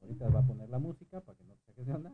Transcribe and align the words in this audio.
Ahorita 0.00 0.28
va 0.28 0.40
a 0.40 0.46
poner 0.46 0.68
la 0.68 0.78
música 0.78 1.20
para 1.20 1.38
que 1.38 1.44
no 1.44 1.54
te 1.54 1.66
saques 1.66 1.86
de 1.86 1.94
onda. 1.94 2.12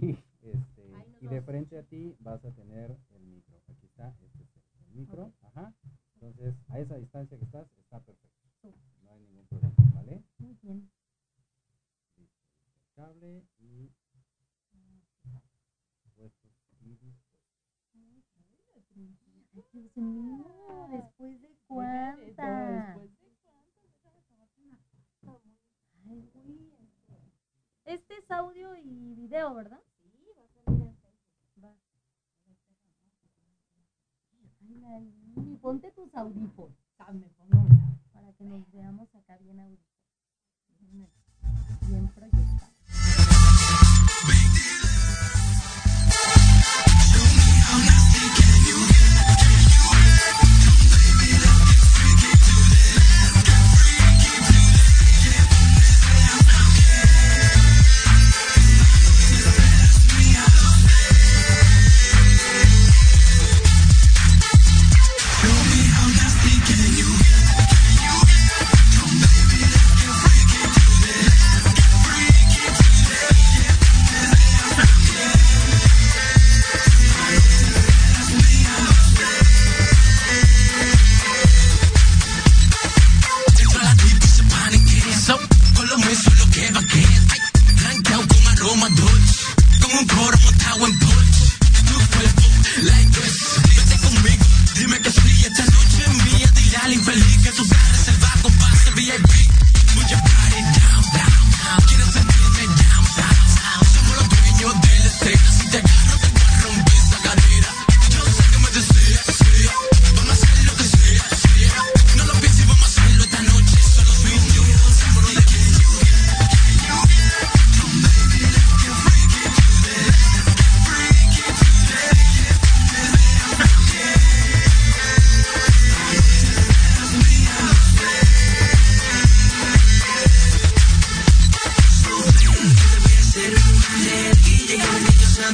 Y, 0.00 0.10
este, 0.42 0.90
y 1.20 1.26
de 1.26 1.42
frente 1.42 1.78
a 1.78 1.82
ti 1.82 2.16
vas 2.20 2.42
a 2.44 2.50
tener 2.52 2.96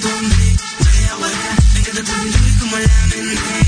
donde, 0.01 0.57
me 1.95 2.59
como 2.61 2.79
la. 2.79 3.68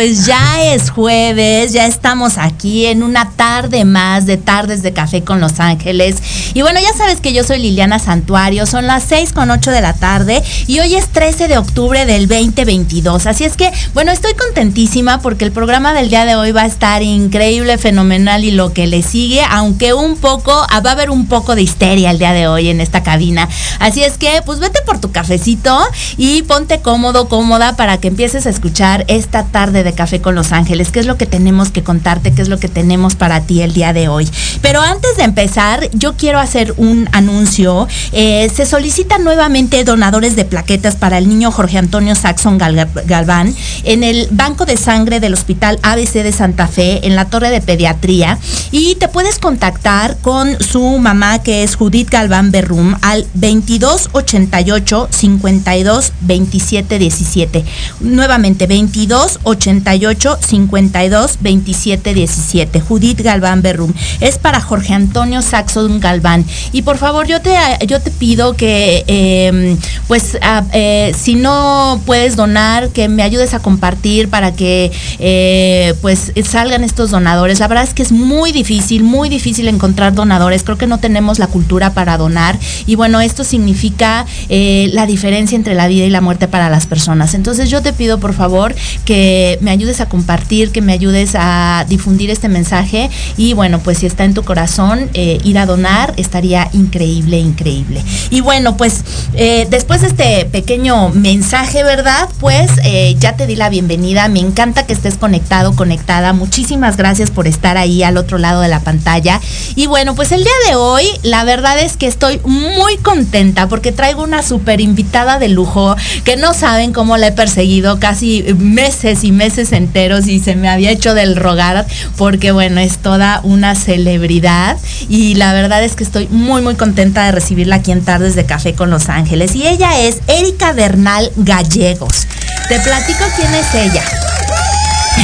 Pues 0.00 0.24
ya 0.24 0.72
es 0.72 0.88
jueves, 0.88 1.74
ya 1.74 1.86
estamos 1.86 2.38
aquí 2.38 2.86
en 2.86 3.02
una 3.02 3.32
tarde 3.32 3.84
más 3.84 4.24
de 4.24 4.38
tardes 4.38 4.82
de 4.82 4.94
café 4.94 5.24
con 5.24 5.40
Los 5.40 5.60
Ángeles. 5.60 6.16
Y 6.54 6.62
bueno, 6.62 6.80
ya 6.80 6.92
sabes 6.92 7.20
que 7.20 7.32
yo 7.32 7.44
soy 7.44 7.58
Liliana 7.58 7.98
Santuario, 7.98 8.66
son 8.66 8.86
las 8.86 9.04
6 9.04 9.32
con 9.32 9.50
8 9.50 9.70
de 9.70 9.80
la 9.80 9.92
tarde 9.92 10.42
y 10.66 10.80
hoy 10.80 10.94
es 10.94 11.08
13 11.08 11.46
de 11.48 11.58
octubre 11.58 12.06
del 12.06 12.26
2022. 12.26 13.26
Así 13.26 13.44
es 13.44 13.56
que, 13.56 13.70
bueno, 13.94 14.10
estoy 14.10 14.34
contentísima 14.34 15.20
porque 15.20 15.44
el 15.44 15.52
programa 15.52 15.94
del 15.94 16.10
día 16.10 16.24
de 16.24 16.34
hoy 16.34 16.50
va 16.50 16.62
a 16.62 16.66
estar 16.66 17.02
increíble, 17.02 17.78
fenomenal 17.78 18.44
y 18.44 18.50
lo 18.50 18.72
que 18.72 18.86
le 18.86 19.02
sigue, 19.02 19.42
aunque 19.48 19.94
un 19.94 20.16
poco, 20.16 20.52
ah, 20.68 20.80
va 20.80 20.90
a 20.90 20.92
haber 20.94 21.10
un 21.10 21.26
poco 21.26 21.54
de 21.54 21.62
histeria 21.62 22.10
el 22.10 22.18
día 22.18 22.32
de 22.32 22.48
hoy 22.48 22.68
en 22.68 22.80
esta 22.80 23.02
cabina. 23.02 23.48
Así 23.78 24.02
es 24.02 24.18
que, 24.18 24.42
pues 24.44 24.58
vete 24.58 24.80
por 24.82 25.00
tu 25.00 25.12
cafecito 25.12 25.78
y 26.16 26.42
ponte 26.42 26.80
cómodo, 26.80 27.28
cómoda 27.28 27.76
para 27.76 27.98
que 27.98 28.08
empieces 28.08 28.46
a 28.46 28.50
escuchar 28.50 29.04
esta 29.06 29.44
tarde 29.44 29.84
de 29.84 29.92
café 29.92 30.20
con 30.20 30.34
Los 30.34 30.52
Ángeles. 30.52 30.90
¿Qué 30.90 30.98
es 30.98 31.06
lo 31.06 31.16
que 31.16 31.26
tenemos 31.26 31.70
que 31.70 31.84
contarte? 31.84 32.32
¿Qué 32.32 32.42
es 32.42 32.48
lo 32.48 32.58
que 32.58 32.68
tenemos 32.68 33.14
para 33.14 33.42
ti 33.42 33.62
el 33.62 33.72
día 33.72 33.92
de 33.92 34.08
hoy? 34.08 34.28
Pero 34.62 34.80
antes 34.80 35.16
de 35.16 35.22
empezar, 35.22 35.88
yo 35.92 36.16
quiero 36.16 36.39
hacer 36.40 36.74
un 36.76 37.08
anuncio. 37.12 37.88
Eh, 38.12 38.50
se 38.54 38.66
solicitan 38.66 39.24
nuevamente 39.24 39.84
donadores 39.84 40.36
de 40.36 40.44
plaquetas 40.44 40.96
para 40.96 41.18
el 41.18 41.28
niño 41.28 41.50
Jorge 41.50 41.78
Antonio 41.78 42.14
Saxon 42.14 42.58
Galván 42.58 43.54
en 43.84 44.04
el 44.04 44.28
Banco 44.30 44.66
de 44.66 44.76
Sangre 44.76 45.20
del 45.20 45.34
Hospital 45.34 45.78
ABC 45.82 46.22
de 46.22 46.32
Santa 46.32 46.66
Fe, 46.66 47.06
en 47.06 47.16
la 47.16 47.26
Torre 47.26 47.50
de 47.50 47.60
Pediatría. 47.60 48.38
Y 48.70 48.94
te 48.96 49.08
puedes 49.08 49.38
contactar 49.38 50.18
con 50.18 50.60
su 50.62 50.98
mamá, 50.98 51.42
que 51.42 51.62
es 51.62 51.76
Judith 51.76 52.10
Galván 52.10 52.50
Berrum, 52.50 52.96
al 53.02 53.26
2288 53.34 55.08
52 55.10 56.12
27 56.20 56.98
17. 56.98 57.64
Nuevamente, 58.00 58.66
22 58.66 59.40
88 59.42 60.38
52 60.40 61.38
27 61.40 62.14
17. 62.14 62.80
Judith 62.80 63.20
Galván 63.20 63.62
Berrum. 63.62 63.92
Es 64.20 64.38
para 64.38 64.60
Jorge 64.60 64.94
Antonio 64.94 65.42
Saxon 65.42 66.00
Galván. 66.00 66.29
Y 66.72 66.82
por 66.82 66.98
favor, 66.98 67.26
yo 67.26 67.40
te, 67.40 67.54
yo 67.86 68.00
te 68.00 68.10
pido 68.10 68.54
que, 68.54 69.04
em, 69.06 69.76
pues, 70.06 70.38
eh, 70.72 71.12
si 71.18 71.34
no 71.34 72.00
puedes 72.06 72.36
donar, 72.36 72.90
que 72.90 73.08
me 73.08 73.22
ayudes 73.22 73.54
a 73.54 73.60
compartir 73.60 74.28
para 74.28 74.52
que, 74.52 74.90
eh, 75.18 75.94
pues, 76.00 76.32
salgan 76.44 76.84
estos 76.84 77.10
donadores. 77.10 77.60
La 77.60 77.68
verdad 77.68 77.84
es 77.84 77.94
que 77.94 78.02
es 78.02 78.12
muy 78.12 78.52
difícil, 78.52 79.02
muy 79.02 79.28
difícil 79.28 79.68
encontrar 79.68 80.14
donadores. 80.14 80.62
Creo 80.62 80.78
que 80.78 80.86
no 80.86 80.98
tenemos 80.98 81.38
la 81.38 81.46
cultura 81.46 81.92
para 81.94 82.16
donar. 82.16 82.58
Y 82.86 82.94
bueno, 82.96 83.20
esto 83.20 83.44
significa 83.44 84.26
eh, 84.48 84.90
la 84.92 85.06
diferencia 85.06 85.56
entre 85.56 85.74
la 85.74 85.88
vida 85.88 86.04
y 86.04 86.10
la 86.10 86.20
muerte 86.20 86.48
para 86.48 86.70
las 86.70 86.86
personas. 86.86 87.34
Entonces 87.34 87.70
yo 87.70 87.82
te 87.82 87.92
pido, 87.92 88.18
por 88.18 88.34
favor, 88.34 88.74
que 89.04 89.58
me 89.60 89.70
ayudes 89.70 90.00
a 90.00 90.08
compartir, 90.08 90.70
que 90.70 90.80
me 90.82 90.92
ayudes 90.92 91.32
a 91.34 91.84
difundir 91.88 92.30
este 92.30 92.48
mensaje. 92.48 93.10
Y 93.36 93.54
bueno, 93.54 93.80
pues 93.80 93.98
si 93.98 94.06
está 94.06 94.24
en 94.24 94.34
tu 94.34 94.42
corazón, 94.42 95.10
ir 95.14 95.58
a 95.58 95.66
donar 95.66 96.14
estaría 96.20 96.68
increíble, 96.72 97.38
increíble. 97.38 98.02
Y 98.30 98.40
bueno, 98.40 98.76
pues 98.76 99.04
eh, 99.34 99.66
después 99.70 100.02
de 100.02 100.08
este 100.08 100.44
pequeño 100.46 101.10
mensaje, 101.10 101.82
¿verdad? 101.82 102.28
Pues 102.38 102.70
eh, 102.84 103.16
ya 103.18 103.36
te 103.36 103.46
di 103.46 103.56
la 103.56 103.68
bienvenida. 103.68 104.28
Me 104.28 104.40
encanta 104.40 104.86
que 104.86 104.92
estés 104.92 105.16
conectado, 105.16 105.74
conectada. 105.74 106.32
Muchísimas 106.32 106.96
gracias 106.96 107.30
por 107.30 107.46
estar 107.46 107.76
ahí 107.76 108.02
al 108.02 108.16
otro 108.16 108.38
lado 108.38 108.60
de 108.60 108.68
la 108.68 108.80
pantalla. 108.80 109.40
Y 109.74 109.86
bueno, 109.86 110.14
pues 110.14 110.32
el 110.32 110.42
día 110.42 110.52
de 110.68 110.74
hoy, 110.76 111.06
la 111.22 111.44
verdad 111.44 111.78
es 111.78 111.96
que 111.96 112.06
estoy 112.06 112.40
muy 112.44 112.96
contenta 112.98 113.68
porque 113.68 113.92
traigo 113.92 114.22
una 114.22 114.42
súper 114.42 114.80
invitada 114.80 115.38
de 115.38 115.48
lujo 115.48 115.96
que 116.24 116.36
no 116.36 116.54
saben 116.54 116.92
cómo 116.92 117.16
la 117.16 117.28
he 117.28 117.32
perseguido 117.32 117.98
casi 117.98 118.44
meses 118.58 119.24
y 119.24 119.32
meses 119.32 119.72
enteros 119.72 120.26
y 120.26 120.40
se 120.40 120.56
me 120.56 120.68
había 120.68 120.90
hecho 120.90 121.14
del 121.14 121.36
rogar 121.36 121.86
porque 122.16 122.52
bueno, 122.52 122.80
es 122.80 122.98
toda 122.98 123.40
una 123.44 123.74
celebridad 123.74 124.76
y 125.08 125.34
la 125.34 125.52
verdad 125.52 125.82
es 125.84 125.96
que 125.96 126.04
estoy 126.10 126.26
muy 126.26 126.60
muy 126.60 126.74
contenta 126.74 127.26
de 127.26 127.30
recibirla 127.30 127.76
aquí 127.76 127.92
en 127.92 128.04
Tardes 128.04 128.34
de 128.34 128.44
Café 128.44 128.74
con 128.74 128.90
Los 128.90 129.08
Ángeles. 129.08 129.54
Y 129.54 129.68
ella 129.68 130.00
es 130.00 130.18
Erika 130.26 130.72
Bernal 130.72 131.30
Gallegos. 131.36 132.26
Te 132.68 132.80
platico 132.80 133.24
quién 133.36 133.54
es 133.54 133.74
ella. 133.74 134.29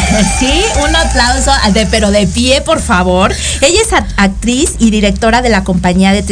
Sí, 0.38 0.62
un 0.86 0.94
aplauso, 0.94 1.50
de, 1.72 1.86
pero 1.86 2.10
de 2.10 2.26
pie, 2.26 2.60
por 2.60 2.80
favor. 2.80 3.32
Ella 3.60 3.80
es 3.80 3.92
actriz 4.16 4.74
y 4.78 4.90
directora 4.90 5.42
de 5.42 5.48
la 5.48 5.64
compañía 5.64 6.12
de, 6.12 6.22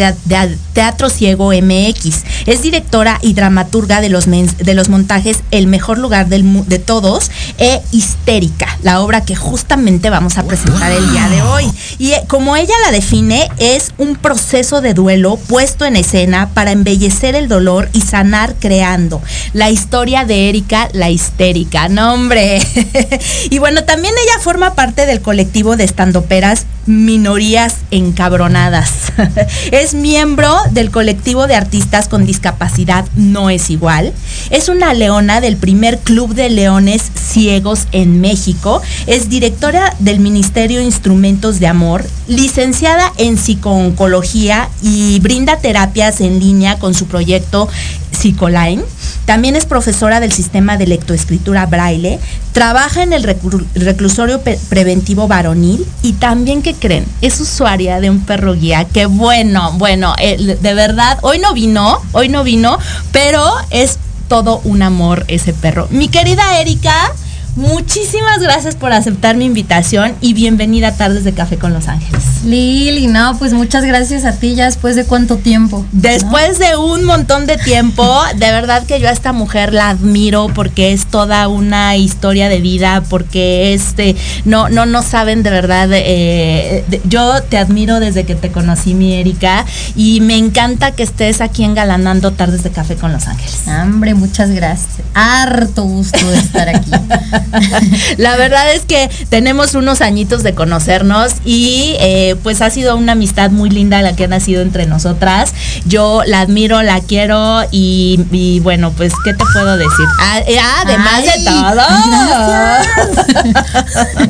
teatro, 0.73 1.09
Ciego 1.09 1.53
MX. 1.53 2.25
Es 2.47 2.63
directora 2.63 3.19
y 3.23 3.35
dramaturga 3.35 4.01
de 4.01 4.09
los, 4.09 4.27
de 4.27 4.75
los 4.75 4.89
montajes 4.89 5.39
El 5.51 5.67
mejor 5.67 5.99
lugar 5.99 6.29
del, 6.29 6.69
de 6.69 6.79
todos 6.79 7.31
e 7.59 7.81
Histérica, 7.93 8.79
la 8.83 9.01
obra 9.01 9.25
que 9.25 9.37
justamente 9.37 10.11
vamos 10.11 10.39
a 10.39 10.43
presentar 10.45 10.93
el 10.93 11.11
día 11.11 11.29
de 11.29 11.43
hoy. 11.43 11.71
Y 11.99 12.13
eh, 12.13 12.23
como 12.29 12.57
ella 12.57 12.75
la 12.85 12.91
define, 12.91 13.49
es 13.59 13.93
un 13.99 14.17
proceso 14.17 14.81
de 14.81 14.95
duelo 14.95 15.37
puesto 15.37 15.85
en 15.85 15.97
escena 15.97 16.51
para 16.51 16.73
embellecer 16.73 17.35
el 17.35 17.49
dolor 17.49 17.89
y 17.93 18.01
sanar 18.01 18.55
creando. 18.59 19.23
La 19.53 19.71
historia 19.71 20.25
de 20.25 20.49
Erika, 20.49 20.89
la 20.93 21.11
histérica. 21.11 21.89
No, 21.89 22.15
hombre. 22.15 22.61
y 23.51 23.59
bueno, 23.65 23.85
también 23.85 24.13
ella 24.23 24.39
forma 24.43 24.75
parte 24.75 25.07
del 25.07 25.23
colectivo 25.23 25.75
de 25.79 25.85
estandoperas 25.85 26.67
Minorías 26.85 27.77
Encabronadas. 27.91 28.91
es 29.73 29.95
miembro 29.95 30.55
del 30.73 30.91
colectivo 30.91 31.47
de 31.47 31.55
artistas 31.55 32.09
con 32.09 32.27
discapacidad 32.27 33.07
No 33.17 33.49
es 33.49 33.71
igual. 33.71 34.13
Es 34.51 34.69
una 34.69 34.93
leona 34.93 35.41
del 35.41 35.57
primer 35.57 35.99
club 36.01 36.35
de 36.35 36.51
leones 36.51 37.11
ciegos 37.15 37.87
en 37.93 38.21
México. 38.21 38.83
Es 39.07 39.31
directora 39.31 39.97
del 39.99 40.21
Ministerio 40.21 40.83
Instrumentos 40.83 41.59
de 41.59 41.67
Amor, 41.67 42.05
licenciada 42.29 43.15
en 43.17 43.39
psicooncología 43.39 44.69
y 44.83 45.21
brinda 45.21 45.57
terapias 45.57 46.21
en 46.21 46.39
línea 46.39 46.79
con 46.79 46.93
su 46.93 47.07
proyecto 47.07 47.71
Psicoline. 48.13 48.85
También 49.27 49.57
es 49.57 49.67
profesora 49.67 50.21
del 50.21 50.33
sistema 50.33 50.77
de 50.77 50.87
lectoescritura 50.87 51.67
braille. 51.67 52.21
Trabaja 52.53 53.03
en 53.03 53.13
el 53.13 53.23
reclusorio 53.23 54.43
preventivo 54.69 55.27
varonil 55.27 55.87
y 56.03 56.13
también, 56.13 56.63
¿qué 56.63 56.75
creen? 56.75 57.07
Es 57.21 57.41
usuaria 57.41 58.01
de 58.01 58.11
un 58.11 58.21
perro 58.21 58.55
guía. 58.55 58.85
Que 58.85 59.07
bueno, 59.07 59.73
bueno, 59.73 60.15
de 60.17 60.75
verdad, 60.75 61.19
hoy 61.23 61.39
no 61.39 61.55
vino, 61.55 62.01
hoy 62.13 62.29
no 62.29 62.45
vino, 62.45 62.79
pero 63.13 63.45
es 63.71 63.99
todo 64.29 64.61
un 64.65 64.83
amor 64.83 65.25
ese 65.29 65.53
perro. 65.53 65.89
Mi 65.91 66.09
querida 66.09 66.61
Erika, 66.61 67.13
Muchísimas 67.57 68.41
gracias 68.41 68.75
por 68.75 68.93
aceptar 68.93 69.37
mi 69.37 69.45
invitación 69.45 70.15
y 70.21 70.35
bienvenida 70.35 70.89
a 70.89 70.97
Tardes 70.97 71.23
de 71.23 71.35
Café 71.35 71.57
con 71.57 71.73
Los 71.73 71.87
Ángeles. 71.87 72.45
Lili, 72.45 73.07
no, 73.07 73.39
pues 73.39 73.53
muchas 73.53 73.85
gracias 73.85 74.25
a 74.25 74.33
ti, 74.33 74.57
ya 74.57 74.65
después 74.65 74.97
de 74.97 75.05
cuánto 75.05 75.37
tiempo. 75.37 75.87
Después 75.93 76.59
de 76.59 76.77
un 76.77 77.05
montón 77.05 77.47
de 77.47 77.57
tiempo, 77.57 78.05
de 78.37 78.51
verdad 78.51 78.85
que 78.85 78.99
yo 78.99 79.09
a 79.09 79.13
esta 79.13 79.33
mujer 79.33 79.73
la 79.73 79.91
admiro 79.91 80.49
porque 80.53 80.93
es 80.93 81.07
toda 81.07 81.47
una 81.47 81.97
historia 81.97 82.49
de 82.49 82.61
vida, 82.61 83.05
porque 83.09 83.73
este, 83.73 84.17
no, 84.45 84.69
no, 84.69 84.85
no 84.85 85.03
saben 85.03 85.45
de 85.45 85.51
verdad, 85.51 85.89
eh, 85.93 86.85
yo 87.05 87.41
te 87.45 87.57
admiro 87.57 88.01
desde 88.01 88.25
que 88.25 88.35
te 88.35 88.51
conocí, 88.51 88.95
mi 88.95 89.15
Erika, 89.15 89.65
y 89.95 90.21
me 90.21 90.37
encanta 90.37 90.91
que 90.91 91.05
estés 91.05 91.41
aquí 91.41 91.63
engalanando 91.63 92.33
Tardes 92.33 92.65
de 92.65 92.71
Café 92.71 92.97
con 92.97 93.13
Los 93.13 93.29
Ángeles. 93.29 93.63
Hombre, 93.69 94.15
muchas 94.15 94.51
gracias. 94.51 94.89
Harto 95.15 95.85
gusto 95.85 96.29
de 96.29 96.39
estar 96.39 96.69
aquí. 96.69 96.91
la 98.17 98.37
verdad 98.37 98.73
es 98.73 98.83
que 98.83 99.11
tenemos 99.29 99.75
unos 99.75 100.01
añitos 100.01 100.43
de 100.43 100.55
conocernos 100.55 101.33
y 101.45 101.97
eh, 102.01 102.37
pues 102.43 102.61
ha 102.63 102.71
sido 102.71 102.97
una 102.97 103.13
amistad 103.13 103.51
muy 103.51 103.71
linda 103.71 104.03
la 104.03 104.17
que 104.17 104.25
ha 104.25 104.29
nacido 104.29 104.63
entre 104.63 104.87
nosotras. 104.87 105.53
Yo 105.87 106.23
la 106.27 106.41
admiro, 106.41 106.83
la 106.83 107.01
quiero 107.01 107.63
y, 107.71 108.61
bueno, 108.63 108.93
pues, 108.93 109.13
¿qué 109.25 109.33
te 109.35 109.45
puedo 109.53 109.77
decir? 109.77 110.07
Ah, 110.21 110.41
eh, 110.47 110.59
además 110.83 111.23
de 111.25 111.45
todo. 111.45 111.83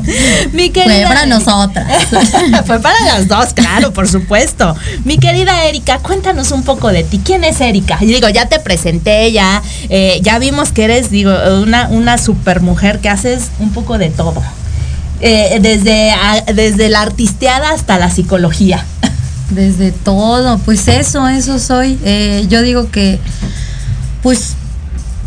Mi 0.53 0.69
querida. 0.69 1.07
Fue 1.07 1.15
para 1.15 1.25
nosotras. 1.25 2.03
Fue 2.65 2.79
para 2.79 2.99
las 3.05 3.27
dos, 3.27 3.53
claro, 3.53 3.93
por 3.93 4.07
supuesto. 4.07 4.75
Mi 5.03 5.17
querida 5.17 5.65
Erika, 5.65 5.99
cuéntanos 5.99 6.51
un 6.51 6.63
poco 6.63 6.89
de 6.89 7.03
ti. 7.03 7.21
¿Quién 7.23 7.43
es 7.43 7.61
Erika? 7.61 7.97
Digo, 8.01 8.29
ya 8.29 8.47
te 8.47 8.59
presenté, 8.59 9.31
ya, 9.31 9.61
eh, 9.89 10.19
ya 10.21 10.39
vimos 10.39 10.71
que 10.71 10.85
eres, 10.85 11.09
digo, 11.09 11.31
una, 11.61 11.87
una 11.89 12.17
super 12.17 12.61
mujer 12.61 12.99
haces 13.09 13.49
un 13.59 13.71
poco 13.71 13.97
de 13.97 14.09
todo. 14.09 14.41
Eh, 15.21 15.59
desde, 15.61 16.13
desde 16.53 16.89
la 16.89 17.01
artisteada 17.01 17.71
hasta 17.71 17.97
la 17.97 18.09
psicología. 18.09 18.83
Desde 19.49 19.91
todo, 19.91 20.57
pues 20.59 20.87
eso, 20.87 21.27
eso 21.27 21.59
soy. 21.59 21.97
Eh, 22.03 22.45
yo 22.49 22.61
digo 22.63 22.89
que, 22.89 23.19
pues, 24.23 24.55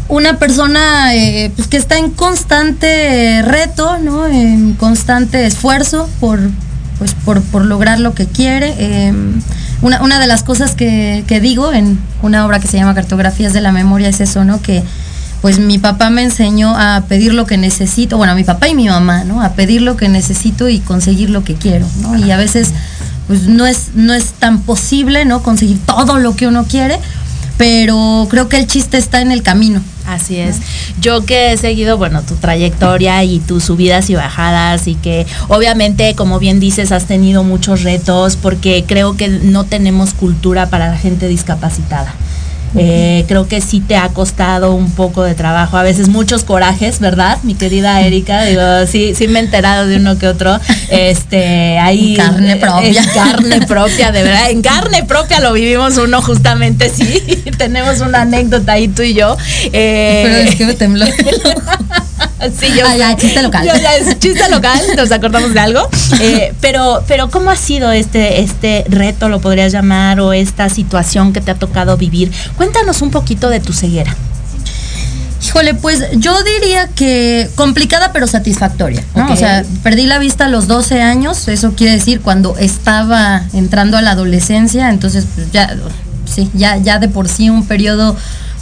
una 0.08 0.38
persona 0.38 1.14
eh, 1.14 1.52
pues 1.54 1.68
que 1.68 1.76
está 1.76 1.98
en 1.98 2.10
constante 2.10 3.42
reto, 3.42 3.98
¿no? 3.98 4.26
En 4.26 4.74
constante 4.74 5.46
esfuerzo 5.46 6.10
por, 6.20 6.40
pues, 6.98 7.14
por, 7.24 7.64
lograr 7.64 8.00
lo 8.00 8.12
que 8.14 8.26
quiere. 8.26 9.12
Una, 9.82 10.02
una, 10.02 10.18
de 10.18 10.26
las 10.26 10.42
cosas 10.42 10.74
que, 10.74 11.24
que 11.28 11.40
digo 11.40 11.72
en 11.72 11.98
una 12.20 12.44
obra 12.44 12.58
que 12.58 12.66
se 12.66 12.76
llama 12.76 12.94
Cartografías 12.94 13.52
de 13.52 13.60
la 13.60 13.70
Memoria 13.70 14.08
es 14.08 14.20
eso, 14.20 14.44
¿no? 14.44 14.60
Que 14.60 14.82
pues 15.40 15.58
mi 15.58 15.78
papá 15.78 16.10
me 16.10 16.22
enseñó 16.22 16.76
a 16.76 17.04
pedir 17.08 17.34
lo 17.34 17.46
que 17.46 17.56
necesito, 17.56 18.16
bueno, 18.16 18.34
mi 18.34 18.44
papá 18.44 18.68
y 18.68 18.74
mi 18.74 18.88
mamá, 18.88 19.24
¿no? 19.24 19.42
A 19.42 19.50
pedir 19.50 19.82
lo 19.82 19.96
que 19.96 20.08
necesito 20.08 20.68
y 20.68 20.80
conseguir 20.80 21.30
lo 21.30 21.44
que 21.44 21.54
quiero, 21.54 21.86
¿no? 22.00 22.16
Y 22.16 22.30
a 22.30 22.36
veces 22.36 22.72
pues 23.26 23.42
no 23.42 23.66
es 23.66 23.90
no 23.94 24.14
es 24.14 24.32
tan 24.32 24.60
posible, 24.62 25.24
¿no? 25.24 25.42
Conseguir 25.42 25.78
todo 25.84 26.18
lo 26.18 26.34
que 26.34 26.46
uno 26.46 26.64
quiere, 26.64 26.98
pero 27.56 28.26
creo 28.30 28.48
que 28.48 28.56
el 28.56 28.66
chiste 28.66 28.96
está 28.96 29.20
en 29.20 29.30
el 29.30 29.42
camino. 29.42 29.82
Así 30.06 30.36
es. 30.36 30.56
Yo 31.02 31.26
que 31.26 31.52
he 31.52 31.56
seguido, 31.58 31.98
bueno, 31.98 32.22
tu 32.22 32.34
trayectoria 32.36 33.22
y 33.24 33.40
tus 33.40 33.64
subidas 33.64 34.08
y 34.08 34.14
bajadas 34.14 34.88
y 34.88 34.94
que 34.94 35.26
obviamente, 35.48 36.14
como 36.14 36.38
bien 36.38 36.60
dices, 36.60 36.92
has 36.92 37.04
tenido 37.04 37.44
muchos 37.44 37.82
retos 37.82 38.36
porque 38.36 38.84
creo 38.88 39.18
que 39.18 39.28
no 39.28 39.64
tenemos 39.64 40.14
cultura 40.14 40.70
para 40.70 40.88
la 40.88 40.96
gente 40.96 41.28
discapacitada. 41.28 42.14
Eh, 42.76 43.24
creo 43.28 43.48
que 43.48 43.60
sí 43.60 43.80
te 43.80 43.96
ha 43.96 44.08
costado 44.10 44.74
un 44.74 44.90
poco 44.90 45.22
de 45.22 45.34
trabajo, 45.34 45.76
a 45.76 45.82
veces 45.82 46.08
muchos 46.08 46.44
corajes, 46.44 47.00
¿verdad? 47.00 47.38
Mi 47.42 47.54
querida 47.54 48.00
Erika, 48.02 48.44
digo, 48.44 48.62
sí, 48.86 49.14
sí 49.14 49.28
me 49.28 49.40
he 49.40 49.42
enterado 49.42 49.86
de 49.86 49.96
uno 49.96 50.18
que 50.18 50.28
otro. 50.28 50.58
Este, 50.90 51.78
ahí. 51.78 52.14
carne 52.16 52.56
propia. 52.56 53.00
En 53.02 53.08
carne 53.08 53.60
propia, 53.66 54.12
de 54.12 54.22
verdad. 54.22 54.50
En 54.50 54.62
carne 54.62 55.04
propia 55.04 55.40
lo 55.40 55.52
vivimos 55.52 55.96
uno, 55.96 56.20
justamente, 56.22 56.90
sí. 56.90 57.22
Tenemos 57.58 58.00
una 58.00 58.22
anécdota 58.22 58.72
ahí 58.72 58.88
tú 58.88 59.02
y 59.02 59.14
yo. 59.14 59.36
Eh, 59.72 60.22
Pero 60.24 60.36
es 60.36 60.54
que 60.56 60.66
me 60.66 60.74
tembló. 60.74 61.06
Sí, 62.58 62.68
yo 62.76 62.84
ah, 62.86 62.96
ya, 62.96 63.16
chiste 63.16 63.42
local. 63.42 63.66
Yo, 63.66 63.72
es 63.72 64.18
chiste 64.18 64.48
local, 64.50 64.80
nos 64.96 65.10
acordamos 65.10 65.52
de 65.54 65.60
algo. 65.60 65.88
Eh, 66.20 66.54
pero, 66.60 67.02
pero, 67.06 67.30
¿cómo 67.30 67.50
ha 67.50 67.56
sido 67.56 67.90
este, 67.92 68.40
este 68.40 68.84
reto, 68.88 69.28
lo 69.28 69.40
podrías 69.40 69.72
llamar, 69.72 70.20
o 70.20 70.32
esta 70.32 70.68
situación 70.68 71.32
que 71.32 71.40
te 71.40 71.50
ha 71.50 71.54
tocado 71.54 71.96
vivir? 71.96 72.30
Cuéntanos 72.56 73.02
un 73.02 73.10
poquito 73.10 73.48
de 73.48 73.60
tu 73.60 73.72
ceguera. 73.72 74.14
Híjole, 75.44 75.74
pues 75.74 76.04
yo 76.14 76.34
diría 76.42 76.88
que 76.88 77.48
complicada 77.54 78.12
pero 78.12 78.26
satisfactoria. 78.26 79.02
¿no? 79.14 79.32
O 79.32 79.36
sea, 79.36 79.64
perdí 79.82 80.06
la 80.06 80.18
vista 80.18 80.46
a 80.46 80.48
los 80.48 80.66
12 80.66 81.00
años, 81.00 81.48
eso 81.48 81.72
quiere 81.72 81.94
decir 81.94 82.20
cuando 82.20 82.56
estaba 82.58 83.44
entrando 83.52 83.96
a 83.96 84.02
la 84.02 84.10
adolescencia, 84.10 84.90
entonces 84.90 85.26
pues, 85.34 85.50
ya, 85.52 85.76
sí, 86.26 86.50
ya, 86.54 86.76
ya 86.76 86.98
de 86.98 87.08
por 87.08 87.28
sí 87.28 87.50
un 87.50 87.66
periodo 87.66 88.16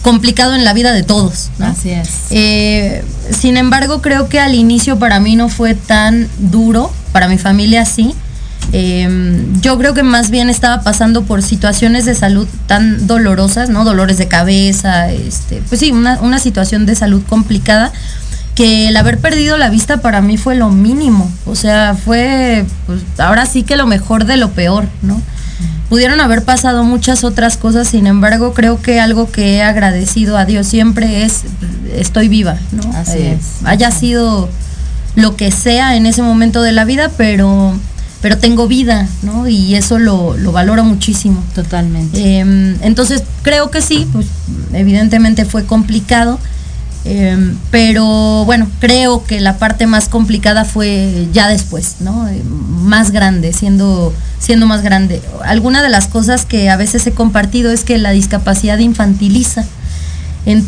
complicado 0.07 0.55
en 0.55 0.65
la 0.65 0.73
vida 0.73 0.93
de 0.93 1.03
todos. 1.03 1.51
Así 1.59 1.91
es. 1.91 2.09
Eh, 2.31 3.05
sin 3.33 3.57
embargo, 3.57 4.01
creo 4.03 4.29
que 4.29 4.39
al 4.39 4.55
inicio 4.55 5.01
para 5.01 5.19
mí 5.19 5.35
no 5.35 5.49
fue 5.49 5.75
tan 5.75 6.29
duro, 6.39 6.93
para 7.11 7.27
mi 7.27 7.39
familia 7.39 7.85
sí. 7.85 8.15
Em, 8.71 9.61
yo 9.61 9.77
creo 9.79 9.95
que 9.95 10.05
más 10.05 10.31
bien 10.31 10.49
estaba 10.49 10.85
pasando 10.85 11.25
por 11.25 11.43
situaciones 11.43 12.05
de 12.05 12.15
salud 12.15 12.47
tan 12.69 13.09
dolorosas, 13.09 13.69
¿no? 13.69 13.85
Dolores 13.85 14.17
de 14.17 14.29
cabeza, 14.29 15.11
este, 15.11 15.61
pues 15.69 15.81
sí, 15.81 15.91
una, 15.91 16.21
una 16.21 16.39
situación 16.39 16.87
de 16.87 16.95
salud 16.95 17.23
complicada 17.29 17.91
que 18.55 18.87
el 18.87 18.97
haber 18.97 19.19
perdido 19.19 19.57
la 19.57 19.71
vista 19.71 19.97
para 19.97 20.21
mí 20.21 20.37
fue 20.37 20.55
lo 20.55 20.71
mínimo. 20.71 21.29
O 21.47 21.57
sea, 21.57 21.97
fue, 21.97 22.65
pues 22.87 23.01
ahora 23.19 23.45
sí 23.45 23.65
que 23.65 23.75
lo 23.75 23.89
mejor 23.89 24.25
de 24.25 24.37
lo 24.37 24.53
peor, 24.53 24.87
¿no? 25.03 25.21
Pudieron 25.89 26.21
haber 26.21 26.45
pasado 26.45 26.85
muchas 26.85 27.25
otras 27.25 27.57
cosas, 27.57 27.89
sin 27.89 28.07
embargo, 28.07 28.55
creo 28.55 28.81
que 28.81 29.01
algo 29.01 29.31
que 29.31 29.57
he 29.57 29.63
agradecido 29.63 30.37
a 30.37 30.45
Dios 30.45 30.67
siempre 30.67 31.25
es 31.25 31.43
estoy 31.95 32.29
viva, 32.29 32.59
¿no? 32.73 32.83
Así 32.95 33.19
eh, 33.19 33.39
es. 33.39 33.65
Haya 33.65 33.91
sido 33.91 34.49
lo 35.15 35.37
que 35.37 35.51
sea 35.51 35.97
en 35.97 36.07
ese 36.07 36.23
momento 36.23 36.63
de 36.63 36.73
la 36.73 36.85
vida, 36.85 37.11
pero 37.17 37.75
pero 38.21 38.39
tengo 38.39 38.67
vida, 38.67 39.07
¿no? 39.23 39.47
Y 39.47 39.77
eso 39.77 39.99
lo, 39.99 40.37
lo 40.37 40.51
valoro 40.51 40.83
muchísimo. 40.85 41.45
Totalmente. 41.55 42.39
Em, 42.39 42.77
entonces, 42.83 43.23
creo 43.43 43.71
que 43.71 43.81
sí, 43.81 44.09
pues 44.13 44.27
evidentemente 44.73 45.45
fue 45.45 45.65
complicado, 45.65 46.41
Em, 47.09 47.57
pero 47.71 48.45
bueno, 48.47 48.67
creo 48.81 49.25
que 49.25 49.39
la 49.39 49.59
parte 49.59 49.87
más 49.87 50.09
complicada 50.09 50.65
fue 50.65 51.29
ya 51.33 51.47
después, 51.47 51.97
¿no? 52.01 52.27
Eh, 52.27 52.43
más 52.43 53.13
grande, 53.13 53.53
siendo, 53.53 54.13
siendo 54.41 54.67
más 54.67 54.83
grande. 54.83 55.23
Alguna 55.45 55.85
de 55.85 55.89
las 55.89 56.09
cosas 56.09 56.45
que 56.45 56.69
a 56.69 56.77
veces 56.77 57.07
he 57.07 57.13
compartido 57.13 57.71
es 57.71 57.85
que 57.85 57.97
la 57.99 58.11
discapacidad 58.11 58.79
infantiliza. 58.79 59.65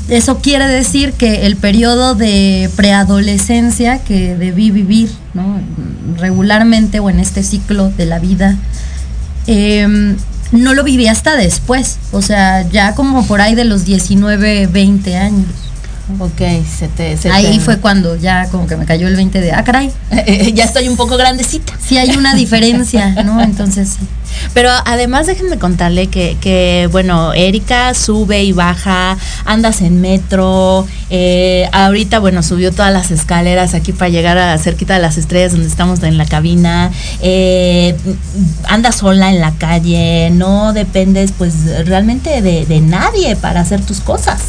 eso 0.08 0.38
quiere 0.38 0.66
decir 0.66 1.12
que 1.12 1.46
el 1.46 1.56
periodo 1.56 2.14
de 2.14 2.70
preadolescencia 2.76 3.98
que 3.98 4.36
debí 4.36 4.70
vivir 4.70 5.10
¿no? 5.34 5.60
regularmente 6.18 7.00
o 7.00 7.10
en 7.10 7.20
este 7.20 7.42
ciclo 7.42 7.90
de 7.90 8.06
la 8.06 8.20
vida, 8.20 8.56
em, 9.48 10.16
no 10.52 10.74
lo 10.74 10.84
viví 10.84 11.08
hasta 11.08 11.36
después, 11.36 11.98
o 12.12 12.22
sea, 12.22 12.62
ya 12.70 12.94
como 12.94 13.26
por 13.26 13.40
ahí 13.40 13.54
de 13.54 13.64
los 13.64 13.84
19, 13.84 14.68
20 14.68 15.16
años. 15.16 15.67
Ok, 16.20 16.40
se 16.78 16.88
te... 16.88 17.18
Ahí 17.30 17.60
fue 17.60 17.78
cuando 17.78 18.16
ya 18.16 18.48
como 18.48 18.66
que 18.66 18.76
me 18.76 18.86
cayó 18.86 19.08
el 19.08 19.16
20 19.16 19.40
de, 19.40 19.52
ah, 19.52 19.62
caray. 19.62 19.92
ya 20.54 20.64
estoy 20.64 20.88
un 20.88 20.96
poco 20.96 21.16
grandecita. 21.16 21.74
Sí, 21.78 21.98
hay 21.98 22.16
una 22.16 22.34
diferencia, 22.34 23.10
¿no? 23.24 23.42
Entonces 23.42 23.96
sí. 23.98 24.06
Pero 24.54 24.70
además 24.84 25.26
déjenme 25.26 25.58
contarle 25.58 26.06
que, 26.08 26.36
que, 26.40 26.88
bueno, 26.90 27.32
Erika 27.34 27.94
sube 27.94 28.42
y 28.42 28.52
baja, 28.52 29.16
andas 29.44 29.82
en 29.82 30.00
metro, 30.00 30.86
eh, 31.10 31.68
ahorita, 31.72 32.18
bueno, 32.18 32.42
subió 32.42 32.72
todas 32.72 32.92
las 32.92 33.10
escaleras 33.10 33.74
aquí 33.74 33.92
para 33.92 34.08
llegar 34.08 34.38
a 34.38 34.56
cerquita 34.58 34.94
de 34.94 35.00
las 35.00 35.18
estrellas 35.18 35.52
donde 35.52 35.66
estamos 35.66 36.02
en 36.02 36.18
la 36.18 36.26
cabina, 36.26 36.90
eh, 37.20 37.96
andas 38.68 38.96
sola 38.96 39.30
en 39.30 39.40
la 39.40 39.52
calle, 39.52 40.30
no 40.30 40.72
dependes 40.72 41.32
pues 41.36 41.86
realmente 41.86 42.40
de, 42.42 42.66
de 42.66 42.80
nadie 42.80 43.36
para 43.36 43.60
hacer 43.60 43.84
tus 43.84 44.00
cosas. 44.00 44.40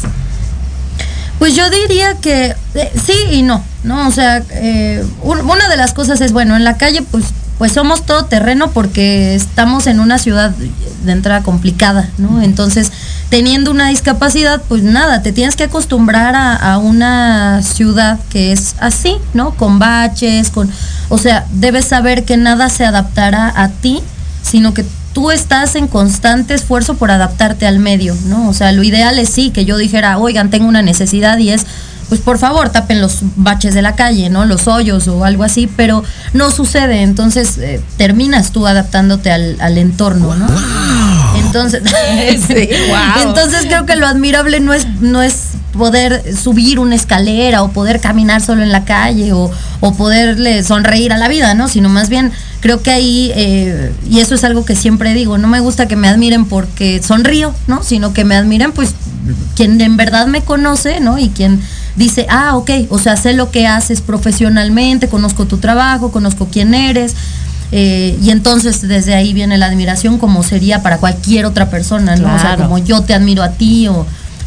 Pues 1.40 1.56
yo 1.56 1.70
diría 1.70 2.16
que 2.20 2.54
eh, 2.74 2.92
sí 3.02 3.14
y 3.30 3.42
no, 3.42 3.64
¿no? 3.82 4.06
O 4.06 4.10
sea, 4.10 4.44
eh, 4.50 5.02
una 5.22 5.70
de 5.70 5.76
las 5.78 5.94
cosas 5.94 6.20
es, 6.20 6.32
bueno, 6.32 6.54
en 6.54 6.64
la 6.64 6.76
calle 6.76 7.00
pues, 7.00 7.24
pues 7.56 7.72
somos 7.72 8.04
todo 8.04 8.26
terreno 8.26 8.72
porque 8.72 9.34
estamos 9.34 9.86
en 9.86 10.00
una 10.00 10.18
ciudad 10.18 10.50
de 10.50 11.12
entrada 11.12 11.42
complicada, 11.42 12.10
¿no? 12.18 12.42
Entonces, 12.42 12.92
teniendo 13.30 13.70
una 13.70 13.88
discapacidad, 13.88 14.60
pues 14.68 14.82
nada, 14.82 15.22
te 15.22 15.32
tienes 15.32 15.56
que 15.56 15.64
acostumbrar 15.64 16.34
a, 16.36 16.76
una 16.76 17.62
ciudad 17.62 18.18
que 18.28 18.52
es 18.52 18.74
así, 18.78 19.16
¿no? 19.32 19.52
Con 19.52 19.78
baches, 19.78 20.50
con... 20.50 20.70
O 21.08 21.16
sea, 21.16 21.46
debes 21.52 21.86
saber 21.86 22.26
que 22.26 22.36
nada 22.36 22.68
se 22.68 22.84
adaptará 22.84 23.50
a 23.56 23.68
ti, 23.68 24.02
sino 24.42 24.74
que 24.74 24.84
tú 25.12 25.30
estás 25.30 25.74
en 25.74 25.88
constante 25.88 26.54
esfuerzo 26.54 26.94
por 26.94 27.10
adaptarte 27.10 27.66
al 27.66 27.78
medio, 27.78 28.16
¿no? 28.26 28.48
O 28.48 28.54
sea, 28.54 28.72
lo 28.72 28.82
ideal 28.82 29.18
es 29.18 29.30
sí, 29.30 29.50
que 29.50 29.64
yo 29.64 29.76
dijera, 29.76 30.18
oigan, 30.18 30.50
tengo 30.50 30.68
una 30.68 30.82
necesidad 30.82 31.38
y 31.38 31.50
es, 31.50 31.66
pues 32.10 32.20
por 32.20 32.38
favor, 32.38 32.70
tapen 32.70 33.00
los 33.00 33.20
baches 33.36 33.72
de 33.72 33.82
la 33.82 33.94
calle, 33.94 34.30
¿no? 34.30 34.44
Los 34.44 34.66
hoyos 34.66 35.06
o 35.06 35.24
algo 35.24 35.44
así, 35.44 35.68
pero 35.68 36.02
no 36.32 36.50
sucede, 36.50 37.02
entonces 37.02 37.56
eh, 37.58 37.80
terminas 37.96 38.50
tú 38.50 38.66
adaptándote 38.66 39.30
al, 39.30 39.56
al 39.60 39.78
entorno, 39.78 40.34
¿no? 40.34 40.48
Entonces, 41.36 41.82
entonces 43.22 43.66
creo 43.66 43.86
que 43.86 43.94
lo 43.94 44.08
admirable 44.08 44.58
no 44.58 44.74
es, 44.74 44.88
no 45.00 45.22
es 45.22 45.50
poder 45.72 46.24
subir 46.36 46.80
una 46.80 46.96
escalera 46.96 47.62
o 47.62 47.70
poder 47.70 48.00
caminar 48.00 48.40
solo 48.40 48.64
en 48.64 48.72
la 48.72 48.84
calle 48.84 49.32
o, 49.32 49.48
o 49.78 49.94
poderle 49.94 50.64
sonreír 50.64 51.12
a 51.12 51.16
la 51.16 51.28
vida, 51.28 51.54
¿no? 51.54 51.68
Sino 51.68 51.88
más 51.88 52.08
bien 52.08 52.32
creo 52.60 52.82
que 52.82 52.90
ahí, 52.90 53.30
eh, 53.36 53.92
y 54.10 54.18
eso 54.18 54.34
es 54.34 54.42
algo 54.42 54.64
que 54.64 54.74
siempre 54.74 55.14
digo, 55.14 55.38
no 55.38 55.46
me 55.46 55.60
gusta 55.60 55.86
que 55.86 55.94
me 55.94 56.08
admiren 56.08 56.44
porque 56.44 57.00
sonrío, 57.02 57.54
¿no? 57.68 57.84
Sino 57.84 58.12
que 58.12 58.24
me 58.24 58.34
admiren 58.34 58.72
pues 58.72 58.94
quien 59.56 59.80
en 59.80 59.96
verdad 59.96 60.26
me 60.26 60.42
conoce, 60.42 61.00
¿no? 61.00 61.18
Y 61.18 61.28
quien 61.28 61.60
dice, 61.96 62.26
ah, 62.28 62.56
ok, 62.56 62.70
o 62.88 62.98
sea, 62.98 63.16
sé 63.16 63.32
lo 63.32 63.50
que 63.50 63.66
haces 63.66 64.00
profesionalmente, 64.00 65.08
conozco 65.08 65.46
tu 65.46 65.58
trabajo, 65.58 66.10
conozco 66.10 66.48
quién 66.50 66.74
eres. 66.74 67.14
Eh, 67.72 68.18
y 68.20 68.30
entonces 68.30 68.86
desde 68.86 69.14
ahí 69.14 69.32
viene 69.32 69.56
la 69.56 69.66
admiración 69.66 70.18
como 70.18 70.42
sería 70.42 70.82
para 70.82 70.98
cualquier 70.98 71.46
otra 71.46 71.70
persona, 71.70 72.16
¿no? 72.16 72.34
O 72.34 72.38
sea, 72.38 72.56
como 72.56 72.78
yo 72.78 73.02
te 73.02 73.14
admiro 73.14 73.44
a 73.44 73.50
ti 73.50 73.86
o, 73.86 74.06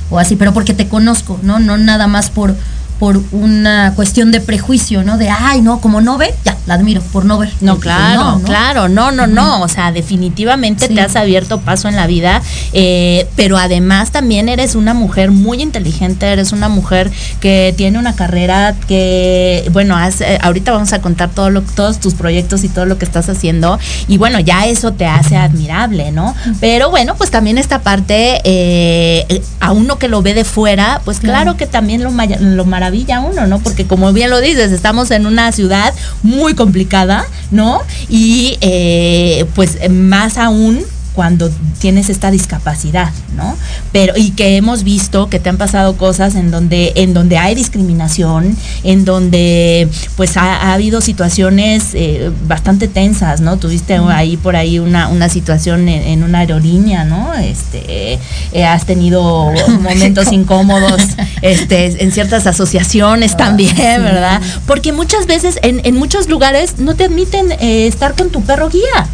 o 0.10 0.20
así, 0.20 0.36
pero 0.36 0.54
porque 0.54 0.74
te 0.74 0.88
conozco, 0.88 1.40
¿no? 1.42 1.60
No 1.60 1.78
nada 1.78 2.08
más 2.08 2.30
por, 2.30 2.56
por 3.04 3.22
una 3.34 3.92
cuestión 3.98 4.32
de 4.32 4.40
prejuicio, 4.40 5.04
¿no? 5.04 5.18
De, 5.18 5.28
ay, 5.30 5.62
no, 5.62 5.82
como 5.82 6.00
no 6.00 6.18
ve, 6.18 6.34
ya, 6.46 6.56
la 6.68 6.76
admiro 6.76 7.02
por 7.02 7.26
no 7.26 7.38
ver. 7.38 7.52
No, 7.60 7.78
claro, 7.78 8.40
claro, 8.46 8.88
no, 8.88 9.12
no, 9.12 9.28
no, 9.28 9.62
o 9.62 9.68
sea, 9.68 9.92
definitivamente 9.92 10.88
te 10.88 11.02
has 11.02 11.18
abierto 11.18 11.60
paso 11.60 11.90
en 11.90 11.98
la 11.98 12.08
vida, 12.08 12.42
eh, 12.72 13.28
pero 13.36 13.58
además 13.58 14.12
también 14.12 14.48
eres 14.48 14.76
una 14.76 14.94
mujer 14.94 15.32
muy 15.32 15.62
inteligente, 15.62 16.28
eres 16.28 16.54
una 16.54 16.70
mujer 16.70 17.12
que 17.42 17.74
tiene 17.76 18.00
una 18.00 18.16
carrera 18.16 18.74
que, 18.88 19.70
bueno, 19.74 19.98
eh, 20.02 20.40
ahorita 20.42 20.72
vamos 20.72 20.94
a 20.94 21.02
contar 21.02 21.30
todo 21.30 21.50
lo, 21.50 21.62
todos 21.62 22.00
tus 22.00 22.14
proyectos 22.14 22.64
y 22.64 22.70
todo 22.70 22.86
lo 22.86 22.98
que 22.98 23.04
estás 23.04 23.28
haciendo, 23.28 23.80
y 24.08 24.18
bueno, 24.18 24.40
ya 24.40 24.66
eso 24.66 24.94
te 24.94 25.06
hace 25.08 25.36
admirable, 25.36 26.14
¿no? 26.14 26.34
Pero 26.62 26.90
bueno, 26.90 27.16
pues 27.18 27.32
también 27.32 27.58
esta 27.58 27.80
parte, 27.80 28.40
eh, 28.46 29.44
a 29.60 29.74
uno 29.74 30.00
que 30.00 30.08
lo 30.08 30.22
ve 30.22 30.34
de 30.34 30.46
fuera, 30.46 31.02
pues 31.04 31.20
claro, 31.20 31.58
que 31.58 31.68
también 31.68 32.02
lo, 32.02 32.12
lo 32.40 32.64
maravilloso 32.64 32.93
maravilla 32.94 33.20
uno, 33.22 33.48
¿no? 33.48 33.60
Porque 33.60 33.86
como 33.88 34.14
bien 34.14 34.30
lo 34.30 34.40
dices, 34.40 34.72
estamos 34.72 35.10
en 35.12 35.26
una 35.26 35.52
ciudad 35.52 35.94
muy 36.22 36.54
complicada, 36.54 37.26
¿no? 37.52 37.82
Y 38.08 38.58
eh, 38.62 39.46
pues 39.56 39.78
más 39.90 40.38
aún 40.38 40.84
cuando 41.14 41.50
tienes 41.80 42.10
esta 42.10 42.32
discapacidad, 42.32 43.12
¿no? 43.36 43.56
Pero 43.92 44.14
y 44.18 44.32
que 44.32 44.58
hemos 44.58 44.84
visto 44.84 45.30
que 45.30 45.40
te 45.40 45.50
han 45.50 45.58
pasado 45.58 45.96
cosas 45.98 46.36
en 46.36 46.52
donde 46.52 46.94
en 46.96 47.14
donde 47.14 47.38
hay 47.38 47.56
discriminación, 47.56 48.58
en 48.84 49.06
donde 49.06 49.88
pues 50.16 50.38
ha, 50.38 50.74
habido 50.74 51.02
situaciones 51.02 51.92
eh, 51.94 52.32
bastante 52.48 52.88
tensas, 52.88 53.42
¿no? 53.42 53.58
Tuviste 53.58 53.96
ahí 53.96 54.38
por 54.38 54.56
ahí 54.56 54.80
una, 54.80 55.08
una 55.08 55.30
situación 55.30 55.88
en, 55.88 56.24
una 56.24 56.40
aerolínea, 56.40 57.04
¿no? 57.04 57.34
Este 57.34 58.20
eh, 58.52 58.66
has 58.66 58.86
tenido 58.86 59.52
momentos 59.82 60.32
incómodos 60.32 61.02
este 61.42 62.04
en 62.04 62.12
ciertas 62.12 62.48
asociaciones 62.48 63.34
ah, 63.34 63.38
también, 63.38 63.76
¿verdad? 63.78 64.42
Porque 64.66 64.94
muchas 64.94 65.28
veces 65.28 65.60
en, 65.62 65.82
en 65.84 65.96
muchos 65.96 66.28
lugares 66.28 66.80
no 66.80 66.96
te 66.96 67.06
admiten 67.06 67.52
eh, 67.54 67.88
estar 67.88 68.16
con 68.16 68.30
tu 68.30 68.42
perro 68.42 68.70
guía. 68.70 69.08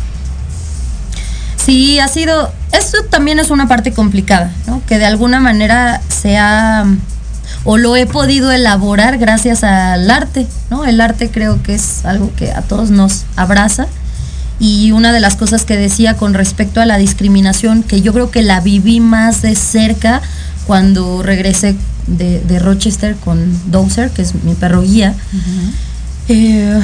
Sí, 1.70 2.00
ha 2.00 2.08
sido, 2.08 2.52
eso 2.72 2.98
también 3.12 3.38
es 3.38 3.52
una 3.52 3.68
parte 3.68 3.94
complicada, 3.94 4.52
¿no? 4.66 4.82
Que 4.88 4.98
de 4.98 5.06
alguna 5.06 5.40
manera 5.40 6.02
se 6.08 6.36
ha, 6.36 6.84
o 7.64 7.78
lo 7.78 7.96
he 7.96 8.08
podido 8.08 8.52
elaborar 8.52 9.20
gracias 9.20 9.64
al 9.64 10.10
arte, 10.10 10.48
¿no? 10.72 10.84
El 10.84 11.00
arte 11.00 11.30
creo 11.30 11.62
que 11.62 11.76
es 11.76 12.06
algo 12.06 12.32
que 12.36 12.52
a 12.52 12.64
todos 12.64 12.90
nos 12.90 13.26
abraza. 13.36 13.86
Y 14.60 14.94
una 14.94 15.12
de 15.12 15.20
las 15.20 15.36
cosas 15.36 15.64
que 15.64 15.78
decía 15.78 16.18
con 16.18 16.34
respecto 16.34 16.82
a 16.82 16.88
la 16.88 16.98
discriminación, 16.98 17.84
que 17.84 18.02
yo 18.02 18.14
creo 18.14 18.32
que 18.32 18.42
la 18.42 18.62
viví 18.62 19.00
más 19.00 19.44
de 19.44 19.56
cerca 19.56 20.24
cuando 20.66 21.22
regresé 21.22 21.76
de, 22.08 22.58
Rochester 22.58 23.16
con 23.16 23.60
Dozer, 23.70 24.10
que 24.10 24.24
es 24.24 24.34
mi 24.44 24.56
perro 24.56 24.82
guía, 24.82 25.14
eh, 26.30 26.82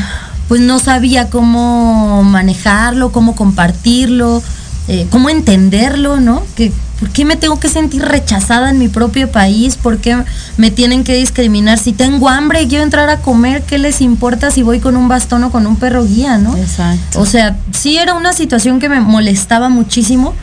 pues 0.48 0.62
no 0.62 0.78
sabía 0.78 1.32
cómo 1.32 2.22
manejarlo, 2.24 3.12
cómo 3.12 3.36
compartirlo, 3.36 4.44
eh, 4.88 5.08
cómo 5.10 5.30
entenderlo, 5.30 6.20
¿no? 6.20 6.44
Que, 6.56 6.72
¿Por 7.00 7.10
qué 7.10 7.26
me 7.26 7.36
tengo 7.36 7.60
que 7.60 7.68
sentir 7.68 8.02
rechazada 8.04 8.70
en 8.70 8.80
mi 8.80 8.88
propio 8.88 9.30
país? 9.30 9.76
¿Por 9.76 9.98
qué 9.98 10.18
me 10.58 10.72
tienen 10.72 11.04
que 11.04 11.16
discriminar? 11.16 11.78
Si 11.78 11.92
tengo 11.92 12.30
hambre 12.30 12.62
y 12.62 12.68
quiero 12.68 12.84
entrar 12.86 13.10
a 13.10 13.20
comer, 13.20 13.64
¿qué 13.64 13.78
les 13.78 14.00
importa 14.00 14.50
si 14.50 14.64
voy 14.64 14.80
con 14.80 14.96
un 14.96 15.10
bastón 15.10 15.44
o 15.44 15.52
con 15.52 15.68
un 15.68 15.76
perro 15.76 16.06
guía, 16.06 16.38
no? 16.38 16.56
Exacto. 16.56 17.20
O 17.20 17.26
sea, 17.26 17.58
sí 17.72 17.98
era 17.98 18.14
una 18.14 18.32
situación 18.32 18.80
que 18.80 18.88
me 18.88 19.02
molestaba 19.02 19.68
muchísimo, 19.68 20.34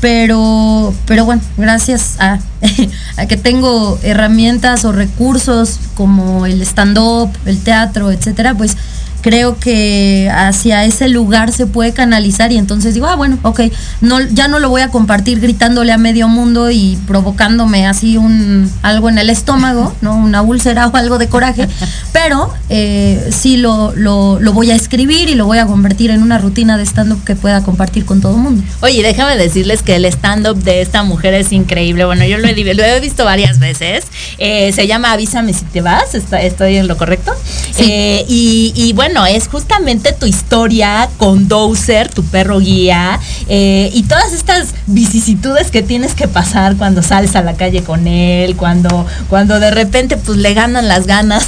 pero, 0.00 0.92
pero 1.06 1.24
bueno, 1.24 1.42
gracias 1.56 2.16
a, 2.18 2.40
a 3.16 3.26
que 3.26 3.36
tengo 3.36 3.96
herramientas 4.02 4.84
o 4.84 4.90
recursos 4.90 5.78
como 5.94 6.46
el 6.46 6.62
stand-up, 6.62 7.30
el 7.46 7.62
teatro, 7.62 8.10
etcétera, 8.10 8.54
pues 8.54 8.76
creo 9.22 9.56
que 9.58 10.30
hacia 10.34 10.84
ese 10.84 11.08
lugar 11.08 11.52
se 11.52 11.66
puede 11.66 11.92
canalizar 11.92 12.52
y 12.52 12.58
entonces 12.58 12.92
digo, 12.92 13.06
ah, 13.06 13.14
bueno, 13.14 13.38
ok, 13.42 13.60
no, 14.00 14.20
ya 14.20 14.48
no 14.48 14.58
lo 14.58 14.68
voy 14.68 14.82
a 14.82 14.88
compartir 14.88 15.40
gritándole 15.40 15.92
a 15.92 15.98
medio 15.98 16.28
mundo 16.28 16.70
y 16.70 16.98
provocándome 17.06 17.86
así 17.86 18.16
un 18.16 18.70
algo 18.82 19.08
en 19.08 19.18
el 19.18 19.30
estómago, 19.30 19.94
¿no? 20.00 20.16
Una 20.16 20.42
úlcera 20.42 20.86
o 20.92 20.96
algo 20.96 21.18
de 21.18 21.28
coraje, 21.28 21.68
pero 22.12 22.52
eh, 22.68 23.30
sí 23.30 23.56
lo, 23.56 23.94
lo, 23.94 24.38
voy 24.52 24.70
a 24.70 24.74
escribir 24.74 25.28
y 25.28 25.34
lo 25.34 25.46
voy 25.46 25.58
a 25.58 25.66
convertir 25.66 26.10
en 26.10 26.22
una 26.22 26.38
rutina 26.38 26.76
de 26.76 26.84
stand-up 26.84 27.24
que 27.24 27.36
pueda 27.36 27.62
compartir 27.62 28.04
con 28.04 28.20
todo 28.20 28.34
el 28.34 28.42
mundo. 28.42 28.62
Oye, 28.80 29.02
déjame 29.02 29.36
decirles 29.36 29.82
que 29.82 29.96
el 29.96 30.04
stand-up 30.06 30.56
de 30.62 30.82
esta 30.82 31.04
mujer 31.04 31.32
es 31.34 31.52
increíble. 31.52 32.04
Bueno, 32.04 32.24
yo 32.24 32.38
lo 32.38 32.48
he, 32.48 32.74
lo 32.74 32.82
he 32.82 33.00
visto 33.00 33.24
varias 33.24 33.60
veces. 33.60 34.04
Eh, 34.38 34.72
se 34.72 34.86
llama 34.86 35.12
Avísame 35.12 35.52
si 35.52 35.64
te 35.66 35.80
vas, 35.80 36.14
estoy 36.14 36.76
en 36.76 36.88
lo 36.88 36.96
correcto. 36.96 37.32
Eh, 37.78 38.24
y, 38.28 38.72
y 38.74 38.92
bueno, 38.92 39.11
bueno, 39.12 39.26
es 39.26 39.46
justamente 39.46 40.14
tu 40.14 40.24
historia 40.24 41.06
con 41.18 41.46
Dozer, 41.46 42.08
tu 42.08 42.24
perro 42.24 42.60
guía, 42.60 43.20
eh, 43.46 43.90
y 43.92 44.04
todas 44.04 44.32
estas 44.32 44.68
vicisitudes 44.86 45.70
que 45.70 45.82
tienes 45.82 46.14
que 46.14 46.28
pasar 46.28 46.76
cuando 46.76 47.02
sales 47.02 47.36
a 47.36 47.42
la 47.42 47.52
calle 47.52 47.82
con 47.82 48.06
él, 48.06 48.56
cuando, 48.56 49.06
cuando 49.28 49.60
de 49.60 49.70
repente 49.70 50.16
pues 50.16 50.38
le 50.38 50.54
ganan 50.54 50.88
las 50.88 51.06
ganas, 51.06 51.46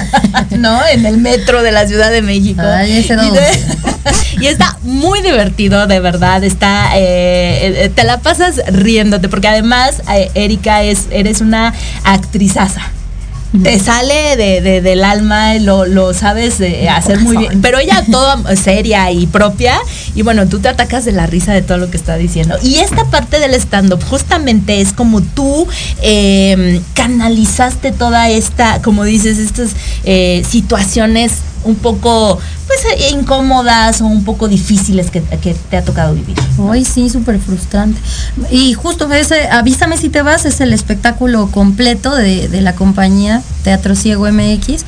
¿no? 0.58 0.84
En 0.84 1.06
el 1.06 1.18
metro 1.18 1.62
de 1.62 1.70
la 1.70 1.86
Ciudad 1.86 2.10
de 2.10 2.22
México. 2.22 2.62
y, 4.40 4.46
está 4.46 4.76
muy 4.82 5.22
divertido, 5.22 5.86
de 5.86 6.00
verdad. 6.00 6.42
Está, 6.42 6.96
eh, 6.96 7.84
eh, 7.84 7.92
te 7.94 8.02
la 8.02 8.18
pasas 8.18 8.60
riéndote, 8.66 9.28
porque 9.28 9.46
además, 9.46 10.02
Erika, 10.34 10.82
es, 10.82 11.06
eres 11.12 11.40
una 11.40 11.72
actrizaza 12.02 12.95
te 13.62 13.78
sale 13.78 14.36
de, 14.36 14.80
del 14.80 15.04
alma, 15.04 15.54
lo, 15.54 15.86
lo 15.86 16.12
sabes 16.12 16.60
hacer 16.90 17.20
muy 17.20 17.36
bien. 17.36 17.60
Pero 17.62 17.78
ella 17.78 18.04
toda 18.10 18.56
seria 18.56 19.10
y 19.10 19.26
propia. 19.26 19.78
Y 20.14 20.22
bueno, 20.22 20.46
tú 20.46 20.60
te 20.60 20.68
atacas 20.68 21.04
de 21.04 21.12
la 21.12 21.26
risa 21.26 21.52
de 21.52 21.62
todo 21.62 21.78
lo 21.78 21.90
que 21.90 21.96
está 21.96 22.16
diciendo. 22.16 22.56
Y 22.62 22.76
esta 22.76 23.04
parte 23.06 23.38
del 23.38 23.54
stand-up 23.54 24.02
justamente 24.04 24.80
es 24.80 24.92
como 24.92 25.22
tú 25.22 25.66
em, 26.02 26.82
canalizaste 26.94 27.92
toda 27.92 28.28
esta, 28.30 28.82
como 28.82 29.04
dices, 29.04 29.38
estas 29.38 29.70
eh, 30.04 30.42
situaciones 30.48 31.32
un 31.64 31.76
poco 31.76 32.38
incómodas 33.10 34.00
o 34.00 34.06
un 34.06 34.24
poco 34.24 34.48
difíciles 34.48 35.10
que, 35.10 35.20
te 35.20 35.76
ha 35.76 35.84
tocado 35.84 36.14
vivir. 36.14 36.36
Hoy 36.58 36.84
sí, 36.84 37.10
súper 37.10 37.38
frustrante. 37.38 38.00
Y 38.50 38.74
justo 38.74 39.12
ese, 39.12 39.48
avísame 39.48 39.96
si 39.96 40.08
te 40.08 40.22
vas, 40.22 40.44
es 40.44 40.60
el 40.60 40.72
espectáculo 40.72 41.48
completo 41.50 42.14
de, 42.14 42.48
de 42.48 42.60
la 42.60 42.74
compañía 42.74 43.42
Teatro 43.62 43.94
Ciego 43.94 44.30
MX 44.30 44.84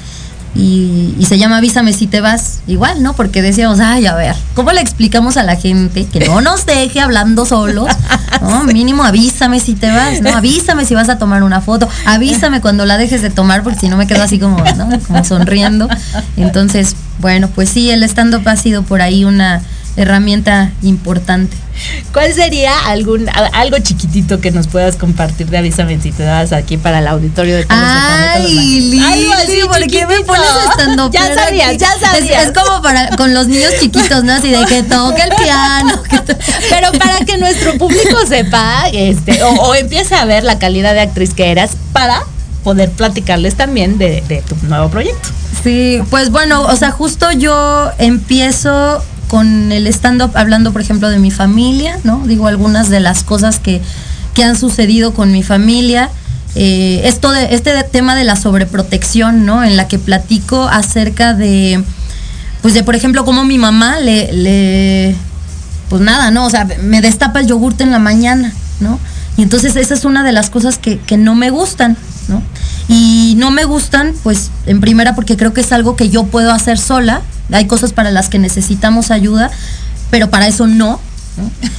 y, 0.54 1.14
se 1.28 1.38
llama 1.38 1.58
Avísame 1.58 1.92
si 1.92 2.06
te 2.06 2.20
vas, 2.20 2.60
igual, 2.66 3.02
¿no? 3.02 3.12
Porque 3.12 3.42
decíamos, 3.42 3.80
ay, 3.80 4.06
a 4.06 4.14
ver, 4.14 4.34
¿cómo 4.54 4.72
le 4.72 4.80
explicamos 4.80 5.36
a 5.36 5.42
la 5.42 5.56
gente 5.56 6.06
que 6.06 6.20
no 6.20 6.40
nos 6.40 6.64
deje 6.64 7.00
hablando 7.00 7.44
solos? 7.44 7.88
¿no? 8.40 8.64
Mínimo 8.64 9.04
avísame 9.04 9.60
si 9.60 9.74
te 9.74 9.90
vas, 9.90 10.22
¿no? 10.22 10.30
Avísame 10.30 10.84
si 10.84 10.94
vas 10.94 11.08
a 11.08 11.18
tomar 11.18 11.42
una 11.42 11.60
foto, 11.60 11.88
avísame 12.06 12.60
cuando 12.60 12.86
la 12.86 12.96
dejes 12.96 13.22
de 13.22 13.30
tomar, 13.30 13.62
porque 13.62 13.78
si 13.78 13.88
no 13.88 13.96
me 13.96 14.06
quedo 14.06 14.22
así 14.22 14.38
como, 14.38 14.58
¿no? 14.76 14.88
Como 15.06 15.24
sonriendo. 15.24 15.88
Entonces, 16.36 16.96
bueno, 17.20 17.48
pues 17.48 17.68
sí, 17.68 17.90
el 17.90 18.02
stand-up 18.04 18.48
ha 18.48 18.56
sido 18.56 18.82
por 18.82 19.02
ahí 19.02 19.24
una 19.24 19.62
herramienta 19.98 20.70
importante. 20.82 21.56
¿Cuál 22.12 22.32
sería 22.32 22.72
algún 22.86 23.28
algo 23.52 23.78
chiquitito 23.78 24.40
que 24.40 24.50
nos 24.50 24.66
puedas 24.66 24.96
compartir 24.96 25.48
de 25.48 25.58
Avísame 25.58 26.00
si 26.00 26.10
te 26.10 26.24
das 26.24 26.52
aquí 26.52 26.76
para 26.76 26.98
el 26.98 27.06
auditorio 27.06 27.56
de 27.56 27.66
Ay, 27.68 28.80
Lili, 28.80 29.62
¿por 29.66 29.86
qué 29.86 30.06
me 30.06 30.20
pones 30.22 30.48
estando 30.70 31.10
Ya 31.10 31.34
sabías, 31.34 31.76
ya 31.76 31.90
sabías. 32.00 32.46
Es, 32.46 32.52
como 32.52 32.82
para 32.82 33.16
con 33.16 33.32
los 33.34 33.46
niños 33.46 33.72
chiquitos, 33.80 34.24
¿no? 34.24 34.32
Así 34.32 34.50
de 34.50 34.64
que 34.66 34.82
toque 34.82 35.22
el 35.22 35.30
piano. 35.36 36.02
Pero 36.70 36.92
para 36.98 37.24
que 37.24 37.38
nuestro 37.38 37.76
público 37.78 38.26
sepa, 38.26 38.88
este, 38.92 39.42
o, 39.42 39.74
empiece 39.74 40.14
a 40.14 40.24
ver 40.24 40.44
la 40.44 40.58
calidad 40.58 40.94
de 40.94 41.00
actriz 41.00 41.34
que 41.34 41.50
eras 41.50 41.72
para 41.92 42.22
poder 42.64 42.90
platicarles 42.90 43.56
también 43.56 43.98
de, 43.98 44.22
de 44.28 44.42
tu 44.42 44.56
nuevo 44.66 44.88
proyecto. 44.90 45.28
Sí, 45.62 46.00
pues 46.10 46.30
bueno, 46.30 46.62
o 46.62 46.76
sea, 46.76 46.90
justo 46.90 47.30
yo 47.32 47.90
empiezo 47.98 49.02
con 49.28 49.70
el 49.72 49.86
stand-up 49.86 50.32
hablando, 50.34 50.72
por 50.72 50.80
ejemplo, 50.80 51.08
de 51.08 51.18
mi 51.18 51.30
familia, 51.30 51.98
¿no? 52.02 52.22
Digo 52.26 52.48
algunas 52.48 52.88
de 52.88 53.00
las 53.00 53.22
cosas 53.22 53.60
que, 53.60 53.80
han 54.42 54.56
sucedido 54.56 55.14
con 55.14 55.32
mi 55.32 55.42
familia. 55.42 56.10
Eh, 56.54 57.00
esto 57.02 57.32
de, 57.32 57.56
este 57.56 57.72
tema 57.82 58.14
de 58.14 58.22
la 58.22 58.36
sobreprotección, 58.36 59.44
¿no? 59.44 59.64
En 59.64 59.76
la 59.76 59.88
que 59.88 59.98
platico 59.98 60.68
acerca 60.68 61.34
de, 61.34 61.82
pues 62.62 62.72
de, 62.72 62.84
por 62.84 62.94
ejemplo, 62.94 63.24
cómo 63.24 63.44
mi 63.44 63.58
mamá 63.58 63.98
le, 63.98 64.32
le 64.32 65.16
pues 65.88 66.00
nada, 66.00 66.30
¿no? 66.30 66.46
O 66.46 66.50
sea, 66.50 66.68
me 66.82 67.00
destapa 67.00 67.40
el 67.40 67.48
yogurte 67.48 67.82
en 67.82 67.90
la 67.90 67.98
mañana, 67.98 68.52
¿no? 68.78 69.00
Y 69.36 69.42
entonces 69.42 69.74
esa 69.74 69.94
es 69.94 70.04
una 70.04 70.22
de 70.22 70.30
las 70.30 70.50
cosas 70.50 70.78
que, 70.78 70.98
que 71.00 71.16
no 71.16 71.34
me 71.34 71.50
gustan, 71.50 71.96
¿no? 72.28 72.40
Y 72.88 73.34
no 73.38 73.50
me 73.50 73.64
gustan, 73.64 74.14
pues, 74.22 74.50
en 74.66 74.80
primera 74.80 75.14
porque 75.14 75.36
creo 75.36 75.52
que 75.52 75.62
es 75.62 75.72
algo 75.72 75.96
que 75.96 76.10
yo 76.10 76.24
puedo 76.26 76.52
hacer 76.52 76.78
sola, 76.78 77.22
hay 77.52 77.66
cosas 77.66 77.92
para 77.92 78.10
las 78.10 78.28
que 78.28 78.38
necesitamos 78.38 79.10
ayuda, 79.10 79.50
pero 80.10 80.30
para 80.30 80.46
eso 80.46 80.66
no. 80.66 81.00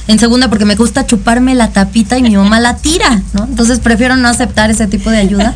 En 0.08 0.18
segunda, 0.18 0.48
porque 0.48 0.64
me 0.64 0.74
gusta 0.74 1.06
chuparme 1.06 1.54
la 1.54 1.68
tapita 1.68 2.16
y 2.16 2.22
mi 2.22 2.34
mamá 2.36 2.60
la 2.60 2.76
tira, 2.76 3.22
¿no? 3.34 3.44
Entonces 3.44 3.78
prefiero 3.78 4.16
no 4.16 4.28
aceptar 4.28 4.70
ese 4.70 4.86
tipo 4.86 5.10
de 5.10 5.18
ayuda. 5.18 5.54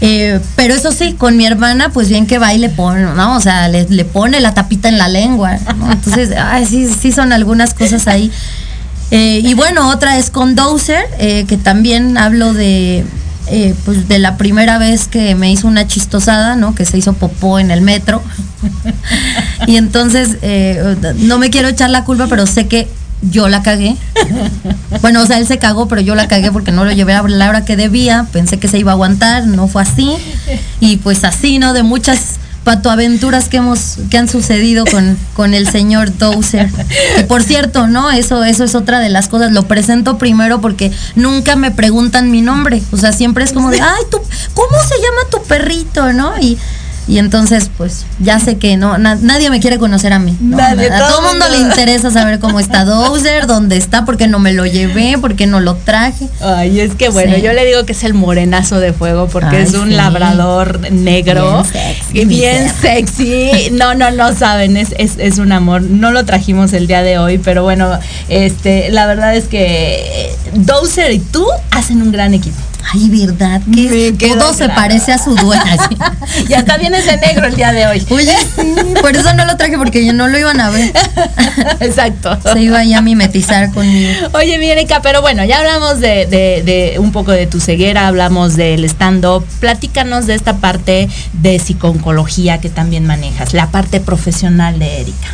Eh, 0.00 0.40
pero 0.56 0.74
eso 0.74 0.92
sí, 0.92 1.14
con 1.14 1.36
mi 1.36 1.46
hermana, 1.46 1.90
pues 1.90 2.08
bien 2.08 2.26
que 2.26 2.38
va 2.38 2.52
y 2.52 2.58
le 2.58 2.68
pone, 2.68 3.02
¿no? 3.02 3.36
O 3.36 3.40
sea, 3.40 3.68
le, 3.68 4.04
pone 4.04 4.40
la 4.40 4.54
tapita 4.54 4.88
en 4.88 4.98
la 4.98 5.08
lengua, 5.08 5.58
Entonces, 5.90 6.30
sí, 6.68 6.88
sí 6.88 7.12
son 7.12 7.32
algunas 7.32 7.74
cosas 7.74 8.06
ahí. 8.06 8.30
Eh, 9.10 9.40
y 9.42 9.54
bueno, 9.54 9.88
otra 9.90 10.18
es 10.18 10.30
con 10.30 10.54
Dozer, 10.54 11.06
eh, 11.18 11.44
que 11.46 11.56
también 11.56 12.18
hablo 12.18 12.52
de, 12.52 13.06
pues 13.84 14.08
de 14.08 14.18
la 14.18 14.36
primera 14.36 14.78
vez 14.78 15.06
que 15.06 15.34
me 15.34 15.50
hizo 15.50 15.68
una 15.68 15.86
chistosada, 15.86 16.56
¿no? 16.56 16.74
Que 16.74 16.84
se 16.84 16.98
hizo 16.98 17.14
popó 17.14 17.58
en 17.58 17.70
el 17.70 17.80
metro. 17.80 18.22
Y 19.66 19.76
entonces, 19.76 20.38
eh, 20.42 20.96
no 21.18 21.38
me 21.38 21.50
quiero 21.50 21.68
echar 21.68 21.90
la 21.90 22.04
culpa, 22.04 22.26
pero 22.28 22.46
sé 22.46 22.66
que 22.66 22.88
yo 23.22 23.48
la 23.48 23.62
cagué. 23.62 23.96
Bueno, 25.00 25.22
o 25.22 25.26
sea, 25.26 25.38
él 25.38 25.46
se 25.46 25.58
cagó, 25.58 25.88
pero 25.88 26.00
yo 26.00 26.14
la 26.14 26.28
cagué 26.28 26.52
porque 26.52 26.72
no 26.72 26.84
lo 26.84 26.92
llevé 26.92 27.14
a 27.14 27.22
la 27.22 27.48
hora 27.48 27.64
que 27.64 27.76
debía. 27.76 28.26
Pensé 28.32 28.58
que 28.58 28.68
se 28.68 28.78
iba 28.78 28.92
a 28.92 28.94
aguantar, 28.94 29.46
no 29.46 29.68
fue 29.68 29.82
así. 29.82 30.12
Y 30.80 30.98
pues 30.98 31.24
así, 31.24 31.58
¿no? 31.58 31.72
De 31.72 31.82
muchas 31.82 32.38
patoaventuras 32.64 33.48
que 33.48 33.58
hemos 33.58 33.98
que 34.10 34.18
han 34.18 34.28
sucedido 34.28 34.84
con, 34.86 35.16
con 35.34 35.54
el 35.54 35.68
señor 35.70 36.16
Dozer. 36.18 36.68
Que 37.16 37.22
por 37.22 37.42
cierto, 37.42 37.86
¿no? 37.86 38.10
Eso 38.10 38.42
eso 38.42 38.64
es 38.64 38.74
otra 38.74 38.98
de 38.98 39.08
las 39.08 39.28
cosas. 39.28 39.52
Lo 39.52 39.68
presento 39.68 40.18
primero 40.18 40.60
porque 40.60 40.90
nunca 41.14 41.54
me 41.54 41.70
preguntan 41.70 42.30
mi 42.30 42.42
nombre. 42.42 42.82
O 42.90 42.96
sea, 42.96 43.12
siempre 43.12 43.44
es 43.44 43.52
como 43.52 43.70
de, 43.70 43.80
"Ay, 43.80 44.02
tú 44.10 44.18
¿cómo 44.54 44.76
se 44.82 44.96
llama 44.96 45.30
tu 45.30 45.42
perrito?", 45.44 46.12
¿no? 46.12 46.36
Y 46.40 46.58
y 47.08 47.18
entonces, 47.18 47.70
pues, 47.76 48.04
ya 48.18 48.40
sé 48.40 48.56
que 48.56 48.76
no, 48.76 48.98
nadie 48.98 49.48
me 49.48 49.60
quiere 49.60 49.78
conocer 49.78 50.12
a 50.12 50.18
mí. 50.18 50.36
Nadie, 50.40 50.90
a 50.90 51.06
todo 51.06 51.20
el 51.20 51.26
mundo 51.26 51.48
le 51.48 51.58
interesa 51.58 52.10
saber 52.10 52.40
cómo 52.40 52.58
está 52.58 52.84
Dozer, 52.84 53.46
dónde 53.46 53.76
está, 53.76 54.04
porque 54.04 54.26
no 54.26 54.40
me 54.40 54.52
lo 54.52 54.66
llevé, 54.66 55.16
porque 55.20 55.46
no 55.46 55.60
lo 55.60 55.76
traje. 55.76 56.28
Ay, 56.40 56.80
es 56.80 56.94
que 56.94 57.08
bueno, 57.08 57.36
yo 57.36 57.52
le 57.52 57.64
digo 57.64 57.84
que 57.86 57.92
es 57.92 58.02
el 58.02 58.14
morenazo 58.14 58.80
de 58.80 58.92
fuego, 58.92 59.28
porque 59.28 59.62
es 59.62 59.74
un 59.74 59.96
labrador 59.96 60.90
negro. 60.90 61.62
Bien 61.62 61.72
sexy. 61.72 62.24
Bien 62.24 62.72
sexy. 62.80 63.70
No, 63.70 63.94
no, 63.94 64.10
no 64.10 64.34
saben, 64.34 64.76
es, 64.76 64.94
es, 64.98 65.16
es 65.18 65.38
un 65.38 65.52
amor. 65.52 65.82
No 65.82 66.10
lo 66.10 66.24
trajimos 66.24 66.72
el 66.72 66.88
día 66.88 67.02
de 67.02 67.18
hoy, 67.18 67.38
pero 67.38 67.62
bueno, 67.62 67.98
este, 68.28 68.90
la 68.90 69.06
verdad 69.06 69.36
es 69.36 69.44
que 69.44 70.34
Dozer 70.54 71.12
y 71.12 71.20
tú 71.20 71.46
hacen 71.70 72.02
un 72.02 72.10
gran 72.10 72.34
equipo. 72.34 72.56
Ay, 72.92 73.08
verdad, 73.08 73.60
que 73.72 74.34
todo 74.38 74.54
se 74.54 74.68
parece 74.68 75.12
a 75.12 75.18
su 75.18 75.34
dueña. 75.34 75.76
y 76.48 76.52
hasta 76.54 76.78
vienes 76.78 77.04
de 77.04 77.16
negro 77.16 77.46
el 77.46 77.56
día 77.56 77.72
de 77.72 77.86
hoy. 77.86 78.06
Oye, 78.10 78.36
sí, 78.54 78.74
por 79.00 79.16
eso 79.16 79.34
no 79.34 79.44
lo 79.44 79.56
traje 79.56 79.76
porque 79.76 80.04
ya 80.04 80.12
no 80.12 80.28
lo 80.28 80.38
iban 80.38 80.60
a 80.60 80.70
ver. 80.70 80.92
Exacto. 81.80 82.38
Se 82.42 82.60
iba 82.60 82.84
ya 82.84 82.98
a 82.98 83.00
mimetizar 83.00 83.72
conmigo. 83.72 84.28
Oye, 84.34 84.58
mi 84.58 84.66
pero 85.02 85.20
bueno, 85.20 85.44
ya 85.44 85.58
hablamos 85.58 86.00
de, 86.00 86.26
de, 86.26 86.98
un 86.98 87.10
poco 87.10 87.32
de 87.32 87.46
tu 87.46 87.60
ceguera, 87.60 88.06
hablamos 88.06 88.56
del 88.56 88.84
stand-up. 88.84 89.44
Platícanos 89.58 90.26
de 90.26 90.34
esta 90.34 90.58
parte 90.58 91.08
de 91.32 91.58
psiconcología 91.58 92.60
que 92.60 92.68
también 92.68 93.04
manejas, 93.04 93.52
la 93.52 93.70
parte 93.70 94.00
profesional 94.00 94.78
de 94.78 95.00
Erika. 95.00 95.28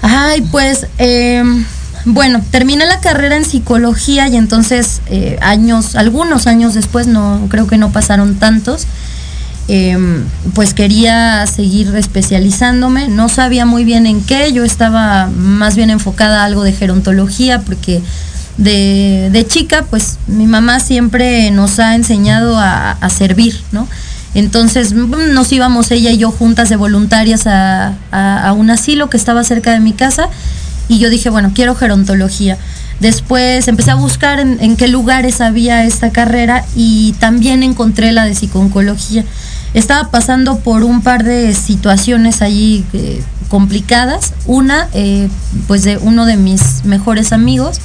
Ay, 0.00 0.42
pues... 0.50 0.86
Eh, 0.98 1.42
bueno, 2.04 2.42
terminé 2.50 2.86
la 2.86 3.00
carrera 3.00 3.36
en 3.36 3.44
psicología 3.44 4.28
y 4.28 4.36
entonces 4.36 5.00
eh, 5.06 5.38
años, 5.40 5.96
algunos 5.96 6.46
años 6.46 6.74
después, 6.74 7.06
no 7.06 7.46
creo 7.48 7.66
que 7.66 7.78
no 7.78 7.92
pasaron 7.92 8.34
tantos, 8.36 8.86
em, 9.68 10.24
pues 10.54 10.74
quería 10.74 11.46
seguir 11.46 11.94
especializándome. 11.96 13.08
No 13.08 13.30
sabía 13.30 13.64
muy 13.64 13.84
bien 13.84 14.06
en 14.06 14.22
qué, 14.22 14.52
yo 14.52 14.64
estaba 14.64 15.28
más 15.28 15.76
bien 15.76 15.88
enfocada 15.88 16.42
a 16.42 16.44
algo 16.44 16.62
de 16.62 16.72
gerontología 16.72 17.62
porque 17.62 18.02
de, 18.58 19.46
chica, 19.48 19.86
pues 19.88 20.18
mi 20.26 20.46
mamá 20.46 20.80
siempre 20.80 21.50
nos 21.50 21.78
ha 21.78 21.94
enseñado 21.94 22.56
a, 22.58 23.08
servir, 23.08 23.60
¿no? 23.72 23.88
Entonces 24.34 24.92
nos 24.92 25.52
íbamos 25.52 25.90
ella 25.90 26.10
y 26.10 26.18
yo 26.18 26.30
juntas 26.30 26.68
de 26.68 26.76
voluntarias 26.76 27.46
a 27.46 28.54
un 28.56 28.68
asilo 28.70 29.08
que 29.08 29.16
estaba 29.16 29.42
cerca 29.44 29.72
de 29.72 29.80
mi 29.80 29.92
casa 29.92 30.28
y 30.88 30.98
yo 30.98 31.10
dije, 31.10 31.30
bueno, 31.30 31.52
quiero 31.54 31.74
gerontología. 31.74 32.58
Después 33.00 33.66
empecé 33.68 33.90
a 33.90 33.96
buscar 33.96 34.38
en, 34.38 34.76
qué 34.76 34.88
lugares 34.88 35.40
había 35.40 35.84
esta 35.84 36.10
carrera 36.10 36.64
y 36.76 37.12
también 37.18 37.62
encontré 37.62 38.12
la 38.12 38.24
de 38.24 38.34
psiconcología. 38.34 39.24
Estaba 39.74 40.10
pasando 40.10 40.58
por 40.60 40.84
un 40.84 41.02
par 41.02 41.24
de 41.24 41.52
situaciones 41.54 42.40
allí 42.40 42.84
eh, 42.92 43.20
complicadas. 43.48 44.32
Una, 44.46 44.88
eh, 44.94 45.28
pues 45.66 45.82
de 45.82 45.96
uno 45.98 46.26
de 46.26 46.36
mis 46.36 46.84
mejores 46.84 47.32
amigos 47.32 47.80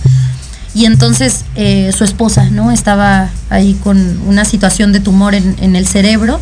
y 0.76 0.86
entonces 0.86 1.46
eh, 1.56 1.92
su 1.98 2.04
esposa, 2.04 2.50
¿no? 2.52 2.72
Estaba 2.72 3.30
ahí 3.50 3.74
con 3.84 4.20
una 4.28 4.46
situación 4.46 4.94
de 4.94 5.00
tumor 5.00 5.34
en, 5.34 5.56
en 5.60 5.76
el 5.76 5.88
cerebro 5.88 6.40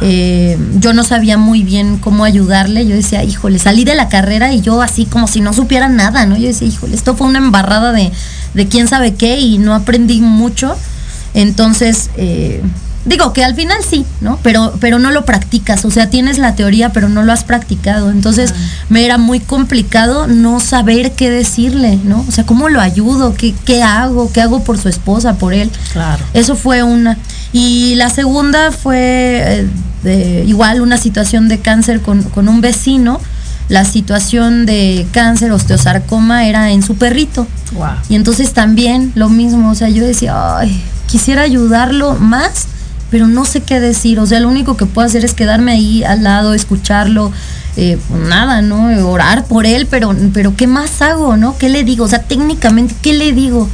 eh, 0.00 0.58
yo 0.78 0.92
no 0.92 1.04
sabía 1.04 1.36
muy 1.36 1.62
bien 1.62 1.98
cómo 1.98 2.24
ayudarle. 2.24 2.86
Yo 2.86 2.94
decía, 2.94 3.24
híjole, 3.24 3.58
salí 3.58 3.84
de 3.84 3.94
la 3.94 4.08
carrera 4.08 4.52
y 4.52 4.60
yo 4.60 4.82
así 4.82 5.04
como 5.04 5.28
si 5.28 5.40
no 5.40 5.52
supiera 5.52 5.88
nada, 5.88 6.26
¿no? 6.26 6.36
Yo 6.36 6.48
decía, 6.48 6.68
híjole, 6.68 6.94
esto 6.94 7.16
fue 7.16 7.26
una 7.26 7.38
embarrada 7.38 7.92
de, 7.92 8.12
de 8.54 8.68
quién 8.68 8.88
sabe 8.88 9.14
qué 9.14 9.38
y 9.40 9.58
no 9.58 9.74
aprendí 9.74 10.20
mucho. 10.20 10.76
Entonces, 11.34 12.10
eh, 12.16 12.62
digo 13.04 13.32
que 13.32 13.44
al 13.44 13.54
final 13.54 13.78
sí, 13.88 14.04
¿no? 14.20 14.38
Pero, 14.42 14.74
pero 14.80 14.98
no 14.98 15.10
lo 15.10 15.24
practicas, 15.24 15.84
o 15.84 15.90
sea, 15.90 16.10
tienes 16.10 16.38
la 16.38 16.54
teoría, 16.54 16.90
pero 16.90 17.08
no 17.08 17.22
lo 17.22 17.32
has 17.32 17.44
practicado. 17.44 18.10
Entonces, 18.10 18.54
me 18.88 19.04
era 19.04 19.18
muy 19.18 19.40
complicado 19.40 20.26
no 20.26 20.60
saber 20.60 21.12
qué 21.12 21.30
decirle, 21.30 21.98
¿no? 22.04 22.24
O 22.28 22.32
sea, 22.32 22.44
¿cómo 22.44 22.68
lo 22.68 22.80
ayudo? 22.80 23.34
¿Qué, 23.34 23.54
qué 23.64 23.82
hago? 23.82 24.30
¿Qué 24.32 24.40
hago 24.40 24.62
por 24.64 24.78
su 24.78 24.88
esposa, 24.88 25.34
por 25.34 25.54
él? 25.54 25.70
Claro. 25.92 26.24
Eso 26.34 26.56
fue 26.56 26.82
una. 26.82 27.16
Y 27.52 27.94
la 27.96 28.10
segunda 28.10 28.70
fue 28.70 29.66
eh, 30.04 30.44
igual 30.46 30.80
una 30.80 30.98
situación 30.98 31.48
de 31.48 31.58
cáncer 31.58 32.00
con, 32.00 32.48
un 32.48 32.60
vecino. 32.60 33.20
La 33.68 33.84
situación 33.84 34.66
de 34.66 35.06
cáncer, 35.12 35.52
osteosarcoma, 35.52 36.46
era 36.46 36.70
en 36.72 36.82
su 36.82 36.96
perrito. 36.96 37.46
Y 38.08 38.16
entonces 38.16 38.52
también 38.52 39.12
lo 39.14 39.28
mismo, 39.28 39.70
o 39.70 39.74
sea, 39.74 39.88
yo 39.88 40.04
decía, 40.04 40.58
ay, 40.58 40.82
quisiera 41.06 41.42
ayudarlo 41.42 42.14
más, 42.16 42.66
pero 43.10 43.28
no 43.28 43.44
sé 43.44 43.60
qué 43.60 43.78
decir. 43.78 44.18
O 44.18 44.26
sea, 44.26 44.40
lo 44.40 44.48
único 44.48 44.76
que 44.76 44.86
puedo 44.86 45.06
hacer 45.06 45.24
es 45.24 45.34
quedarme 45.34 45.72
ahí 45.72 46.02
al 46.02 46.24
lado, 46.24 46.54
escucharlo, 46.54 47.32
eh, 47.76 47.98
pues 48.08 48.20
nada, 48.22 48.62
¿no? 48.62 48.86
Orar 49.08 49.44
por 49.44 49.66
él, 49.66 49.86
pero, 49.88 50.14
pero 50.34 50.56
¿qué 50.56 50.66
más 50.66 51.00
hago, 51.02 51.36
no? 51.36 51.56
¿Qué 51.56 51.68
le 51.68 51.84
digo? 51.84 52.04
O 52.04 52.08
sea, 52.08 52.22
técnicamente, 52.22 52.94
¿qué 53.00 53.12
le 53.14 53.32
digo? 53.32 53.68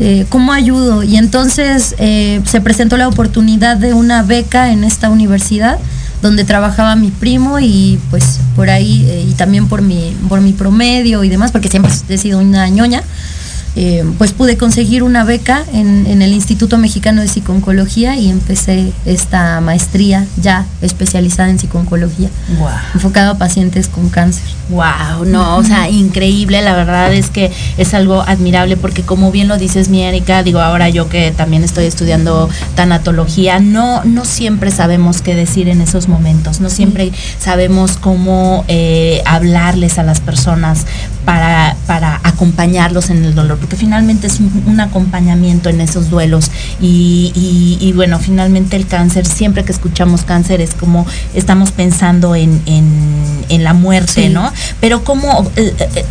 Eh, 0.00 0.26
¿Cómo 0.28 0.52
ayudo? 0.52 1.02
Y 1.02 1.16
entonces 1.16 1.94
eh, 1.98 2.40
se 2.46 2.60
presentó 2.60 2.96
la 2.96 3.06
oportunidad 3.08 3.76
de 3.76 3.94
una 3.94 4.22
beca 4.22 4.72
en 4.72 4.82
esta 4.82 5.10
universidad 5.10 5.78
donde 6.22 6.44
trabajaba 6.44 6.96
mi 6.96 7.10
primo 7.10 7.60
y 7.60 8.00
pues 8.10 8.40
por 8.56 8.70
ahí 8.70 9.26
y 9.28 9.34
también 9.34 9.68
por 9.68 9.82
mi, 9.82 10.16
por 10.28 10.40
mi 10.40 10.52
promedio 10.52 11.22
y 11.22 11.28
demás, 11.28 11.52
porque 11.52 11.68
siempre 11.68 11.92
he 12.08 12.18
sido 12.18 12.40
una 12.40 12.68
ñoña. 12.68 13.02
Eh, 13.80 14.04
pues 14.18 14.32
pude 14.32 14.56
conseguir 14.56 15.04
una 15.04 15.22
beca 15.22 15.62
en, 15.72 16.20
el 16.20 16.32
Instituto 16.32 16.78
Mexicano 16.78 17.22
de 17.22 17.28
Psiconcología 17.28 18.16
y 18.16 18.28
empecé 18.28 18.92
esta 19.06 19.60
maestría 19.60 20.26
ya 20.42 20.66
especializada 20.82 21.48
en 21.48 21.60
psiconcología, 21.60 22.28
enfocada 22.92 23.30
a 23.30 23.38
pacientes 23.38 23.86
con 23.86 24.08
cáncer. 24.08 24.42
Wow, 24.70 25.24
no, 25.26 25.56
o 25.56 25.62
sea, 25.62 25.88
increíble, 25.88 26.60
la 26.60 26.74
verdad 26.74 27.14
es 27.14 27.30
que 27.30 27.52
es 27.76 27.94
algo 27.94 28.22
admirable 28.22 28.76
porque 28.76 29.02
como 29.02 29.30
bien 29.30 29.46
lo 29.46 29.56
dices 29.58 29.88
mi 29.90 30.02
Erika, 30.02 30.42
digo 30.42 30.58
ahora 30.58 30.88
yo 30.88 31.08
que 31.08 31.30
también 31.30 31.62
estoy 31.62 31.84
estudiando 31.84 32.50
tanatología, 32.74 33.60
no, 33.60 34.02
no 34.02 34.24
siempre 34.24 34.72
sabemos 34.72 35.22
qué 35.22 35.36
decir 35.36 35.68
en 35.68 35.80
esos 35.80 36.08
momentos, 36.08 36.60
no 36.60 36.68
siempre 36.68 37.12
sabemos 37.38 37.96
cómo 37.96 38.64
eh, 38.66 39.22
hablarles 39.24 40.00
a 40.00 40.02
las 40.02 40.18
personas 40.18 40.84
para, 41.24 41.76
para 41.86 42.20
acompañarlos 42.24 43.10
en 43.10 43.24
el 43.24 43.36
dolor 43.36 43.58
porque 43.68 43.76
finalmente 43.76 44.28
es 44.28 44.40
un, 44.40 44.80
acompañamiento 44.80 45.68
en 45.68 45.82
esos 45.82 46.08
duelos 46.08 46.50
y, 46.80 47.92
bueno, 47.94 48.18
finalmente 48.18 48.76
el 48.76 48.86
cáncer, 48.86 49.26
siempre 49.26 49.62
que 49.62 49.72
escuchamos 49.72 50.22
cáncer 50.22 50.62
es 50.62 50.72
como 50.72 51.06
estamos 51.34 51.70
pensando 51.72 52.34
en, 52.34 52.62
la 53.50 53.74
muerte, 53.74 54.30
¿no? 54.30 54.50
Pero 54.80 55.04
como... 55.04 55.50
Eh, 55.56 55.74
eh, 55.78 56.04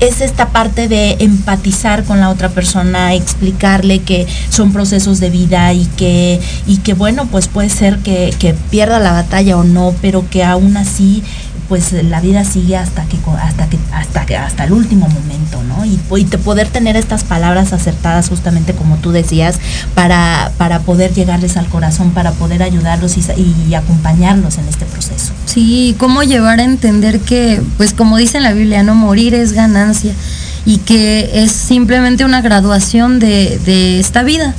es 0.00 0.20
esta 0.20 0.48
parte 0.48 0.88
de 0.88 1.16
empatizar 1.20 2.02
con 2.02 2.20
la 2.20 2.28
otra 2.28 2.48
persona, 2.48 3.14
explicarle 3.14 4.00
que 4.00 4.26
son 4.50 4.72
procesos 4.72 5.20
de 5.20 5.30
vida 5.30 5.72
y 5.72 5.86
que, 5.86 6.40
y 6.66 6.78
que 6.78 6.94
bueno, 6.94 7.26
pues 7.30 7.46
puede 7.46 7.70
ser 7.70 7.98
que, 8.00 8.34
que 8.40 8.54
pierda 8.54 8.98
la 8.98 9.12
batalla 9.12 9.56
o 9.56 9.62
no, 9.62 9.94
pero 10.02 10.28
que 10.28 10.42
aún 10.42 10.76
así 10.76 11.22
pues 11.68 11.92
la 11.92 12.20
vida 12.20 12.44
sigue 12.44 12.76
hasta 12.76 13.04
que 13.04 13.18
hasta 13.40 13.68
que 13.68 13.78
hasta 13.92 14.26
que 14.26 14.36
hasta 14.36 14.64
el 14.64 14.72
último 14.72 15.08
momento, 15.08 15.62
¿no? 15.62 15.84
Y, 15.84 15.98
y 16.16 16.24
poder 16.24 16.68
tener 16.68 16.96
estas 16.96 17.24
palabras 17.24 17.72
acertadas 17.72 18.28
justamente 18.28 18.74
como 18.74 18.96
tú 18.96 19.12
decías 19.12 19.58
para 19.94 20.52
para 20.58 20.80
poder 20.80 21.12
llegarles 21.14 21.56
al 21.56 21.66
corazón, 21.66 22.10
para 22.10 22.32
poder 22.32 22.62
ayudarlos 22.62 23.16
y, 23.16 23.74
acompañarlos 23.74 24.58
en 24.58 24.68
este 24.68 24.84
proceso. 24.84 25.32
Sí, 25.46 25.96
cómo 25.98 26.22
llevar 26.22 26.60
a 26.60 26.64
entender 26.64 27.20
que 27.20 27.62
pues 27.76 27.92
como 27.92 28.16
dice 28.16 28.36
en 28.36 28.44
la 28.44 28.52
Biblia, 28.52 28.82
no 28.82 28.94
morir 28.94 29.34
es 29.34 29.52
ganancia 29.52 30.12
y 30.64 30.78
que 30.78 31.42
es 31.42 31.52
simplemente 31.52 32.24
una 32.24 32.40
graduación 32.40 33.18
de, 33.18 33.58
de 33.64 34.00
esta 34.00 34.22
vida. 34.22 34.54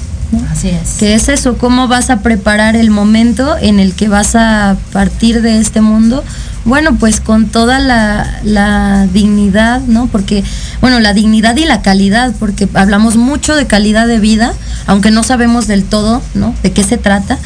Así 0.51 0.69
es. 0.69 0.97
Que 0.99 1.13
es 1.13 1.29
eso, 1.29 1.57
cómo 1.57 1.87
vas 1.87 2.09
a 2.09 2.19
preparar 2.19 2.75
el 2.75 2.89
momento 2.89 3.55
en 3.57 3.79
el 3.79 3.93
que 3.93 4.09
vas 4.09 4.35
a 4.35 4.75
partir 4.91 5.41
de 5.41 5.59
este 5.59 5.81
mundo 5.81 6.23
bueno, 6.65 6.95
pues 6.95 7.21
con 7.21 7.47
toda 7.47 7.79
la, 7.79 9.07
dignidad, 9.13 9.81
¿no? 9.81 10.07
Porque, 10.07 10.43
bueno, 10.81 10.99
la 10.99 11.13
dignidad 11.13 11.55
y 11.55 11.65
la 11.65 11.81
calidad, 11.81 12.33
porque 12.39 12.67
hablamos 12.73 13.15
mucho 13.15 13.55
de 13.55 13.67
calidad 13.67 14.07
de 14.07 14.19
vida, 14.19 14.53
aunque 14.87 15.11
no 15.11 15.23
sabemos 15.23 15.67
del 15.67 15.83
todo, 15.83 16.21
¿no? 16.33 16.53
De 16.63 16.71
qué 16.71 16.83
se 16.83 16.97
trata, 16.97 17.37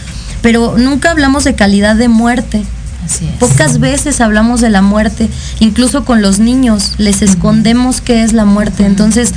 pero 0.42 0.78
nunca 0.78 1.12
hablamos 1.12 1.44
de 1.44 1.54
calidad 1.54 1.96
de 1.96 2.08
muerte. 2.08 2.64
Así 3.06 3.26
es. 3.26 3.34
Pocas 3.40 3.80
veces 3.80 4.22
hablamos 4.22 4.62
de 4.62 4.70
la 4.70 4.82
muerte, 4.82 5.30
incluso 5.60 6.06
con 6.06 6.22
los 6.22 6.40
niños, 6.40 6.94
les 6.98 7.22
escondemos 7.22 8.02
qué 8.02 8.24
es 8.24 8.34
la 8.34 8.46
muerte. 8.46 8.86
Entonces, 8.86 9.34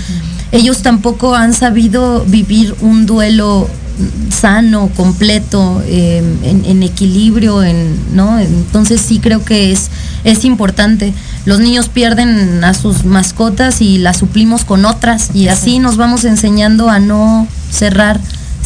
ellos 0.52 0.82
tampoco 0.82 1.34
han 1.34 1.54
sabido 1.54 2.24
vivir 2.26 2.76
un 2.80 3.06
duelo 3.06 3.68
sano, 4.30 4.90
completo, 4.96 5.82
em, 5.86 6.24
en, 6.44 6.82
equilibrio, 6.82 7.62
en, 7.62 7.96
¿no? 8.14 8.38
Entonces 8.38 9.00
sí 9.00 9.18
creo 9.18 9.44
que 9.44 9.72
es, 9.72 9.90
es 10.24 10.44
importante. 10.44 11.12
Los 11.44 11.60
niños 11.60 11.88
pierden 11.88 12.62
a 12.64 12.74
sus 12.74 13.04
mascotas 13.04 13.80
y 13.80 13.98
las 13.98 14.18
suplimos 14.18 14.64
con 14.64 14.84
otras 14.84 15.34
y 15.34 15.48
así 15.48 15.78
nos 15.78 15.96
vamos 15.96 16.24
enseñando 16.24 16.88
a 16.88 16.98
no 16.98 17.46
cerrar 17.70 18.20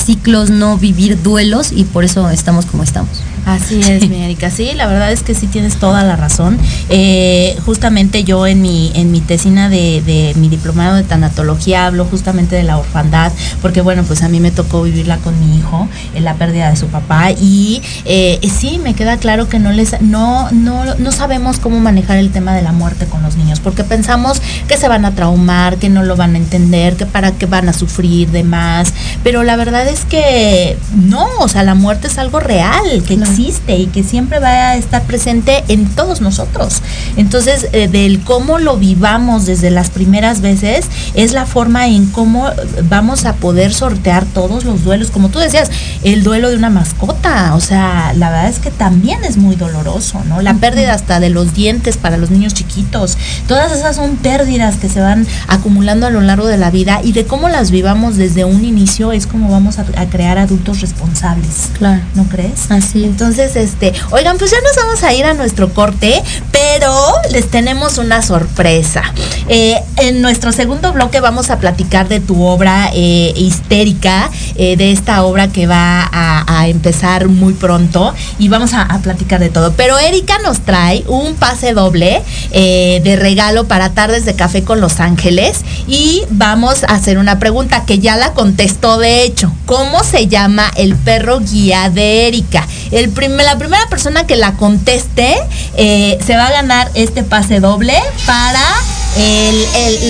ciclos, 0.06 0.50
no 0.50 0.78
vivir 0.78 1.22
duelos 1.22 1.72
y 1.72 1.84
por 1.84 2.04
eso 2.04 2.30
estamos 2.30 2.64
como 2.64 2.84
estamos. 2.84 3.22
Así 3.46 3.80
es, 3.88 4.08
mi 4.08 4.22
Erika. 4.22 4.50
Sí, 4.50 4.72
la 4.74 4.86
verdad 4.86 5.12
es 5.12 5.22
que 5.22 5.34
sí 5.34 5.46
tienes 5.46 5.76
toda 5.76 6.02
la 6.02 6.16
razón. 6.16 6.58
Eh, 6.90 7.56
justamente 7.64 8.24
yo 8.24 8.46
en 8.46 8.60
mi, 8.60 8.92
en 8.94 9.10
mi 9.10 9.20
tesina 9.20 9.68
de, 9.68 10.32
mi 10.36 10.48
diplomado 10.48 10.96
de 10.96 11.04
tanatología 11.04 11.86
hablo 11.86 12.04
justamente 12.04 12.56
de 12.56 12.64
la 12.64 12.78
orfandad, 12.78 13.32
porque 13.62 13.80
bueno, 13.80 14.02
pues 14.04 14.22
a 14.22 14.28
mí 14.28 14.40
me 14.40 14.50
tocó 14.50 14.82
vivirla 14.82 15.18
con 15.18 15.38
mi 15.40 15.58
hijo, 15.58 15.88
en 16.14 16.24
la 16.24 16.34
pérdida 16.34 16.70
de 16.70 16.76
su 16.76 16.88
papá, 16.88 17.30
y 17.32 17.82
eh, 18.04 18.40
sí, 18.52 18.78
me 18.82 18.94
queda 18.94 19.16
claro 19.16 19.48
que 19.48 19.58
no 19.58 19.72
les, 19.72 20.00
no, 20.00 20.50
no, 20.50 20.94
no 20.96 21.12
sabemos 21.12 21.58
cómo 21.58 21.78
manejar 21.80 22.18
el 22.18 22.30
tema 22.30 22.54
de 22.54 22.62
la 22.62 22.72
muerte 22.72 23.06
con 23.06 23.22
los 23.22 23.36
niños, 23.36 23.60
porque 23.60 23.84
pensamos 23.84 24.40
que 24.68 24.76
se 24.76 24.88
van 24.88 25.04
a 25.04 25.14
traumar, 25.14 25.76
que 25.76 25.88
no 25.88 26.02
lo 26.02 26.16
van 26.16 26.34
a 26.34 26.38
entender, 26.38 26.96
que 26.96 27.06
para 27.06 27.32
qué 27.32 27.46
van 27.46 27.68
a 27.68 27.72
sufrir 27.72 28.30
de 28.30 28.42
más, 28.42 28.92
pero 29.22 29.44
la 29.44 29.56
verdad 29.56 29.86
es 29.88 29.95
que 30.04 30.78
no, 30.94 31.26
o 31.40 31.48
sea, 31.48 31.62
la 31.62 31.74
muerte 31.74 32.06
es 32.08 32.18
algo 32.18 32.40
real, 32.40 33.02
que 33.06 33.14
existe 33.14 33.76
y 33.76 33.86
que 33.86 34.02
siempre 34.02 34.38
va 34.38 34.70
a 34.70 34.76
estar 34.76 35.02
presente 35.02 35.64
en 35.68 35.86
todos 35.86 36.20
nosotros. 36.20 36.82
Entonces, 37.16 37.68
eh, 37.72 37.88
del 37.88 38.20
cómo 38.20 38.58
lo 38.58 38.76
vivamos 38.76 39.46
desde 39.46 39.70
las 39.70 39.90
primeras 39.90 40.40
veces 40.40 40.86
es 41.14 41.32
la 41.32 41.46
forma 41.46 41.86
en 41.88 42.06
cómo 42.06 42.50
vamos 42.88 43.24
a 43.24 43.34
poder 43.34 43.72
sortear 43.72 44.24
todos 44.24 44.64
los 44.64 44.84
duelos. 44.84 45.10
Como 45.10 45.28
tú 45.28 45.38
decías, 45.38 45.70
el 46.02 46.22
duelo 46.22 46.50
de 46.50 46.56
una 46.56 46.70
mascota, 46.70 47.54
o 47.54 47.60
sea, 47.60 48.12
la 48.14 48.30
verdad 48.30 48.48
es 48.48 48.58
que 48.58 48.70
también 48.70 49.24
es 49.24 49.36
muy 49.36 49.56
doloroso, 49.56 50.22
¿no? 50.28 50.42
La 50.42 50.54
pérdida 50.54 50.94
hasta 50.94 51.20
de 51.20 51.30
los 51.30 51.54
dientes 51.54 51.96
para 51.96 52.16
los 52.16 52.30
niños 52.30 52.54
chiquitos. 52.54 53.16
Todas 53.48 53.72
esas 53.72 53.96
son 53.96 54.16
pérdidas 54.16 54.76
que 54.76 54.88
se 54.88 55.00
van 55.00 55.26
acumulando 55.48 56.06
a 56.06 56.10
lo 56.10 56.20
largo 56.20 56.46
de 56.46 56.58
la 56.58 56.70
vida 56.70 57.00
y 57.02 57.12
de 57.12 57.24
cómo 57.24 57.48
las 57.48 57.70
vivamos 57.70 58.16
desde 58.16 58.44
un 58.44 58.64
inicio 58.64 59.12
es 59.12 59.26
como 59.26 59.50
vamos 59.50 59.78
a, 59.78 59.85
a 59.96 60.06
crear 60.06 60.38
adultos 60.38 60.80
responsables. 60.80 61.70
Claro. 61.78 62.02
¿No 62.14 62.24
crees? 62.24 62.70
Así. 62.70 63.04
Entonces, 63.04 63.26
entonces, 63.26 63.56
este, 63.56 63.92
oigan, 64.12 64.38
pues 64.38 64.52
ya 64.52 64.58
nos 64.60 64.76
vamos 64.76 65.02
a 65.02 65.12
ir 65.12 65.24
a 65.24 65.34
nuestro 65.34 65.74
corte, 65.74 66.22
pero 66.52 66.92
les 67.32 67.50
tenemos 67.50 67.98
una 67.98 68.22
sorpresa. 68.22 69.02
Eh, 69.48 69.82
en 69.96 70.22
nuestro 70.22 70.52
segundo 70.52 70.92
bloque 70.92 71.20
vamos 71.20 71.50
a 71.50 71.58
platicar 71.58 72.08
de 72.08 72.20
tu 72.20 72.42
obra 72.42 72.90
eh, 72.94 73.32
histérica, 73.36 74.30
eh, 74.54 74.76
de 74.76 74.92
esta 74.92 75.24
obra 75.24 75.48
que 75.48 75.66
va 75.66 76.08
a, 76.12 76.44
empezar 76.68 77.28
muy 77.28 77.52
pronto 77.52 78.12
y 78.38 78.48
vamos 78.48 78.72
a, 78.74 78.86
platicar 79.02 79.40
de 79.40 79.50
todo. 79.50 79.72
Pero 79.72 79.98
Erika 79.98 80.38
nos 80.38 80.60
trae 80.60 81.04
un 81.06 81.34
pase 81.34 81.74
doble 81.74 82.22
de 82.50 83.16
regalo 83.20 83.68
para 83.68 83.90
tardes 83.90 84.24
de 84.24 84.34
café 84.34 84.64
con 84.64 84.80
Los 84.80 84.98
Ángeles 85.00 85.60
y 85.86 86.22
vamos 86.30 86.82
a 86.84 86.94
hacer 86.94 87.18
una 87.18 87.38
pregunta 87.38 87.84
que 87.84 87.98
ya 87.98 88.16
la 88.16 88.32
contestó 88.32 88.98
de 88.98 89.22
hecho. 89.22 89.52
¿Cómo 89.66 90.04
se 90.04 90.28
llama 90.28 90.70
el 90.76 90.94
perro 90.94 91.40
guía 91.40 91.90
de 91.90 92.28
Erika? 92.28 92.66
El 92.92 93.12
la 93.44 93.58
primera 93.58 93.88
persona 93.88 94.24
que 94.24 94.36
la 94.36 94.52
conteste 94.52 95.36
eh, 95.76 96.18
se 96.24 96.36
va 96.36 96.46
a 96.46 96.52
ganar 96.52 96.88
este 96.94 97.24
pase 97.24 97.58
doble 97.58 97.94
para 98.26 98.64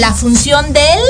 la 0.01 0.13
función 0.13 0.73
del 0.75 1.01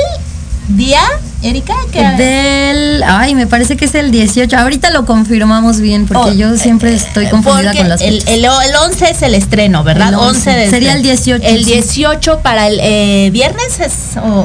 día 0.69 1.03
Erika, 1.49 1.75
¿qué 1.93 2.03
Del, 2.03 3.03
ay, 3.03 3.35
me 3.35 3.47
parece 3.47 3.77
que 3.77 3.85
es 3.85 3.95
el 3.95 4.11
18. 4.11 4.57
Ahorita 4.57 4.91
lo 4.91 5.07
confirmamos 5.07 5.81
bien 5.81 6.07
porque 6.07 6.31
oh, 6.31 6.33
yo 6.33 6.57
siempre 6.57 6.95
estoy 6.95 7.29
confundida 7.29 7.75
con 7.75 7.89
las 7.89 8.01
el, 8.01 8.23
el, 8.27 8.47
11 8.47 9.11
es 9.11 9.23
el 9.23 9.35
estreno, 9.35 9.85
¿verdad? 9.85 10.15
11, 10.15 10.71
Sería 10.71 10.95
el 10.95 11.03
18. 11.03 11.47
El 11.47 11.65
18 11.65 12.41
para 12.41 12.67
el 12.67 12.79
eh, 12.83 13.31
viernes 13.33 13.81
es 13.81 13.93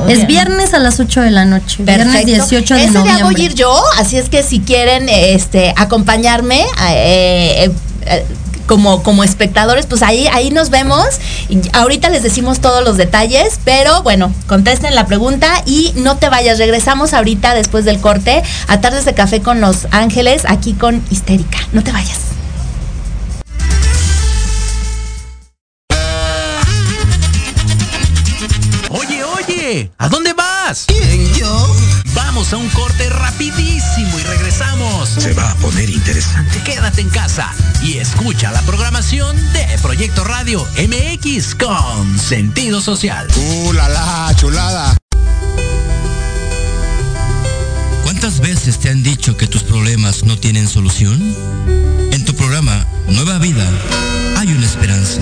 Es 0.07 0.27
viernes 0.27 0.73
a 0.73 0.79
las 0.79 0.99
8 0.99 1.21
de 1.21 1.31
la 1.31 1.45
noche. 1.45 1.83
Viernes 1.83 2.25
18 2.25 2.75
de 2.75 2.83
Ese 2.83 2.91
noviembre. 2.91 3.13
Ese 3.13 3.23
voy 3.23 3.41
a 3.41 3.45
ir 3.45 3.53
yo, 3.55 3.81
así 3.97 4.17
es 4.17 4.29
que 4.29 4.43
si 4.43 4.59
quieren 4.59 5.09
este 5.09 5.73
acompañarme 5.77 6.65
eh, 6.89 7.71
eh 8.05 8.25
como, 8.71 9.03
como 9.03 9.25
espectadores, 9.25 9.85
pues 9.85 10.01
ahí, 10.01 10.27
ahí 10.31 10.49
nos 10.49 10.69
vemos. 10.69 11.05
ahorita 11.73 12.09
les 12.09 12.23
decimos 12.23 12.61
todos 12.61 12.85
los 12.85 12.95
detalles, 12.95 13.59
pero 13.65 14.01
bueno, 14.01 14.33
contesten 14.47 14.95
la 14.95 15.07
pregunta 15.07 15.61
y 15.65 15.91
no 15.97 16.15
te 16.15 16.29
vayas. 16.29 16.57
Regresamos 16.57 17.13
ahorita 17.13 17.53
después 17.53 17.83
del 17.83 17.99
corte 17.99 18.41
a 18.69 18.79
Tardes 18.79 19.03
de 19.03 19.13
Café 19.13 19.41
con 19.41 19.59
Los 19.59 19.87
Ángeles, 19.91 20.43
aquí 20.47 20.71
con 20.71 21.03
Histérica. 21.09 21.57
No 21.73 21.83
te 21.83 21.91
vayas. 21.91 22.19
Oye, 28.87 29.21
oye, 29.25 29.91
¿a 29.97 30.07
dónde 30.07 30.31
vas? 30.31 30.85
¿Quién, 30.87 31.33
yo? 31.33 31.80
Vamos 32.13 32.53
a 32.53 32.57
un 32.57 32.69
corte 32.69 33.09
rapidísimo 33.09 34.19
y 34.19 34.23
regresamos. 34.23 35.09
Se 35.09 35.33
va 35.33 35.51
a 35.51 35.55
poner 35.55 35.89
interesante. 35.89 36.61
Quédate 36.63 37.01
en 37.01 37.09
casa 37.09 37.53
y 37.81 37.97
escucha 37.97 38.51
la 38.51 38.61
programación 38.61 39.35
de 39.53 39.65
Proyecto 39.81 40.23
Radio 40.23 40.67
MX 40.77 41.55
con 41.55 42.19
sentido 42.19 42.81
social. 42.81 43.27
¡Uh, 43.35 43.73
la, 43.73 43.89
la 43.89 44.33
chulada! 44.35 44.97
¿Cuántas 48.03 48.39
veces 48.39 48.79
te 48.79 48.89
han 48.89 49.03
dicho 49.03 49.37
que 49.37 49.47
tus 49.47 49.63
problemas 49.63 50.23
no 50.23 50.37
tienen 50.37 50.67
solución? 50.67 51.19
En 52.11 52.25
tu 52.25 52.35
programa 52.35 52.85
Nueva 53.07 53.39
Vida 53.39 53.67
hay 54.37 54.51
una 54.51 54.65
esperanza. 54.65 55.21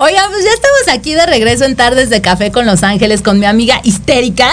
Oiga, 0.00 0.22
pues 0.30 0.44
ya 0.44 0.50
estamos 0.52 0.96
aquí 0.96 1.14
de 1.14 1.26
regreso 1.26 1.64
en 1.64 1.74
Tardes 1.74 2.08
de 2.08 2.20
Café 2.20 2.52
con 2.52 2.66
Los 2.66 2.84
Ángeles 2.84 3.20
con 3.20 3.40
mi 3.40 3.46
amiga 3.46 3.80
histérica. 3.82 4.48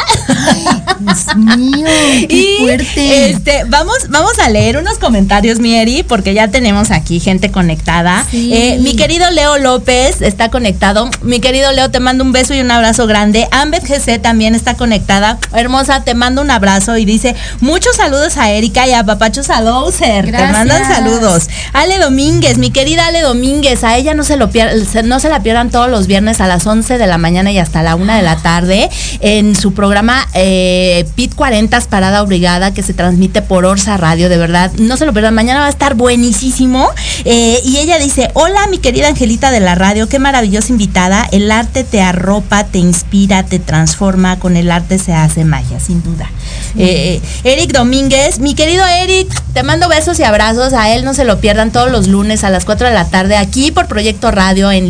Dios 1.00 1.36
mío, 1.36 1.86
qué 2.28 2.36
y 2.36 2.58
fuerte. 2.64 3.30
este, 3.30 3.64
vamos, 3.68 3.96
vamos 4.10 4.40
a 4.40 4.50
leer 4.50 4.78
unos 4.78 4.98
comentarios, 4.98 5.60
Mieri, 5.60 6.02
porque 6.02 6.34
ya 6.34 6.48
tenemos 6.48 6.90
aquí 6.90 7.20
gente 7.20 7.52
conectada. 7.52 8.26
Sí. 8.32 8.52
Eh, 8.54 8.80
mi 8.82 8.96
querido 8.96 9.30
Leo 9.30 9.60
López 9.60 10.22
está 10.24 10.50
conectado. 10.50 11.10
Mi 11.22 11.40
querido 11.40 11.72
Leo, 11.74 11.92
te 11.92 12.00
mando 12.00 12.24
un 12.24 12.32
beso 12.32 12.56
y 12.56 12.60
un 12.62 12.72
abrazo 12.72 13.06
grande. 13.06 13.48
Ambet 13.52 13.84
GC 13.88 14.18
también 14.20 14.56
está 14.56 14.74
conectada. 14.76 15.38
Hermosa, 15.54 16.04
te 16.04 16.16
mando 16.16 16.42
un 16.42 16.50
abrazo 16.50 16.98
y 16.98 17.06
dice 17.06 17.36
muchos 17.62 17.98
saludos 17.98 18.38
a 18.38 18.50
Erika 18.52 18.88
y 18.88 18.94
a 18.94 19.04
Papacho 19.06 19.44
Sadouser. 19.44 20.26
Te 20.26 20.32
mandan 20.48 20.86
saludos. 20.92 21.50
Ale 21.74 22.00
Domínguez, 22.00 22.58
mi 22.58 22.72
querida 22.72 23.06
Ale 23.08 23.22
Domínguez, 23.22 23.84
a 23.84 23.96
ella 23.96 24.16
no 24.16 24.24
se 24.24 24.38
lo 24.38 24.50
pier- 24.50 24.86
se- 24.86 25.04
no 25.04 25.20
se 25.20 25.30
la 25.30 25.35
pierdan 25.42 25.70
todos 25.70 25.90
los 25.90 26.08
viernes 26.08 26.42
a 26.42 26.48
las 26.48 26.66
11 26.66 26.98
de 26.98 27.08
la 27.08 27.18
mañana 27.18 27.52
y 27.52 27.60
hasta 27.60 27.84
la 27.84 27.96
1 27.96 28.16
de 28.16 28.22
la 28.22 28.38
tarde 28.38 28.90
en 29.20 29.56
su 29.56 29.74
programa 29.74 30.28
eh, 30.34 31.06
Pit 31.16 31.36
40 31.36 31.76
Parada 31.90 32.24
Obligada 32.24 32.74
que 32.74 32.84
se 32.84 32.94
transmite 32.94 33.42
por 33.42 33.66
Orsa 33.66 33.98
Radio, 33.98 34.30
de 34.30 34.38
verdad. 34.38 34.72
No 34.78 34.98
se 34.98 35.06
lo 35.06 35.14
pierdan, 35.14 35.34
mañana 35.34 35.60
va 35.60 35.66
a 35.68 35.70
estar 35.70 35.96
buenísimo. 35.96 36.90
Eh, 37.26 37.60
y 37.64 37.78
ella 37.78 37.98
dice, 37.98 38.30
hola 38.34 38.68
mi 38.68 38.78
querida 38.78 39.08
Angelita 39.10 39.52
de 39.52 39.60
la 39.60 39.76
radio, 39.76 40.08
qué 40.08 40.20
maravillosa 40.20 40.72
invitada. 40.72 41.28
El 41.32 41.52
arte 41.52 41.84
te 41.84 42.02
arropa, 42.02 42.66
te 42.66 42.78
inspira, 42.78 43.44
te 43.44 43.60
transforma, 43.60 44.40
con 44.40 44.56
el 44.58 44.72
arte 44.72 44.98
se 45.00 45.14
hace 45.14 45.44
magia, 45.44 45.80
sin 45.80 46.02
duda. 46.04 46.30
Eh, 46.78 47.22
Eric 47.44 47.72
Domínguez, 47.72 48.40
mi 48.40 48.54
querido 48.54 48.86
Eric, 48.86 49.28
te 49.54 49.64
mando 49.64 49.90
besos 49.90 50.20
y 50.20 50.24
abrazos. 50.24 50.74
A 50.74 50.94
él 50.94 51.04
no 51.04 51.14
se 51.14 51.26
lo 51.26 51.40
pierdan 51.40 51.72
todos 51.72 51.92
los 51.92 52.08
lunes 52.08 52.44
a 52.44 52.50
las 52.50 52.66
4 52.66 52.88
de 52.88 52.94
la 52.94 53.10
tarde 53.10 53.38
aquí 53.38 53.72
por 53.72 53.88
Proyecto 53.88 54.32
Radio 54.32 54.72
en 54.72 54.90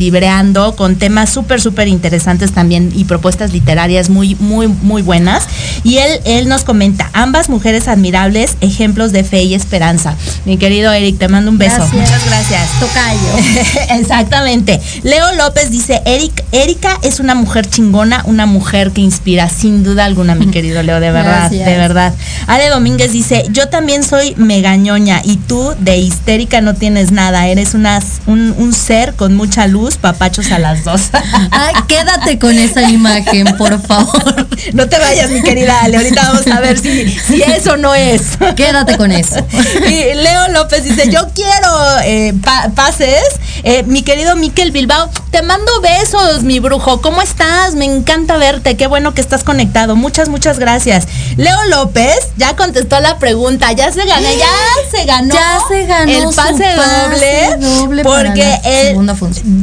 Con 0.75 0.97
temas 0.97 1.29
súper, 1.29 1.61
súper 1.61 1.87
interesantes 1.87 2.51
también 2.51 2.91
y 2.93 3.05
propuestas 3.05 3.53
literarias 3.53 4.09
muy, 4.09 4.35
muy, 4.35 4.67
muy 4.67 5.01
buenas. 5.01 5.47
Y 5.83 5.97
él, 5.97 6.19
él 6.25 6.49
nos 6.49 6.65
comenta, 6.65 7.09
ambas 7.13 7.47
mujeres 7.47 7.87
admirables, 7.87 8.57
ejemplos 8.59 9.13
de 9.13 9.23
fe 9.23 9.43
y 9.43 9.53
esperanza. 9.53 10.13
Mi 10.43 10.57
querido 10.57 10.91
Eric, 10.91 11.17
te 11.19 11.29
mando 11.29 11.49
un 11.51 11.57
beso. 11.57 11.77
Gracias. 11.77 12.01
Muchas 12.01 12.25
gracias. 12.25 12.69
Tocayo. 12.81 13.99
Exactamente. 14.01 14.81
Leo 15.03 15.33
López 15.37 15.71
dice, 15.71 16.01
Eric, 16.05 16.43
Erika 16.51 16.99
es 17.01 17.21
una 17.21 17.33
mujer 17.33 17.69
chingona, 17.69 18.21
una 18.25 18.45
mujer 18.45 18.91
que 18.91 18.99
inspira, 19.01 19.47
sin 19.47 19.83
duda 19.83 20.03
alguna, 20.03 20.35
mi 20.35 20.47
querido 20.47 20.83
Leo, 20.83 20.99
de 20.99 21.11
verdad, 21.11 21.49
Gracias. 21.49 21.65
de 21.65 21.77
verdad. 21.77 22.13
Ale 22.47 22.67
Domínguez 22.67 23.13
dice, 23.13 23.45
yo 23.51 23.69
también 23.69 24.03
soy 24.03 24.35
megañoña 24.35 25.21
y 25.23 25.37
tú 25.37 25.73
de 25.79 25.97
histérica 25.97 26.59
no 26.59 26.73
tienes 26.73 27.11
nada, 27.11 27.47
eres 27.47 27.73
una, 27.73 28.01
un, 28.27 28.53
un 28.57 28.73
ser 28.73 29.13
con 29.15 29.35
mucha 29.35 29.67
luz, 29.67 29.97
a 30.25 30.59
las 30.59 30.83
dos. 30.83 31.01
Ay, 31.51 31.73
quédate 31.87 32.39
con 32.39 32.57
esa 32.57 32.81
imagen, 32.89 33.45
por 33.57 33.79
favor. 33.81 34.47
no 34.73 34.89
te 34.89 34.97
vayas, 34.97 35.29
mi 35.29 35.41
querida 35.43 35.81
Ale, 35.83 35.97
ahorita 35.97 36.21
vamos 36.33 36.47
a 36.47 36.59
ver 36.61 36.79
si, 36.79 37.07
si 37.09 37.43
eso 37.43 37.77
no 37.77 37.93
es. 37.93 38.21
Quédate 38.55 38.97
con 38.97 39.11
eso. 39.11 39.45
Y 39.87 40.13
Leo 40.15 40.47
López 40.49 40.83
dice, 40.83 41.09
yo 41.11 41.27
quiero 41.35 41.99
eh, 42.03 42.33
pa- 42.43 42.69
pases. 42.73 43.23
Eh, 43.63 43.83
mi 43.83 44.01
querido 44.01 44.35
Miquel 44.35 44.71
Bilbao, 44.71 45.09
te 45.31 45.41
mando 45.43 45.71
besos, 45.81 46.41
mi 46.43 46.59
brujo. 46.59 47.01
¿Cómo 47.01 47.21
estás? 47.21 47.75
Me 47.75 47.85
encanta 47.85 48.37
verte. 48.37 48.75
Qué 48.77 48.87
bueno 48.87 49.13
que 49.13 49.21
estás 49.21 49.43
conectado. 49.43 49.95
Muchas, 49.95 50.27
muchas 50.29 50.57
gracias. 50.59 51.07
Leo 51.37 51.63
López 51.69 52.17
ya 52.37 52.55
contestó 52.55 52.99
la 52.99 53.17
pregunta. 53.19 53.71
Ya 53.73 53.91
se 53.91 54.05
ganó, 54.05 54.27
ya 54.27 54.89
se 54.97 55.05
ganó. 55.05 55.33
Ya 55.35 55.59
se 55.67 55.85
ganó 55.85 56.11
el 56.11 56.23
su 56.29 56.35
pase, 56.35 56.65
pase 56.75 57.49
doble. 57.55 57.67
doble 57.79 58.03
porque 58.03 58.59
el 58.65 58.87
segunda 58.87 59.15
función. 59.15 59.61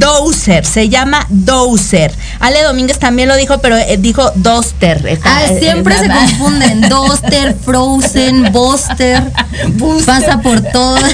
Dozer 0.53 0.65
se 0.65 0.89
llama 0.89 1.25
Dozer. 1.29 2.13
Ale 2.39 2.61
Domínguez 2.63 2.99
también 2.99 3.27
lo 3.27 3.35
dijo, 3.35 3.59
pero 3.59 3.77
eh, 3.77 3.97
dijo 3.97 4.31
Doster. 4.35 5.19
Ah, 5.23 5.45
eh, 5.45 5.59
siempre 5.59 5.97
se 5.97 6.07
confunden. 6.07 6.81
Doster, 6.89 7.55
Frozen, 7.55 8.51
Buster. 8.51 9.31
Pasa 10.05 10.41
por 10.41 10.61
todas. 10.61 11.13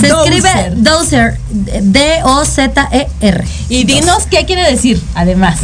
Se 0.00 0.08
escribe 0.08 0.72
Dozer. 0.76 1.38
D-O-Z-E-R. 1.50 3.44
Y 3.68 3.84
dinos 3.84 4.26
qué 4.30 4.44
quiere 4.46 4.70
decir, 4.70 5.02
además. 5.14 5.58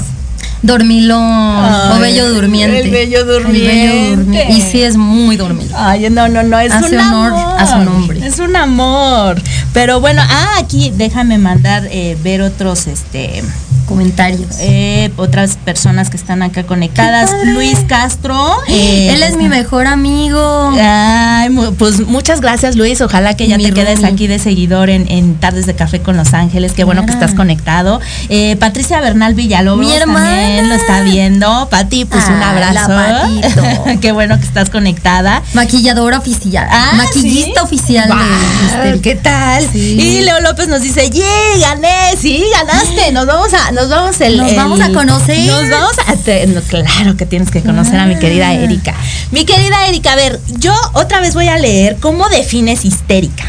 Dormilón 0.62 1.20
Ay, 1.22 1.96
o 1.96 2.00
bello 2.00 2.34
durmiente. 2.34 2.80
el 2.80 2.90
bello 2.90 3.20
El 3.20 3.24
bello 3.26 3.40
durmiente. 3.40 4.46
durmi- 4.48 4.56
Y 4.56 4.60
sí 4.60 4.82
es 4.82 4.96
muy 4.96 5.36
dormido. 5.36 5.74
Ay, 5.76 6.08
no, 6.10 6.28
no, 6.28 6.42
no, 6.42 6.58
es 6.58 6.72
Hace 6.72 6.96
un 6.96 7.00
honor 7.00 7.32
amor. 7.32 7.60
a 7.60 7.66
su 7.66 7.78
nombre. 7.78 8.26
Es 8.26 8.38
un 8.38 8.54
amor. 8.56 9.40
Pero 9.72 10.00
bueno, 10.00 10.22
ah, 10.24 10.56
aquí 10.58 10.92
déjame 10.94 11.38
mandar 11.38 11.86
eh, 11.90 12.16
ver 12.22 12.42
otros, 12.42 12.86
este, 12.88 13.42
Comentarios. 13.90 14.56
eh, 14.60 15.10
otras 15.16 15.56
personas 15.56 16.10
que 16.10 16.16
están 16.16 16.42
acá 16.42 16.62
conectadas. 16.62 17.30
Luis 17.46 17.76
Castro. 17.88 18.56
eh, 18.68 19.10
Él 19.12 19.22
es 19.24 19.36
mi 19.36 19.48
mejor 19.48 19.86
amigo. 19.88 20.72
Ay, 20.80 21.50
pues 21.76 22.06
muchas 22.06 22.40
gracias 22.40 22.76
Luis, 22.76 23.00
ojalá 23.00 23.34
que 23.36 23.48
ya 23.48 23.56
Mi 23.56 23.64
te 23.64 23.72
quedes 23.72 24.04
aquí 24.04 24.28
de 24.28 24.38
seguidor 24.38 24.90
en, 24.90 25.10
en 25.10 25.34
Tardes 25.34 25.66
de 25.66 25.74
Café 25.74 26.00
con 26.00 26.16
Los 26.16 26.34
Ángeles, 26.34 26.72
qué 26.72 26.84
bueno 26.84 27.04
que 27.04 27.10
estás 27.12 27.34
conectado. 27.34 28.00
Eh, 28.28 28.56
Patricia 28.60 29.00
Bernal 29.00 29.34
Villalobos 29.34 29.84
Mi 29.84 29.92
hermana. 29.92 30.30
también 30.36 30.68
lo 30.68 30.74
está 30.76 31.02
viendo. 31.02 31.68
Pati, 31.68 32.04
pues 32.04 32.24
un 32.28 32.40
Ah, 32.42 32.50
abrazo. 32.52 32.92
la 32.92 33.96
qué 34.00 34.12
bueno 34.12 34.38
que 34.38 34.44
estás 34.46 34.70
conectada. 34.70 35.42
Maquilladora 35.54 36.18
oficial. 36.18 36.68
Ah, 36.70 36.92
Maquillista 36.96 37.60
¿sí? 37.60 37.66
oficial 37.66 38.06
Guau, 38.06 38.92
de. 38.92 39.00
¿Qué 39.00 39.16
tal? 39.16 39.68
Sí. 39.72 39.98
Y 40.00 40.22
Leo 40.22 40.40
López 40.40 40.68
nos 40.68 40.80
dice, 40.80 41.10
¡Yeah! 41.10 41.24
Gané, 41.60 42.16
sí, 42.20 42.44
ganaste. 42.56 43.10
Nos 43.12 43.26
vamos 43.26 43.50
a, 43.54 43.72
nos 43.80 43.88
vamos 43.88 44.20
el, 44.20 44.36
Nos 44.36 44.50
el- 44.50 44.56
vamos 44.56 44.80
a 44.80 44.92
conocer. 44.92 45.38
Nos 45.46 45.70
vamos 45.70 45.96
a 46.06 46.16
te- 46.16 46.46
no, 46.46 46.60
claro 46.60 47.16
que 47.16 47.24
tienes 47.26 47.50
que 47.50 47.62
conocer 47.62 47.98
a 47.98 48.06
mi 48.06 48.16
querida 48.18 48.52
Erika. 48.52 48.94
Mi 49.30 49.44
querida 49.44 49.86
Erika, 49.86 50.12
a 50.12 50.16
ver, 50.16 50.38
yo 50.58 50.74
otra 50.92 51.20
vez 51.20 51.34
voy 51.34 51.48
a 51.48 51.56
leer 51.56 51.96
cómo 52.00 52.28
defines 52.28 52.84
histérica. 52.84 53.44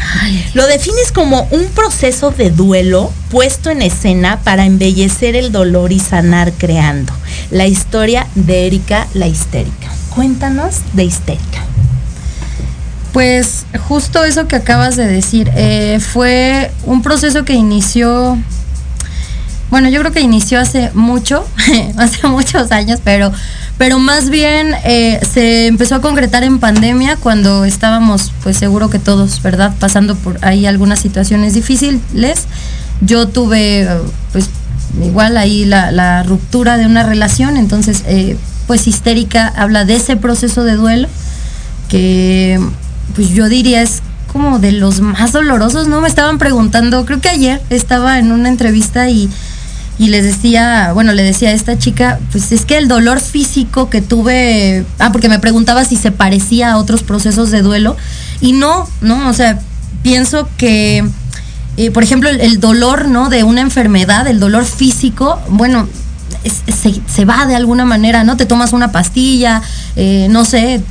Lo 0.54 0.66
defines 0.66 1.12
como 1.12 1.46
un 1.50 1.66
proceso 1.66 2.30
de 2.30 2.50
duelo 2.50 3.12
puesto 3.30 3.70
en 3.70 3.82
escena 3.82 4.40
para 4.42 4.64
embellecer 4.64 5.36
el 5.36 5.52
dolor 5.52 5.92
y 5.92 5.98
sanar 5.98 6.52
creando. 6.52 7.12
La 7.50 7.66
historia 7.66 8.26
de 8.34 8.66
Erika 8.66 9.06
la 9.14 9.26
histérica. 9.26 9.88
Cuéntanos 10.14 10.76
de 10.94 11.04
histérica. 11.04 11.64
Pues 13.12 13.66
justo 13.88 14.24
eso 14.24 14.48
que 14.48 14.56
acabas 14.56 14.96
de 14.96 15.06
decir, 15.06 15.50
eh, 15.54 16.00
fue 16.00 16.70
un 16.84 17.02
proceso 17.02 17.44
que 17.44 17.52
inició, 17.52 18.38
bueno, 19.72 19.88
yo 19.88 20.00
creo 20.00 20.12
que 20.12 20.20
inició 20.20 20.60
hace 20.60 20.90
mucho, 20.92 21.46
hace 21.96 22.26
muchos 22.26 22.70
años, 22.72 23.00
pero, 23.02 23.32
pero 23.78 23.98
más 23.98 24.28
bien 24.28 24.74
eh, 24.84 25.18
se 25.32 25.66
empezó 25.66 25.94
a 25.94 26.02
concretar 26.02 26.44
en 26.44 26.58
pandemia 26.58 27.16
cuando 27.16 27.64
estábamos, 27.64 28.32
pues 28.42 28.58
seguro 28.58 28.90
que 28.90 28.98
todos, 28.98 29.40
¿verdad? 29.40 29.72
Pasando 29.80 30.14
por 30.14 30.36
ahí 30.44 30.66
algunas 30.66 30.98
situaciones 30.98 31.54
difíciles. 31.54 32.44
Yo 33.00 33.28
tuve, 33.28 33.88
pues 34.32 34.50
igual 35.02 35.38
ahí 35.38 35.64
la, 35.64 35.90
la 35.90 36.22
ruptura 36.22 36.76
de 36.76 36.84
una 36.84 37.02
relación, 37.02 37.56
entonces, 37.56 38.02
eh, 38.06 38.36
pues 38.66 38.86
histérica 38.86 39.50
habla 39.56 39.86
de 39.86 39.96
ese 39.96 40.16
proceso 40.16 40.64
de 40.64 40.76
duelo 40.76 41.08
que 41.88 42.60
pues 43.14 43.30
yo 43.30 43.48
diría 43.48 43.80
es 43.80 44.02
como 44.30 44.58
de 44.58 44.72
los 44.72 45.00
más 45.00 45.32
dolorosos, 45.32 45.88
¿no? 45.88 46.02
Me 46.02 46.08
estaban 46.08 46.36
preguntando, 46.36 47.06
creo 47.06 47.22
que 47.22 47.30
ayer 47.30 47.62
estaba 47.70 48.18
en 48.18 48.32
una 48.32 48.50
entrevista 48.50 49.08
y, 49.08 49.30
y 50.02 50.08
les 50.08 50.24
decía, 50.24 50.90
bueno, 50.94 51.12
le 51.12 51.22
decía 51.22 51.50
a 51.50 51.52
esta 51.52 51.78
chica, 51.78 52.18
pues 52.32 52.50
es 52.50 52.64
que 52.64 52.76
el 52.76 52.88
dolor 52.88 53.20
físico 53.20 53.88
que 53.88 54.02
tuve, 54.02 54.84
ah, 54.98 55.12
porque 55.12 55.28
me 55.28 55.38
preguntaba 55.38 55.84
si 55.84 55.94
se 55.94 56.10
parecía 56.10 56.72
a 56.72 56.78
otros 56.78 57.04
procesos 57.04 57.52
de 57.52 57.62
duelo, 57.62 57.96
y 58.40 58.52
no, 58.52 58.88
¿no? 59.00 59.28
O 59.28 59.32
sea, 59.32 59.60
pienso 60.02 60.48
que, 60.56 61.08
eh, 61.76 61.92
por 61.92 62.02
ejemplo, 62.02 62.28
el, 62.30 62.58
dolor, 62.58 63.06
¿no? 63.06 63.28
De 63.28 63.44
una 63.44 63.60
enfermedad, 63.60 64.26
el 64.26 64.40
dolor 64.40 64.64
físico, 64.64 65.38
bueno, 65.50 65.86
se, 66.66 67.00
se 67.06 67.24
va 67.24 67.46
de 67.46 67.54
alguna 67.54 67.84
manera, 67.84 68.24
¿no? 68.24 68.36
Te 68.36 68.44
tomas 68.44 68.72
una 68.72 68.90
pastilla, 68.90 69.62
eh, 69.94 70.26
no 70.30 70.44
sé, 70.44 70.82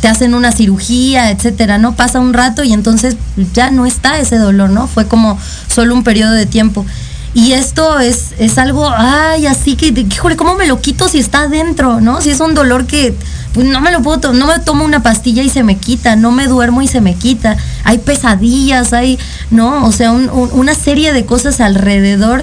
te 0.00 0.06
hacen 0.06 0.32
una 0.32 0.52
cirugía, 0.52 1.32
etcétera, 1.32 1.78
¿no? 1.78 1.96
Pasa 1.96 2.20
un 2.20 2.32
rato 2.32 2.62
y 2.62 2.72
entonces 2.72 3.16
ya 3.52 3.72
no 3.72 3.84
está 3.84 4.20
ese 4.20 4.38
dolor, 4.38 4.70
¿no? 4.70 4.86
Fue 4.86 5.08
como 5.08 5.40
solo 5.66 5.92
un 5.92 6.04
periodo 6.04 6.34
de 6.34 6.46
tiempo. 6.46 6.86
Y 7.32 7.52
esto 7.52 8.00
es, 8.00 8.34
es 8.38 8.58
algo, 8.58 8.88
ay, 8.92 9.46
así 9.46 9.76
que, 9.76 9.92
de- 9.92 10.00
híjole, 10.00 10.36
¿cómo 10.36 10.56
me 10.56 10.66
lo 10.66 10.80
quito 10.80 11.08
si 11.08 11.18
está 11.18 11.42
adentro, 11.42 12.00
no? 12.00 12.20
Si 12.20 12.30
es 12.30 12.40
un 12.40 12.54
dolor 12.54 12.86
que 12.86 13.14
pues, 13.54 13.66
no 13.66 13.80
me 13.80 13.92
lo 13.92 14.02
puedo, 14.02 14.32
no 14.32 14.46
me 14.46 14.58
tomo 14.60 14.84
una 14.84 15.02
pastilla 15.02 15.42
y 15.42 15.48
se 15.48 15.62
me 15.62 15.76
quita, 15.76 16.16
no 16.16 16.32
me 16.32 16.46
duermo 16.48 16.82
y 16.82 16.88
se 16.88 17.00
me 17.00 17.14
quita. 17.14 17.56
Hay 17.84 17.98
pesadillas, 17.98 18.92
hay, 18.92 19.18
¿no? 19.50 19.84
O 19.86 19.92
sea, 19.92 20.10
un- 20.12 20.28
un- 20.30 20.50
una 20.52 20.74
serie 20.74 21.12
de 21.12 21.24
cosas 21.24 21.60
alrededor 21.60 22.42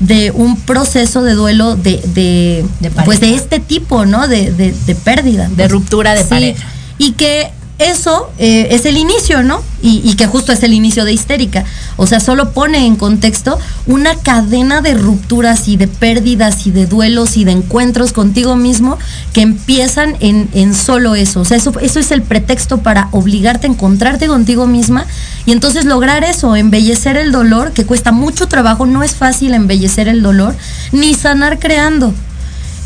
de 0.00 0.30
un 0.32 0.56
proceso 0.60 1.22
de 1.22 1.32
duelo 1.32 1.74
de, 1.76 2.02
de, 2.14 2.64
De 2.80 2.90
pues 2.90 3.20
de 3.20 3.34
este 3.34 3.60
tipo, 3.60 4.04
¿no? 4.04 4.28
De, 4.28 4.52
de, 4.52 4.72
de 4.86 4.94
pérdida. 4.94 5.48
De 5.48 5.54
Pues, 5.56 5.70
ruptura 5.70 6.12
de 6.14 6.22
sí. 6.22 6.28
pareja. 6.28 6.66
Y 6.98 7.12
que 7.12 7.50
eso 7.78 8.30
eh, 8.38 8.68
es 8.70 8.86
el 8.86 8.96
inicio, 8.96 9.42
¿no? 9.42 9.62
Y, 9.82 10.16
que 10.16 10.26
justo 10.26 10.50
es 10.50 10.64
el 10.64 10.72
inicio 10.72 11.04
de 11.04 11.12
histérica. 11.12 11.64
O 11.96 12.08
sea, 12.08 12.18
solo 12.18 12.50
pone 12.50 12.86
en 12.86 12.96
contexto 12.96 13.56
una 13.86 14.16
cadena 14.16 14.80
de 14.80 14.94
rupturas 14.94 15.68
y 15.68 15.76
de 15.76 15.86
pérdidas 15.86 16.66
y 16.66 16.72
de 16.72 16.86
duelos 16.86 17.36
y 17.36 17.44
de 17.44 17.52
encuentros 17.52 18.12
contigo 18.12 18.56
mismo 18.56 18.98
que 19.32 19.42
empiezan 19.42 20.16
en, 20.18 20.48
en 20.54 20.74
solo 20.74 21.14
eso. 21.14 21.40
O 21.40 21.44
sea, 21.44 21.56
eso, 21.56 21.72
eso 21.80 22.00
es 22.00 22.10
el 22.10 22.22
pretexto 22.22 22.78
para 22.78 23.08
obligarte 23.12 23.68
a 23.68 23.70
encontrarte 23.70 24.26
contigo 24.26 24.66
misma 24.66 25.06
y 25.44 25.52
entonces 25.52 25.84
lograr 25.84 26.24
eso, 26.24 26.56
embellecer 26.56 27.16
el 27.16 27.30
dolor, 27.30 27.70
que 27.70 27.86
cuesta 27.86 28.10
mucho 28.10 28.48
trabajo, 28.48 28.86
no 28.86 29.04
es 29.04 29.14
fácil 29.14 29.54
embellecer 29.54 30.08
el 30.08 30.20
dolor, 30.20 30.56
ni 30.90 31.14
sanar 31.14 31.60
creando. 31.60 32.12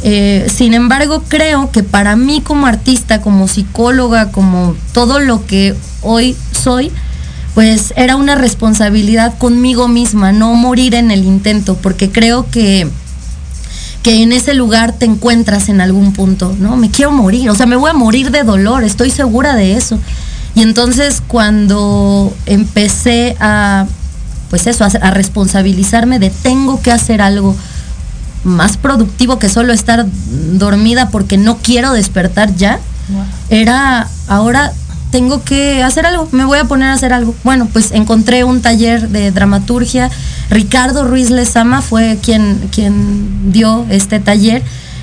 Eh, 0.03 0.47
sin 0.53 0.73
embargo, 0.75 1.23
creo 1.29 1.71
que 1.71 1.83
para 1.83 2.17
mí 2.17 2.41
como 2.41 2.67
artista, 2.67 3.21
como 3.21 3.49
psicóloga, 3.49 4.33
como 4.33 4.75
todo 4.93 5.21
lo 5.21 5.47
que 5.47 5.75
hoy 6.03 6.37
soy, 6.53 6.91
pues 7.55 7.93
era 7.97 8.17
una 8.17 8.35
responsabilidad 8.35 9.37
conmigo 9.37 9.89
misma, 9.89 10.33
no 10.33 10.55
morir 10.55 10.95
en 10.95 11.11
el 11.11 11.25
intento, 11.25 11.77
porque 11.77 12.11
creo 12.11 12.49
que 12.51 12.89
que 14.03 14.23
en 14.23 14.33
ese 14.33 14.55
lugar 14.55 14.93
te 14.93 15.05
encuentras 15.05 15.69
en 15.69 15.81
algún 15.81 16.13
punto, 16.13 16.57
¿no? 16.59 16.77
Me 16.77 16.91
quiero 16.91 17.13
morir, 17.13 17.51
o 17.51 17.55
sea, 17.55 17.67
me 17.67 17.77
voy 17.77 17.91
a 17.91 17.95
morir 17.95 18.31
de 18.31 18.45
dolor, 18.45 18.83
estoy 18.83 19.11
segura 19.11 19.55
de 19.55 19.77
eso. 19.77 19.99
Y 20.55 20.63
entonces 20.63 21.23
cuando 21.27 22.35
empecé 22.47 23.37
a, 23.41 23.87
pues 24.49 24.67
eso, 24.67 24.85
a 24.85 25.11
responsabilizarme 25.11 26.19
de 26.19 26.31
tengo 26.31 26.81
que 26.81 26.91
hacer 26.91 27.21
algo, 27.21 27.55
más 28.45 28.76
productivo 28.76 29.38
que 29.38 29.49
solo 29.49 29.72
estar 29.72 30.07
dormida 30.53 31.11
porque 31.11 31.36
no 31.36 31.59
quiero 31.59 31.93
despertar 31.93 32.55
ya, 32.57 32.80
era 33.49 34.09
ahora 34.28 34.72
tengo 35.11 35.43
que 35.43 35.82
hacer 35.82 36.07
algo, 36.07 36.28
me 36.32 36.45
voy 36.45 36.59
a 36.59 36.64
poner 36.64 36.88
a 36.88 36.93
hacer 36.93 37.12
algo. 37.12 37.34
Bueno, 37.43 37.68
pues 37.72 37.91
encontré 37.93 38.45
un 38.45 38.62
taller 38.62 39.09
de 39.09 39.32
dramaturgia. 39.32 40.11
Ricardo 40.51 41.05
Ruiz 41.05 41.30
Lezama 41.30 41.82
fue 41.82 42.18
quien, 42.22 42.68
quien 42.72 43.53
dio 43.53 43.86
este 43.91 44.20
taller. 44.20 44.62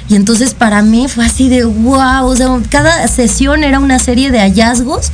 Y 0.10 0.16
entonces 0.16 0.54
para 0.54 0.82
mí 0.82 1.08
fue 1.10 1.26
así 1.26 1.50
de 1.50 1.66
wow, 1.66 2.26
o 2.26 2.36
sea, 2.36 2.48
cada 2.70 3.06
sesión 3.10 3.66
era 3.66 3.80
una 3.80 4.00
serie 4.00 4.32
de 4.32 4.40
hallazgos 4.40 5.12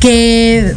que 0.00 0.74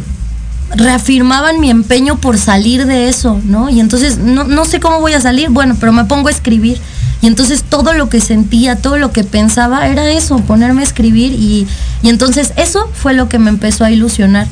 reafirmaban 0.74 1.60
mi 1.60 1.70
empeño 1.70 2.16
por 2.16 2.38
salir 2.38 2.86
de 2.86 3.08
eso, 3.08 3.40
¿no? 3.44 3.68
Y 3.68 3.80
entonces 3.80 4.18
no, 4.18 4.44
no 4.44 4.64
sé 4.64 4.80
cómo 4.80 5.00
voy 5.00 5.12
a 5.12 5.20
salir, 5.20 5.50
bueno, 5.50 5.76
pero 5.78 5.92
me 5.92 6.04
pongo 6.04 6.28
a 6.28 6.30
escribir. 6.30 6.78
Y 7.20 7.28
entonces 7.28 7.62
todo 7.62 7.92
lo 7.92 8.08
que 8.08 8.20
sentía, 8.20 8.76
todo 8.76 8.98
lo 8.98 9.12
que 9.12 9.22
pensaba 9.22 9.86
era 9.86 10.10
eso, 10.10 10.38
ponerme 10.38 10.80
a 10.80 10.84
escribir 10.84 11.32
y, 11.32 11.68
y 12.02 12.08
entonces 12.08 12.52
eso 12.56 12.90
fue 12.92 13.14
lo 13.14 13.28
que 13.28 13.38
me 13.38 13.50
empezó 13.50 13.84
a 13.84 13.90
ilusionar. 13.90 14.48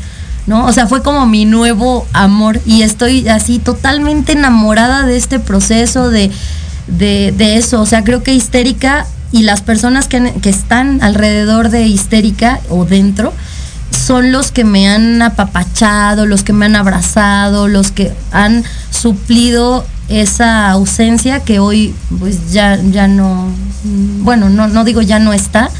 ¿no? 0.47 0.67
O 0.67 0.73
sea, 0.73 0.87
fue 0.87 1.03
como 1.03 1.27
mi 1.27 1.45
nuevo 1.45 2.07
amor 2.13 2.61
y 2.65 2.83
estoy 2.83 3.29
así 3.29 3.59
totalmente 3.59 4.33
enamorada 4.33 5.05
de 5.05 5.17
este 5.17 5.39
proceso, 5.39 6.11
de, 6.11 6.31
de, 6.87 7.35
de 7.37 7.57
eso. 7.57 7.81
O 7.81 7.87
sea, 7.87 8.05
creo 8.05 8.23
que 8.23 8.35
histérica 8.35 9.07
y 9.33 9.43
las 9.43 9.63
personas 9.63 10.09
que, 10.09 10.33
que, 10.43 10.51
están 10.51 11.03
alrededor 11.03 11.71
de 11.71 11.87
histérica 11.87 12.61
o 12.69 12.85
dentro, 12.85 13.33
son 14.11 14.33
los 14.33 14.51
que 14.51 14.65
me 14.65 14.89
han 14.89 15.23
apapachado, 15.23 16.27
los 16.27 16.43
que 16.43 16.53
me 16.53 16.67
han 16.67 16.75
abrazado, 16.75 17.69
los 17.69 17.93
que 17.93 18.13
han 18.33 18.65
suplido 18.91 19.87
esa 20.09 20.69
ausencia 20.73 21.45
que 21.45 21.61
hoy 21.61 21.95
pues 22.19 22.51
ya, 22.51 22.77
ya 22.91 23.07
no, 23.07 23.47
bueno, 23.85 24.51
no, 24.51 24.67
no 24.67 24.83
digo 24.83 25.01
ya 25.01 25.21
no 25.21 25.33
está, 25.33 25.71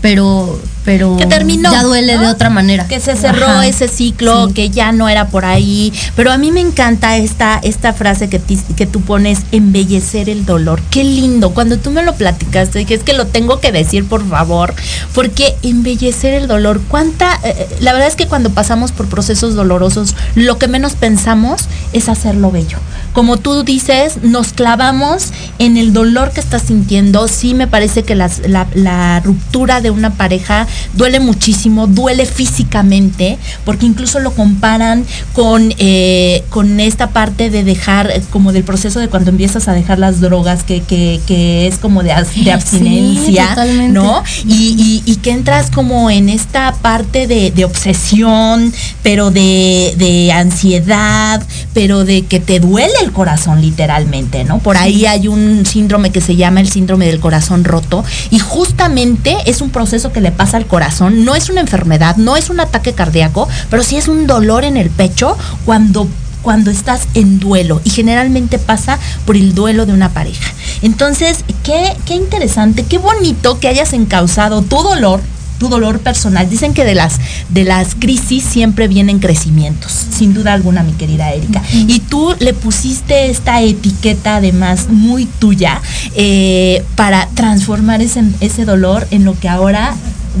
pero 0.00 0.58
pero 0.84 1.16
que 1.16 1.26
terminó, 1.26 1.72
ya 1.72 1.82
duele 1.82 2.18
de 2.18 2.26
otra 2.26 2.50
manera. 2.50 2.86
Que 2.86 3.00
se 3.00 3.16
cerró 3.16 3.62
ese 3.62 3.88
ciclo, 3.88 4.50
que 4.54 4.70
ya 4.70 4.92
no 4.92 5.08
era 5.08 5.28
por 5.28 5.44
ahí. 5.44 5.92
Pero 6.14 6.30
a 6.30 6.38
mí 6.38 6.52
me 6.52 6.60
encanta 6.60 7.16
esta, 7.16 7.58
esta 7.62 7.92
frase 7.92 8.28
que, 8.28 8.40
que 8.76 8.86
tú 8.86 9.00
pones, 9.00 9.40
embellecer 9.52 10.28
el 10.28 10.44
dolor. 10.44 10.80
Qué 10.90 11.02
lindo. 11.02 11.50
Cuando 11.50 11.78
tú 11.78 11.90
me 11.90 12.02
lo 12.02 12.14
platicaste, 12.14 12.80
dije, 12.80 12.94
es 12.94 13.02
que 13.02 13.14
lo 13.14 13.26
tengo 13.26 13.60
que 13.60 13.72
decir, 13.72 14.06
por 14.06 14.26
favor, 14.28 14.74
porque 15.14 15.56
embellecer 15.62 16.34
el 16.34 16.48
dolor, 16.48 16.80
cuánta, 16.88 17.34
eh, 17.42 17.54
eh, 17.56 17.76
la 17.80 17.92
verdad 17.92 18.08
es 18.08 18.16
que 18.16 18.26
cuando 18.26 18.50
pasamos 18.50 18.92
por 18.92 19.08
procesos 19.08 19.54
dolorosos, 19.54 20.14
lo 20.34 20.58
que 20.58 20.68
menos 20.68 20.94
pensamos 20.94 21.62
es 21.92 22.08
hacerlo 22.08 22.50
bello. 22.50 22.78
Como 23.12 23.38
tú 23.38 23.62
dices, 23.62 24.18
nos 24.22 24.52
clavamos 24.52 25.32
en 25.58 25.76
el 25.76 25.92
dolor 25.92 26.32
que 26.32 26.40
estás 26.40 26.62
sintiendo. 26.62 27.28
Sí 27.28 27.54
me 27.54 27.66
parece 27.66 28.02
que 28.02 28.14
la, 28.14 28.30
la 28.74 29.20
ruptura 29.20 29.80
de 29.80 29.90
una 29.90 30.10
pareja 30.10 30.66
duele 30.94 31.20
muchísimo, 31.20 31.86
duele 31.86 32.26
físicamente, 32.26 33.38
porque 33.64 33.86
incluso 33.86 34.20
lo 34.20 34.32
comparan 34.32 35.04
con, 35.32 35.72
eh, 35.78 36.44
con 36.50 36.80
esta 36.80 37.10
parte 37.10 37.50
de 37.50 37.64
dejar, 37.64 38.10
eh, 38.10 38.22
como 38.30 38.52
del 38.52 38.64
proceso 38.64 39.00
de 39.00 39.08
cuando 39.08 39.30
empiezas 39.30 39.68
a 39.68 39.72
dejar 39.72 39.98
las 39.98 40.20
drogas, 40.20 40.62
que, 40.62 40.82
que, 40.82 41.66
es 41.66 41.78
como 41.78 42.02
de, 42.02 42.14
de 42.44 42.52
abstinencia, 42.52 43.56
¿no? 43.90 44.22
Y, 44.46 45.02
y, 45.04 45.16
que 45.16 45.30
entras 45.30 45.70
como 45.70 46.10
en 46.10 46.28
esta 46.28 46.72
parte 46.82 47.26
de, 47.26 47.50
de 47.50 47.64
obsesión, 47.64 48.72
pero 49.02 49.30
de, 49.30 49.94
de, 49.96 50.32
ansiedad, 50.32 51.42
pero 51.72 52.04
de 52.04 52.22
que 52.22 52.40
te 52.40 52.60
duele 52.60 52.94
el 53.02 53.12
corazón 53.12 53.60
literalmente, 53.60 54.44
¿no? 54.44 54.58
Por 54.58 54.76
ahí 54.76 55.06
hay 55.06 55.28
un 55.28 55.64
síndrome 55.66 56.10
que 56.10 56.20
se 56.20 56.36
llama 56.36 56.60
el 56.60 56.68
síndrome 56.68 57.06
del 57.06 57.20
corazón 57.20 57.64
roto 57.64 58.04
y 58.30 58.38
justamente 58.38 59.36
es 59.46 59.60
un 59.60 59.70
proceso 59.70 60.12
que 60.12 60.20
le 60.20 60.32
pasa 60.32 60.56
al 60.56 60.63
corazón, 60.64 61.24
no 61.24 61.34
es 61.34 61.48
una 61.48 61.60
enfermedad, 61.60 62.16
no 62.16 62.36
es 62.36 62.50
un 62.50 62.60
ataque 62.60 62.92
cardíaco, 62.92 63.48
pero 63.70 63.82
sí 63.82 63.96
es 63.96 64.08
un 64.08 64.26
dolor 64.26 64.64
en 64.64 64.76
el 64.76 64.90
pecho 64.90 65.36
cuando 65.64 66.08
cuando 66.42 66.70
estás 66.70 67.08
en 67.14 67.40
duelo 67.40 67.80
y 67.84 67.90
generalmente 67.90 68.58
pasa 68.58 68.98
por 69.24 69.34
el 69.34 69.54
duelo 69.54 69.86
de 69.86 69.94
una 69.94 70.10
pareja. 70.10 70.52
Entonces, 70.82 71.42
qué, 71.62 71.96
qué 72.04 72.14
interesante, 72.14 72.84
qué 72.84 72.98
bonito 72.98 73.58
que 73.58 73.68
hayas 73.68 73.94
encausado 73.94 74.60
tu 74.60 74.76
dolor 74.82 75.22
tu 75.58 75.68
dolor 75.68 76.00
personal. 76.00 76.48
Dicen 76.48 76.74
que 76.74 76.84
de 76.84 76.94
las, 76.94 77.18
de 77.48 77.64
las 77.64 77.94
crisis 77.94 78.44
siempre 78.44 78.88
vienen 78.88 79.18
crecimientos, 79.18 79.92
sin 79.92 80.34
duda 80.34 80.52
alguna, 80.52 80.82
mi 80.82 80.92
querida 80.92 81.32
Erika. 81.32 81.62
Y 81.72 82.00
tú 82.00 82.34
le 82.38 82.54
pusiste 82.54 83.30
esta 83.30 83.62
etiqueta 83.62 84.36
además 84.36 84.88
muy 84.88 85.26
tuya 85.26 85.80
eh, 86.14 86.84
para 86.96 87.28
transformar 87.34 88.02
ese, 88.02 88.24
ese 88.40 88.64
dolor 88.64 89.06
en 89.10 89.24
lo 89.24 89.38
que 89.38 89.48
ahora 89.48 89.94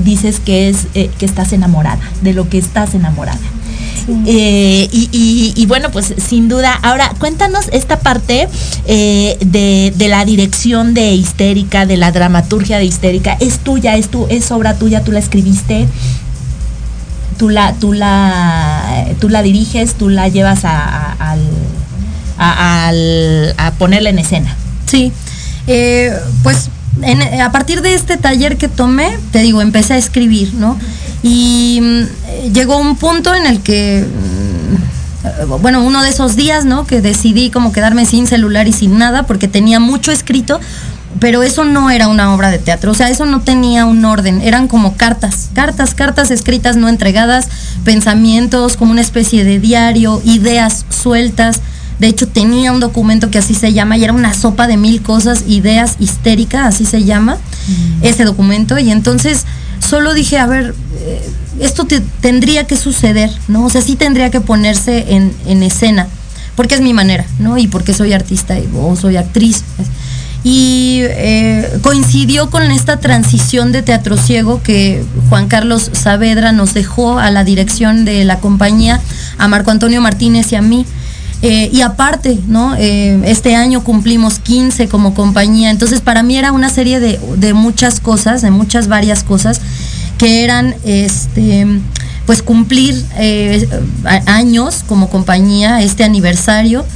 dices 0.04 0.40
que 0.40 0.68
es 0.68 0.86
eh, 0.94 1.10
que 1.18 1.26
estás 1.26 1.52
enamorada, 1.52 2.00
de 2.22 2.32
lo 2.32 2.48
que 2.48 2.58
estás 2.58 2.94
enamorada. 2.94 3.38
Eh, 4.26 4.88
y, 4.90 5.66
bueno, 5.66 5.90
pues 5.90 6.14
sin 6.16 6.48
duda. 6.48 6.78
Ahora, 6.82 7.12
cuéntanos 7.18 7.68
esta 7.72 7.98
parte 8.00 8.48
eh, 8.86 9.36
de, 9.40 10.08
la 10.08 10.24
dirección 10.24 10.94
de 10.94 11.14
Histérica, 11.14 11.86
de 11.86 11.96
la 11.96 12.12
dramaturgia 12.12 12.78
de 12.78 12.84
Histérica. 12.84 13.36
¿Es 13.40 13.58
tuya? 13.58 13.96
¿Es, 13.96 14.08
tu, 14.08 14.26
es 14.28 14.50
obra 14.50 14.74
tuya? 14.74 15.02
¿Tú 15.02 15.12
la 15.12 15.18
escribiste? 15.18 15.86
¿Tú 17.38 17.48
la, 17.48 17.72
tú 17.74 17.92
la, 17.92 19.06
tú 19.20 19.28
la 19.28 19.42
diriges? 19.42 19.94
¿Tú 19.94 20.08
la 20.08 20.28
llevas 20.28 20.64
a, 20.64 21.16
a, 22.38 22.92
a 23.56 23.70
ponerla 23.72 24.10
en 24.10 24.18
escena? 24.18 24.56
Sí. 24.86 25.12
pues 26.42 26.70
a 27.42 27.50
partir 27.50 27.82
de 27.82 27.94
este 27.94 28.16
taller 28.16 28.56
que 28.56 28.68
tomé, 28.68 29.18
te 29.32 29.40
digo, 29.40 29.62
empecé 29.62 29.94
a 29.94 29.98
escribir, 29.98 30.54
¿no? 30.54 30.78
Y 31.24 31.80
mm, 31.80 32.52
llegó 32.52 32.76
un 32.76 32.96
punto 32.96 33.34
en 33.34 33.46
el 33.46 33.62
que, 33.62 34.06
mm, 34.06 35.60
bueno, 35.60 35.82
uno 35.82 36.02
de 36.02 36.10
esos 36.10 36.36
días, 36.36 36.66
¿no? 36.66 36.86
Que 36.86 37.00
decidí 37.00 37.50
como 37.50 37.72
quedarme 37.72 38.04
sin 38.04 38.26
celular 38.26 38.68
y 38.68 38.72
sin 38.72 38.98
nada, 38.98 39.24
porque 39.24 39.48
tenía 39.48 39.80
mucho 39.80 40.12
escrito, 40.12 40.60
pero 41.20 41.42
eso 41.42 41.64
no 41.64 41.90
era 41.90 42.08
una 42.08 42.34
obra 42.34 42.50
de 42.50 42.58
teatro, 42.58 42.92
o 42.92 42.94
sea, 42.94 43.08
eso 43.08 43.24
no 43.24 43.40
tenía 43.40 43.86
un 43.86 44.04
orden, 44.04 44.42
eran 44.42 44.68
como 44.68 44.96
cartas, 44.96 45.48
cartas, 45.54 45.94
cartas 45.94 46.30
escritas 46.30 46.76
no 46.76 46.88
entregadas, 46.88 47.48
pensamientos, 47.84 48.76
como 48.76 48.90
una 48.90 49.00
especie 49.00 49.44
de 49.44 49.58
diario, 49.58 50.20
ideas 50.24 50.84
sueltas 50.90 51.62
de 51.98 52.08
hecho, 52.08 52.26
tenía 52.26 52.72
un 52.72 52.80
documento 52.80 53.30
que 53.30 53.38
así 53.38 53.54
se 53.54 53.72
llama 53.72 53.96
y 53.96 54.04
era 54.04 54.12
una 54.12 54.34
sopa 54.34 54.66
de 54.66 54.76
mil 54.76 55.00
cosas, 55.02 55.44
ideas 55.46 55.96
histérica, 56.00 56.66
así 56.66 56.84
se 56.84 57.04
llama 57.04 57.36
mm. 57.36 58.04
ese 58.04 58.24
documento. 58.24 58.78
Y 58.78 58.90
entonces 58.90 59.44
solo 59.84 60.14
dije, 60.14 60.38
a 60.38 60.46
ver, 60.46 60.74
eh, 60.98 61.30
esto 61.60 61.86
tendría 62.20 62.66
que 62.66 62.76
suceder, 62.76 63.30
¿no? 63.48 63.64
O 63.66 63.70
sea, 63.70 63.82
sí 63.82 63.96
tendría 63.96 64.30
que 64.30 64.40
ponerse 64.40 65.14
en, 65.14 65.62
escena, 65.62 66.08
porque 66.56 66.74
es 66.74 66.80
mi 66.80 66.92
manera, 66.92 67.24
¿no? 67.38 67.58
Y 67.58 67.68
porque 67.68 67.94
soy 67.94 68.12
artista 68.12 68.56
o 68.76 68.96
soy 68.96 69.16
actriz. 69.16 69.62
Y 70.42 71.00
eh, 71.02 71.78
coincidió 71.80 72.50
con 72.50 72.64
esta 72.64 72.98
transición 72.98 73.72
de 73.72 73.82
teatro 73.82 74.18
ciego 74.18 74.62
que 74.62 75.02
Juan 75.30 75.48
Carlos 75.48 75.90
Saavedra 75.94 76.52
nos 76.52 76.74
dejó 76.74 77.18
a 77.18 77.30
la 77.30 77.44
dirección 77.44 78.04
de 78.04 78.24
la 78.24 78.40
compañía, 78.40 79.00
a 79.38 79.48
Marco 79.48 79.70
Antonio 79.70 80.00
Martínez 80.00 80.52
y 80.52 80.56
a 80.56 80.62
mí. 80.62 80.84
Eh, 81.46 81.68
y 81.70 81.82
aparte, 81.82 82.38
¿no? 82.46 82.74
Eh, 82.74 83.20
este 83.26 83.54
año 83.54 83.84
cumplimos 83.84 84.38
15 84.38 84.88
como 84.88 85.12
compañía, 85.12 85.70
entonces 85.70 86.00
para 86.00 86.22
mí 86.22 86.38
era 86.38 86.52
una 86.52 86.70
serie 86.70 87.00
de, 87.00 87.52
muchas 87.52 88.00
cosas, 88.00 88.40
de 88.40 88.50
muchas 88.50 88.88
varias 88.88 89.22
cosas 89.22 89.60
que 90.16 90.42
eran 90.42 90.74
este 90.84 91.66
pues 92.24 92.40
cumplir 92.40 92.94
eh, 93.18 93.68
años 94.24 94.84
como 94.88 95.10
compañía, 95.10 95.82
este 95.82 96.02
aniversario. 96.02 96.86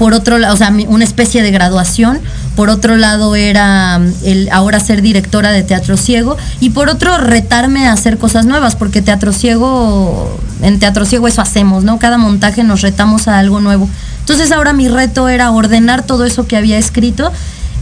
Por 0.00 0.14
otro 0.14 0.38
lado, 0.38 0.54
o 0.54 0.56
sea, 0.56 0.72
una 0.88 1.04
especie 1.04 1.42
de 1.42 1.50
graduación. 1.50 2.20
Por 2.56 2.70
otro 2.70 2.96
lado 2.96 3.36
era 3.36 3.98
mm, 3.98 4.12
el 4.24 4.48
ahora 4.50 4.80
ser 4.80 5.02
directora 5.02 5.52
de 5.52 5.62
Teatro 5.62 5.98
Ciego. 5.98 6.38
Y 6.58 6.70
por 6.70 6.88
otro, 6.88 7.18
retarme 7.18 7.86
a 7.86 7.92
hacer 7.92 8.16
cosas 8.16 8.46
nuevas, 8.46 8.76
porque 8.76 9.02
Teatro 9.02 9.34
Ciego, 9.34 10.40
en 10.62 10.78
Teatro 10.78 11.04
Ciego 11.04 11.28
eso 11.28 11.42
hacemos, 11.42 11.84
¿no? 11.84 11.98
Cada 11.98 12.16
montaje 12.16 12.64
nos 12.64 12.80
retamos 12.80 13.28
a 13.28 13.38
algo 13.38 13.60
nuevo. 13.60 13.90
Entonces 14.20 14.52
ahora 14.52 14.72
mi 14.72 14.88
reto 14.88 15.28
era 15.28 15.50
ordenar 15.50 16.02
todo 16.02 16.24
eso 16.24 16.46
que 16.46 16.56
había 16.56 16.78
escrito 16.78 17.30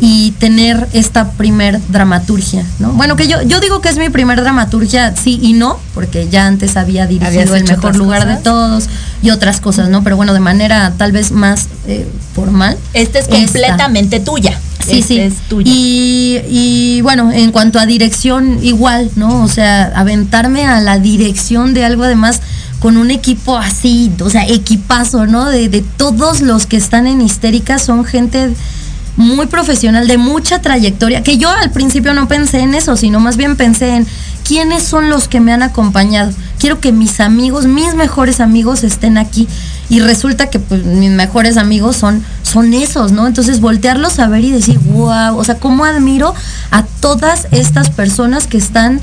y 0.01 0.33
tener 0.41 0.89
esta 0.93 1.31
primer 1.31 1.81
dramaturgia, 1.87 2.65
¿no? 2.81 2.91
Bueno, 2.95 3.15
que 3.15 3.29
yo, 3.29 3.43
yo 3.43 3.61
digo 3.61 3.81
que 3.81 3.91
es 3.91 3.97
mi 3.97 4.11
primer 4.11 4.41
dramaturgia, 4.41 5.15
sí 5.15 5.39
y 5.41 5.53
no, 5.53 5.79
porque 5.95 6.29
ya 6.29 6.49
antes 6.49 6.77
había 6.77 7.07
dirigido 7.07 7.55
El 7.55 7.63
Mejor 7.63 7.95
Lugar 7.95 8.27
de 8.27 8.37
Todos 8.43 8.89
y 9.23 9.31
otras 9.31 9.61
cosas, 9.61 9.89
¿no? 9.89 10.03
Pero 10.05 10.17
bueno, 10.17 10.35
de 10.35 10.41
manera 10.41 10.93
tal 10.97 11.13
vez 11.13 11.33
más 11.33 11.69
eh, 11.87 12.07
formal. 12.35 12.77
Esta 12.93 13.19
es 13.19 13.29
completamente 13.29 14.21
tuya. 14.21 14.59
Sí, 14.87 15.03
sí. 15.03 15.19
Es 15.19 15.35
tuya. 15.49 15.71
Y, 15.73 16.41
y 16.49 17.01
bueno, 17.03 17.33
en 17.33 17.53
cuanto 17.53 17.79
a 17.79 17.87
dirección, 17.87 18.59
igual, 18.63 19.11
¿no? 19.17 19.43
O 19.43 19.49
sea, 19.49 19.93
aventarme 19.95 20.65
a 20.65 20.81
la 20.81 20.99
dirección 20.99 21.75
de 21.75 21.85
algo 21.85 22.05
además 22.05 22.41
con 22.79 22.97
un 22.97 23.11
equipo 23.11 23.59
así, 23.59 24.13
o 24.21 24.31
sea, 24.31 24.47
equipazo, 24.47 25.27
¿no? 25.27 25.47
De, 25.47 25.69
de 25.69 25.83
todos 25.83 26.41
los 26.41 26.67
que 26.67 26.77
están 26.77 27.07
en 27.07 27.21
histérica 27.21 27.79
son 27.79 28.05
gente 28.05 28.55
muy 29.17 29.47
profesional, 29.47 30.07
de 30.07 30.17
mucha 30.17 30.63
trayectoria, 30.63 31.25
que 31.25 31.39
yo 31.39 31.51
al 31.51 31.73
principio 31.73 32.15
no 32.15 32.29
pensé 32.29 32.61
en 32.61 32.75
eso, 32.75 32.97
sino 32.97 33.19
más 33.19 33.37
bien 33.37 33.57
pensé 33.57 33.97
en 33.97 34.07
quiénes 34.47 34.85
son 34.85 35.11
los 35.11 35.27
que 35.27 35.41
me 35.41 35.53
han 35.53 35.65
acompañado. 35.65 36.31
Quiero 36.59 36.81
que 36.81 36.93
mis 36.93 37.21
amigos, 37.21 37.67
mis 37.67 37.95
mejores 37.95 38.41
amigos 38.41 38.85
estén 38.85 39.19
aquí. 39.19 39.49
Y 39.89 40.01
resulta 40.01 40.51
que 40.51 40.59
pues, 40.59 40.85
mis 40.85 41.11
mejores 41.11 41.57
amigos 41.57 41.97
son, 41.97 42.23
son 42.43 42.75
esos, 42.75 43.13
¿no? 43.13 43.27
Entonces 43.27 43.61
voltearlos 43.61 44.19
a 44.19 44.29
ver 44.29 44.45
y 44.45 44.51
decir, 44.51 44.79
wow, 44.79 45.37
o 45.37 45.45
sea, 45.45 45.57
cómo 45.57 45.85
admiro 45.85 46.35
a 46.71 46.83
todas 46.83 47.47
estas 47.53 47.91
personas 47.91 48.47
que 48.47 48.59
están 48.59 49.01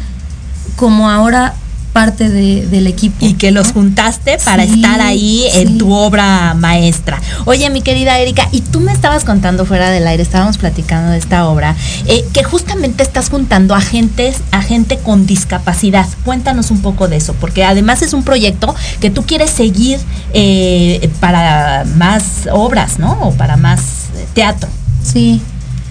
como 0.75 1.09
ahora 1.09 1.55
parte 1.95 2.29
del 2.29 2.87
equipo. 2.87 3.25
Y 3.25 3.35
que 3.35 3.51
los 3.51 3.71
juntaste 3.71 4.37
para 4.43 4.65
estar 4.65 4.99
ahí 4.99 5.45
en 5.53 5.77
tu 5.77 5.93
obra 5.93 6.53
maestra. 6.53 7.21
Oye, 7.45 7.69
mi 7.69 7.81
querida 7.81 8.19
Erika, 8.19 8.49
y 8.51 8.59
tú 8.59 8.81
me 8.81 8.91
estabas 8.91 9.23
contando 9.23 9.63
fuera 9.63 9.89
del 9.89 10.05
aire, 10.05 10.21
estábamos 10.21 10.57
platicando 10.57 11.11
de 11.11 11.17
esta 11.17 11.47
obra, 11.47 11.73
eh, 12.05 12.25
que 12.33 12.43
justamente 12.43 13.01
estás 13.01 13.29
juntando 13.29 13.73
a, 13.75 13.79
gentes, 13.79 14.41
a 14.51 14.61
gente 14.61 14.97
con 14.97 15.25
discapacidad. 15.25 16.05
Cuéntanos 16.25 16.69
un 16.69 16.81
poco 16.81 17.07
de 17.07 17.15
eso, 17.15 17.33
porque 17.39 17.63
además 17.63 18.01
es 18.01 18.11
un 18.11 18.23
proyecto 18.23 18.75
que 18.99 19.09
tú 19.09 19.25
quieres 19.25 19.49
seguir 19.49 19.97
eh, 20.33 21.09
para 21.21 21.85
más 21.95 22.49
obras, 22.51 22.99
¿no? 22.99 23.13
O 23.21 23.31
para 23.35 23.55
más 23.55 23.79
eh, 24.17 24.25
teatro. 24.33 24.67
Sí, 25.01 25.41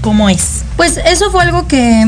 ¿Cómo 0.05 0.29
es? 0.29 0.65
Pues 0.77 1.01
eso 1.07 1.31
fue 1.31 1.43
algo 1.45 1.67
que 1.67 2.05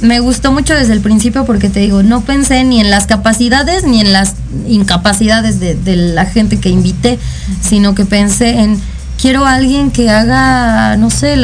me 0.00 0.20
gustó 0.20 0.52
mucho 0.52 0.74
desde 0.74 0.92
el 0.92 1.00
principio 1.00 1.44
porque 1.44 1.68
te 1.68 1.80
digo, 1.80 2.04
no 2.04 2.20
pensé 2.20 2.62
ni 2.62 2.80
en 2.80 2.88
las 2.88 3.08
capacidades 3.08 3.82
ni 3.82 4.00
en 4.00 4.12
las 4.12 4.34
incapacidades 4.68 5.58
de, 5.58 5.96
la 5.96 6.26
gente 6.26 6.60
que 6.60 6.68
invité, 6.68 7.18
sino 7.60 7.96
que 7.96 8.04
pensé 8.04 8.60
en 8.60 8.80
quiero 9.20 9.44
a 9.44 9.54
alguien 9.54 9.90
que 9.90 10.08
haga, 10.08 10.96
no 10.98 11.10
sé, 11.10 11.36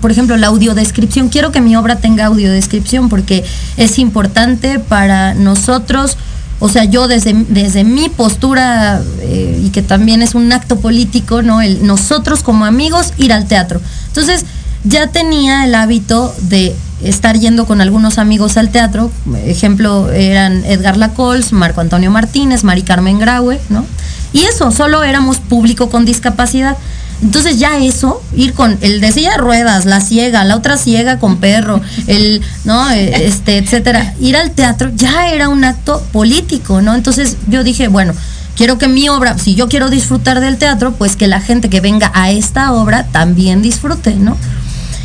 por 0.00 0.10
ejemplo, 0.10 0.36
la 0.36 0.48
audiodescripción. 0.48 1.28
Quiero 1.28 1.52
que 1.52 1.60
mi 1.60 1.76
obra 1.76 2.00
tenga 2.00 2.26
audiodescripción 2.26 3.08
porque 3.08 3.44
es 3.76 4.00
importante 4.00 4.80
para 4.80 5.34
nosotros. 5.34 6.16
O 6.58 6.68
sea, 6.68 6.86
yo 6.86 7.06
desde, 7.06 7.34
desde 7.48 7.84
mi 7.84 8.08
postura, 8.08 9.00
eh, 9.20 9.62
y 9.64 9.70
que 9.70 9.82
también 9.82 10.22
es 10.22 10.34
un 10.34 10.52
acto 10.52 10.80
político, 10.80 11.40
¿no? 11.40 11.62
El, 11.62 11.86
nosotros 11.86 12.42
como 12.42 12.64
amigos 12.64 13.12
ir 13.16 13.32
al 13.32 13.46
teatro. 13.46 13.80
Entonces, 14.08 14.44
ya 14.84 15.08
tenía 15.08 15.64
el 15.64 15.74
hábito 15.74 16.34
de 16.42 16.74
estar 17.02 17.38
yendo 17.38 17.66
con 17.66 17.80
algunos 17.80 18.18
amigos 18.18 18.56
al 18.56 18.70
teatro. 18.70 19.10
Ejemplo, 19.44 20.10
eran 20.10 20.64
Edgar 20.64 20.96
Lacols, 20.96 21.52
Marco 21.52 21.80
Antonio 21.80 22.10
Martínez, 22.10 22.64
Mari 22.64 22.82
Carmen 22.82 23.18
Graue, 23.18 23.60
¿no? 23.68 23.84
Y 24.32 24.44
eso, 24.44 24.70
solo 24.70 25.02
éramos 25.02 25.38
público 25.38 25.90
con 25.90 26.04
discapacidad. 26.04 26.76
Entonces 27.22 27.58
ya 27.58 27.78
eso, 27.78 28.22
ir 28.34 28.54
con 28.54 28.78
el 28.80 29.00
de 29.00 29.12
silla 29.12 29.36
ruedas, 29.36 29.84
la 29.84 30.00
ciega, 30.00 30.44
la 30.44 30.56
otra 30.56 30.78
ciega 30.78 31.18
con 31.18 31.36
perro, 31.36 31.80
el, 32.06 32.40
¿no? 32.64 32.90
E, 32.90 33.26
este, 33.26 33.58
etcétera. 33.58 34.14
Ir 34.20 34.36
al 34.36 34.52
teatro 34.52 34.90
ya 34.94 35.30
era 35.30 35.48
un 35.48 35.64
acto 35.64 36.02
político, 36.12 36.80
¿no? 36.80 36.94
Entonces 36.94 37.36
yo 37.48 37.62
dije, 37.62 37.88
bueno, 37.88 38.14
quiero 38.56 38.78
que 38.78 38.88
mi 38.88 39.08
obra, 39.10 39.36
si 39.36 39.54
yo 39.54 39.68
quiero 39.68 39.90
disfrutar 39.90 40.40
del 40.40 40.56
teatro, 40.56 40.92
pues 40.92 41.16
que 41.16 41.26
la 41.26 41.40
gente 41.40 41.68
que 41.68 41.80
venga 41.80 42.10
a 42.14 42.30
esta 42.30 42.72
obra 42.72 43.04
también 43.04 43.60
disfrute, 43.60 44.14
¿no? 44.14 44.36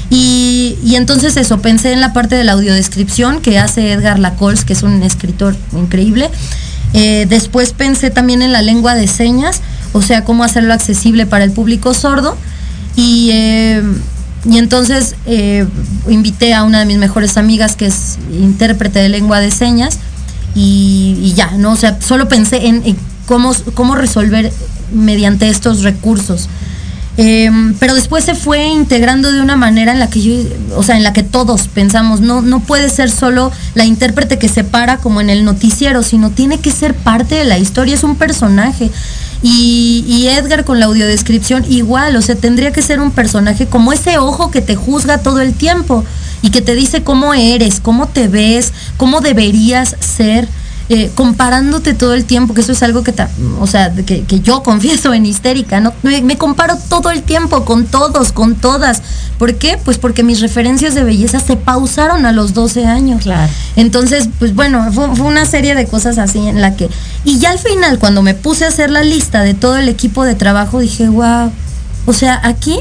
Y, 0.10 0.96
entonces 0.96 1.36
eso, 1.38 1.60
pensé 1.60 1.92
en 1.92 2.00
la 2.00 2.14
parte 2.14 2.36
de 2.36 2.44
la 2.44 2.54
audiodescripción 2.54 3.42
que 3.42 3.60
hace 3.60 3.92
Edgar 3.92 4.20
Lacols, 4.20 4.64
que 4.64 4.74
es 4.74 4.84
un 4.84 5.04
escritor 5.04 5.56
increíble. 5.74 6.30
Eh, 6.94 7.26
después 7.28 7.74
pensé 7.74 8.12
también 8.12 8.42
en 8.42 8.54
la 8.54 8.62
lengua 8.62 8.96
de 8.96 9.08
señas, 9.08 9.62
o 9.94 10.02
sea, 10.02 10.24
cómo 10.24 10.44
hacerlo 10.44 10.74
accesible 10.74 11.26
para 11.26 11.44
el 11.44 11.52
público 11.52 11.94
sordo. 11.94 12.38
Y, 12.96 13.30
eh, 13.34 13.82
y 14.46 14.58
entonces 14.58 15.16
eh, 15.26 15.66
invité 16.08 16.54
a 16.54 16.64
una 16.64 16.80
de 16.80 16.86
mis 16.86 16.98
mejores 16.98 17.38
amigas 17.38 17.76
que 17.76 17.88
es 17.88 18.18
intérprete 18.32 19.00
de 19.00 19.10
lengua 19.10 19.40
de 19.40 19.52
señas 19.52 20.00
y, 20.54 21.34
ya, 21.36 21.52
¿no? 21.52 21.72
O 21.72 21.76
sea, 21.76 22.00
solo 22.00 22.28
pensé 22.30 22.68
en, 22.68 22.84
en 22.86 22.96
cómo, 23.26 23.54
cómo 23.74 23.96
resolver 23.96 24.54
mediante 24.94 25.50
estos 25.50 25.82
recursos. 25.82 26.48
Em, 27.18 27.74
pero 27.76 27.96
después 27.96 28.26
se 28.26 28.36
fue 28.36 28.68
integrando 28.68 29.32
de 29.32 29.42
una 29.42 29.56
manera 29.56 29.94
en 29.94 30.00
la 30.00 30.10
que 30.10 30.22
yo, 30.22 30.34
o 30.76 30.84
sea, 30.84 30.98
en 30.98 31.04
la 31.04 31.14
que 31.14 31.24
todos 31.24 31.70
pensamos, 31.70 32.20
no, 32.20 32.42
no 32.42 32.60
puede 32.60 32.90
ser 32.90 33.10
solo 33.10 33.54
la 33.74 33.86
intérprete 33.86 34.38
que 34.38 34.50
se 34.50 34.66
para 34.66 34.98
como 34.98 35.22
en 35.22 35.30
el 35.30 35.46
noticiero, 35.46 36.04
sino 36.04 36.30
tiene 36.30 36.60
que 36.60 36.72
ser 36.72 36.94
parte 36.94 37.36
de 37.36 37.46
la 37.46 37.58
historia, 37.58 37.96
es 37.96 38.04
un 38.04 38.18
personaje. 38.18 38.92
Y, 39.42 40.04
y, 40.08 40.28
Edgar 40.28 40.66
con 40.66 40.80
la 40.80 40.88
audiodescripción 40.88 41.66
igual, 41.70 42.16
o 42.16 42.22
sea, 42.22 42.36
tendría 42.36 42.74
que 42.74 42.82
ser 42.82 43.00
un 43.00 43.12
personaje 43.12 43.68
como 43.68 43.94
ese 43.94 44.18
ojo 44.18 44.50
que 44.50 44.62
te 44.62 44.76
juzga 44.76 45.20
todo 45.20 45.40
el 45.40 45.54
tiempo 45.54 46.04
y 46.42 46.50
que 46.50 46.62
te 46.62 46.76
dice 46.76 47.04
cómo 47.04 47.34
eres, 47.34 47.80
cómo 47.80 48.08
te 48.08 48.28
ves, 48.28 48.74
cómo 48.98 49.22
deberías 49.22 49.96
ser. 50.00 50.48
Eh, 50.88 51.10
comparándote 51.16 51.96
todo 51.96 52.14
el 52.14 52.26
tiempo, 52.26 52.54
que 52.54 52.62
eso 52.62 52.72
es 52.72 52.84
algo 52.84 53.02
que, 53.02 53.12
o 53.60 53.66
sea, 53.66 53.92
que, 53.92 54.24
yo 54.42 54.62
confieso 54.62 55.16
en 55.16 55.26
histérica, 55.26 55.80
¿no? 55.80 55.92
Me, 56.04 56.38
comparo 56.38 56.78
todo 56.90 57.10
el 57.10 57.24
tiempo 57.24 57.66
con 57.66 57.86
todos, 57.86 58.32
con 58.32 58.54
todas. 58.54 59.02
¿Por 59.40 59.56
qué? 59.56 59.80
Pues 59.84 59.98
porque 59.98 60.22
mis 60.22 60.42
referencias 60.42 60.94
de 60.94 61.04
belleza 61.04 61.40
se 61.40 61.58
pausaron 61.58 62.28
a 62.28 62.32
los 62.32 62.54
12 62.54 62.86
años. 62.86 63.24
Claro. 63.24 63.52
Entonces, 63.76 64.30
pues 64.38 64.54
bueno, 64.54 64.92
fue, 64.94 65.08
una 65.08 65.48
serie 65.48 65.74
de 65.74 65.88
cosas 65.88 66.20
así 66.20 66.48
en 66.48 66.62
la 66.62 66.76
que... 66.76 66.88
Y 67.24 67.40
ya 67.40 67.50
al 67.50 67.60
final, 67.60 67.98
cuando 67.98 68.22
me 68.22 68.36
puse 68.36 68.66
a 68.66 68.68
hacer 68.68 68.92
la 68.92 69.02
lista 69.02 69.42
de 69.42 69.56
todo 69.56 69.78
el 69.78 69.90
equipo 69.90 70.24
de 70.24 70.36
trabajo, 70.36 70.80
dije, 70.82 71.10
wow, 71.10 71.52
o 72.06 72.14
sea, 72.14 72.40
aquí, 72.44 72.78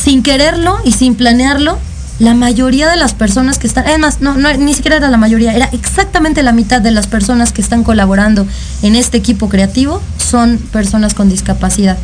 sin 0.00 0.22
quererlo 0.22 0.78
y 0.84 0.92
sin 0.92 1.16
planearlo, 1.16 1.80
la 2.18 2.34
mayoría 2.34 2.88
de 2.88 2.96
las 2.96 3.12
personas 3.12 3.58
que 3.58 3.66
están, 3.66 3.86
además, 3.86 4.20
no, 4.20 4.36
no, 4.36 4.52
ni 4.54 4.74
siquiera 4.74 4.96
era 4.98 5.10
la 5.10 5.16
mayoría, 5.16 5.52
era 5.54 5.68
exactamente 5.72 6.42
la 6.42 6.52
mitad 6.52 6.80
de 6.80 6.92
las 6.92 7.06
personas 7.06 7.52
que 7.52 7.60
están 7.60 7.82
colaborando 7.82 8.46
en 8.82 8.94
este 8.94 9.16
equipo 9.16 9.48
creativo 9.48 10.00
son 10.18 10.58
personas 10.58 11.14
con 11.14 11.28
discapacidad. 11.28 11.98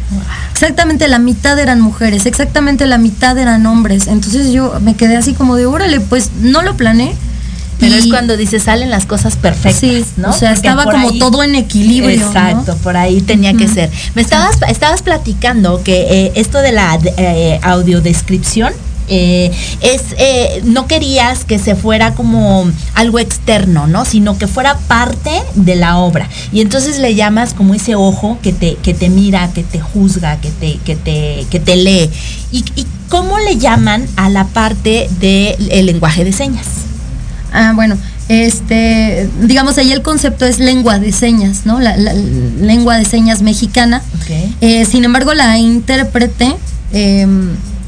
Exactamente 0.53 1.07
la 1.09 1.19
mitad 1.19 1.59
eran 1.59 1.81
mujeres, 1.81 2.27
exactamente 2.27 2.87
la 2.87 2.99
mitad 2.99 3.39
eran 3.39 3.67
hombres. 3.67 4.09
Entonces 4.09 4.53
yo 4.53 4.79
me 4.81 4.95
quedé 4.95 5.17
así 5.17 5.33
como 5.33 5.57
de, 5.57 5.67
órale, 5.67 6.01
pues 6.01 6.31
no 6.41 6.63
lo 6.63 6.77
planeé. 6.77 7.15
Pero 7.79 7.95
es 7.95 8.09
cuando 8.09 8.37
dice 8.37 8.61
salen 8.61 8.91
las 8.91 9.07
cosas 9.07 9.37
perfectas, 9.37 10.19
¿no? 10.19 10.29
O 10.29 10.33
sea, 10.35 10.53
estaba 10.53 10.85
como 10.85 11.13
todo 11.15 11.43
en 11.43 11.55
equilibrio. 11.55 12.27
Exacto, 12.27 12.77
por 12.83 12.99
ahí 12.99 13.23
tenía 13.23 13.55
que 13.55 13.69
ser. 13.69 13.91
Me 14.15 14.21
estabas, 14.21 14.59
estabas 14.69 15.01
platicando 15.01 15.83
que 15.83 16.27
eh, 16.27 16.33
esto 16.35 16.59
de 16.59 16.73
la 16.73 16.99
eh, 17.17 17.59
audiodescripción 17.63 18.75
eh, 19.13 19.51
es, 19.81 20.03
eh, 20.19 20.63
no 20.65 20.87
querías 20.87 21.45
que 21.45 21.59
se 21.59 21.75
fuera 21.75 22.15
como 22.15 22.71
algo 22.95 23.19
externo, 23.19 23.89
¿no? 23.89 24.05
Sino 24.05 24.39
que 24.39 24.47
fuera 24.47 24.79
parte 24.79 25.33
de 25.57 25.75
la 25.75 25.99
obra. 25.99 26.29
Y 26.53 26.61
entonces 26.61 26.99
le 27.01 27.17
llamas 27.17 27.53
como 27.53 27.75
ese 27.75 27.97
ojo 27.97 28.39
que 28.41 28.53
te, 28.53 28.77
que 28.77 28.95
te 28.95 29.09
mira, 29.11 29.51
que 29.53 29.65
te 29.65 29.81
juzga, 29.81 30.41
que 30.41 30.51
te, 30.51 30.79
que 30.79 30.95
te, 30.95 31.45
que 31.51 31.59
te 31.59 31.77
lee. 31.77 32.09
¿Y, 32.53 32.65
cómo 33.09 33.41
le 33.41 33.59
llaman 33.59 34.07
a 34.15 34.29
la 34.29 34.47
parte 34.47 35.11
del 35.19 35.87
lenguaje 35.87 36.25
de 36.25 36.33
señas? 36.33 36.67
Ah, 37.53 37.73
bueno, 37.75 37.97
este, 38.29 39.29
digamos, 39.43 39.77
ahí 39.79 39.91
el 39.91 40.03
concepto 40.03 40.47
es 40.47 40.61
lengua 40.61 41.01
de 41.01 41.11
señas, 41.11 41.63
¿no? 41.67 41.81
La, 41.81 41.97
lengua 41.97 42.97
de 42.97 43.05
señas 43.05 43.43
mexicana. 43.43 44.03
Eh, 44.61 44.85
sin 44.85 45.05
embargo, 45.05 45.35
la 45.35 45.59
intérprete 45.59 46.55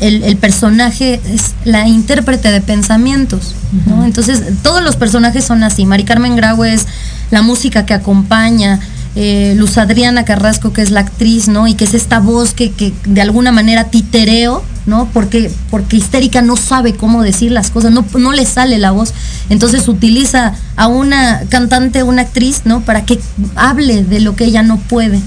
el, 0.03 0.37
personaje 0.37 1.21
es 1.33 1.53
la 1.65 1.87
intérprete 1.87 2.51
de 2.51 2.61
pensamientos, 2.61 3.55
¿no? 3.87 4.05
Entonces, 4.05 4.43
todos 4.63 4.83
los 4.83 4.97
personajes 4.97 5.45
son 5.45 5.63
así. 5.63 5.87
Mari 5.87 6.05
Carmen 6.05 6.35
Grau 6.35 6.65
es 6.65 6.87
la 7.31 7.43
música 7.43 7.87
que 7.87 7.95
acompaña, 7.95 8.81
eh, 9.15 9.55
Luz 9.57 9.79
Adriana 9.79 10.25
Carrasco, 10.25 10.73
que 10.73 10.83
es 10.83 10.91
la 10.91 11.01
actriz, 11.01 11.47
¿no? 11.47 11.69
Y 11.69 11.75
que 11.75 11.85
es 11.85 11.95
esta 11.95 12.19
voz 12.19 12.53
que, 12.53 12.73
que, 12.73 12.93
de 13.05 13.21
alguna 13.21 13.53
manera 13.53 13.85
titereo, 13.85 14.65
¿no? 14.87 15.09
Porque, 15.13 15.53
porque 15.71 15.97
histérica 15.99 16.43
no 16.43 16.57
sabe 16.57 16.95
cómo 16.95 17.23
decir 17.23 17.53
las 17.53 17.71
cosas, 17.71 17.93
no, 17.93 18.05
no 18.19 18.33
le 18.33 18.45
sale 18.45 18.79
la 18.79 18.91
voz. 18.91 19.15
Entonces 19.51 19.87
utiliza 19.87 20.55
a 20.75 20.89
una 20.89 21.43
cantante, 21.49 22.03
una 22.03 22.23
actriz, 22.23 22.63
¿no? 22.65 22.81
Para 22.81 23.05
que 23.05 23.21
hable 23.55 24.03
de 24.03 24.21
lo 24.21 24.35
que 24.35 24.47
ella 24.47 24.63
no 24.63 24.79
puede. 24.79 25.21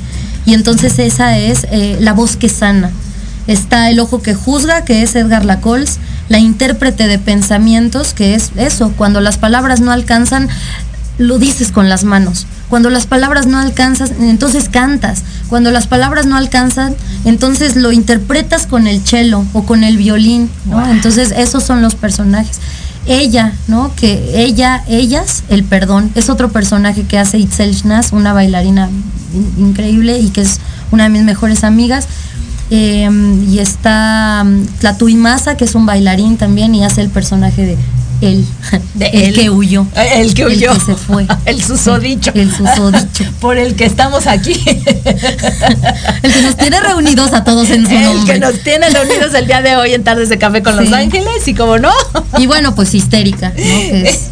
Y 0.46 0.54
entonces 0.54 1.00
esa 1.00 1.38
es 1.38 1.66
eh, 1.72 1.98
la 2.02 2.12
voz 2.12 2.36
que 2.36 2.50
sana. 2.50 2.92
Está 3.48 3.90
el 3.90 4.00
ojo 4.00 4.22
que 4.22 4.34
juzga, 4.34 4.84
que 4.84 5.04
es 5.04 5.16
Edgar 5.16 5.46
Lacols, 5.46 6.00
la 6.30 6.40
intérprete 6.40 7.08
de 7.08 7.20
pensamientos, 7.20 8.14
que 8.14 8.36
es 8.36 8.52
eso, 8.56 8.92
cuando 8.98 9.22
las 9.22 9.38
palabras 9.38 9.82
no 9.82 9.92
alcanzan, 9.92 10.50
lo 11.18 11.38
dices 11.38 11.72
con 11.72 11.90
las 11.90 12.04
manos. 12.04 12.48
Cuando 12.70 12.90
las 12.90 13.06
palabras 13.06 13.46
no 13.46 13.60
alcanzan, 13.60 14.10
entonces 14.22 14.70
cantas. 14.70 15.24
Cuando 15.50 15.72
las 15.72 15.88
palabras 15.88 16.26
no 16.26 16.36
alcanzan, 16.36 16.96
entonces 17.24 17.76
lo 17.76 17.92
interpretas 17.92 18.66
con 18.66 18.88
el 18.88 19.06
cello 19.06 19.46
o 19.54 19.64
con 19.64 19.84
el 19.84 19.98
violín, 19.98 20.50
Entonces 20.90 21.32
esos 21.38 21.64
son 21.64 21.82
los 21.82 21.96
personajes. 21.96 22.60
Ella, 23.06 23.54
¿no? 23.68 23.94
Que 23.96 24.44
ella, 24.44 24.84
ellas, 24.88 25.44
el 25.50 25.64
perdón, 25.64 26.12
es 26.16 26.30
otro 26.30 26.52
personaje 26.52 27.04
que 27.04 27.20
hace 27.20 27.38
Itzel 27.38 27.76
Schnass, 27.76 28.12
una 28.14 28.34
bailarina 28.34 28.90
increíble 29.60 30.18
y 30.18 30.30
que 30.30 30.42
es 30.42 30.60
una 30.92 31.04
de 31.04 31.10
mis 31.10 31.22
mejores 31.22 31.64
amigas. 31.64 32.08
Em, 32.72 33.48
y 33.48 33.60
está 33.60 34.42
um, 34.44 34.66
Tlatui 34.80 35.16
Masa, 35.16 35.56
que 35.56 35.66
es 35.66 35.76
un 35.76 35.86
bailarín 35.86 36.38
también 36.38 36.74
y 36.74 36.84
hace 36.84 37.02
el 37.02 37.10
personaje 37.10 37.64
de 37.64 37.78
él, 38.22 38.46
de 38.96 39.06
el 39.06 39.36
que 39.36 39.50
huyó. 39.52 39.86
El 39.96 40.34
que 40.34 40.46
huyó. 40.46 40.72
El 40.72 40.80
que 40.80 40.86
se 40.86 40.96
fue. 40.96 41.28
El 41.46 41.62
susodicho. 41.62 42.32
El 42.34 42.52
susodicho. 42.52 43.26
Por 43.40 43.58
el 43.58 43.76
que 43.76 43.86
estamos 43.86 44.26
aquí. 44.26 44.54
el 44.66 46.34
que 46.34 46.42
nos 46.42 46.58
tiene 46.58 46.80
reunidos 46.80 47.34
a 47.34 47.44
todos 47.44 47.70
en 47.70 47.86
su 47.86 47.94
nombre. 47.94 48.36
El 48.36 48.40
que 48.42 48.46
nos 48.46 48.60
tiene 48.64 48.90
reunidos 48.90 49.34
el 49.36 49.46
día 49.46 49.62
de 49.62 49.76
hoy 49.76 49.94
en 49.94 50.04
Tardes 50.04 50.30
de 50.30 50.38
Café 50.38 50.64
con 50.64 50.76
Los 50.76 50.92
Ángeles 50.92 51.48
y 51.48 51.54
como 51.54 51.78
no. 51.78 51.92
Y 52.38 52.48
bueno, 52.48 52.74
pues 52.74 52.96
histérica, 52.96 53.50
¿no? 53.50 53.56
Que 53.56 54.10
es 54.10 54.30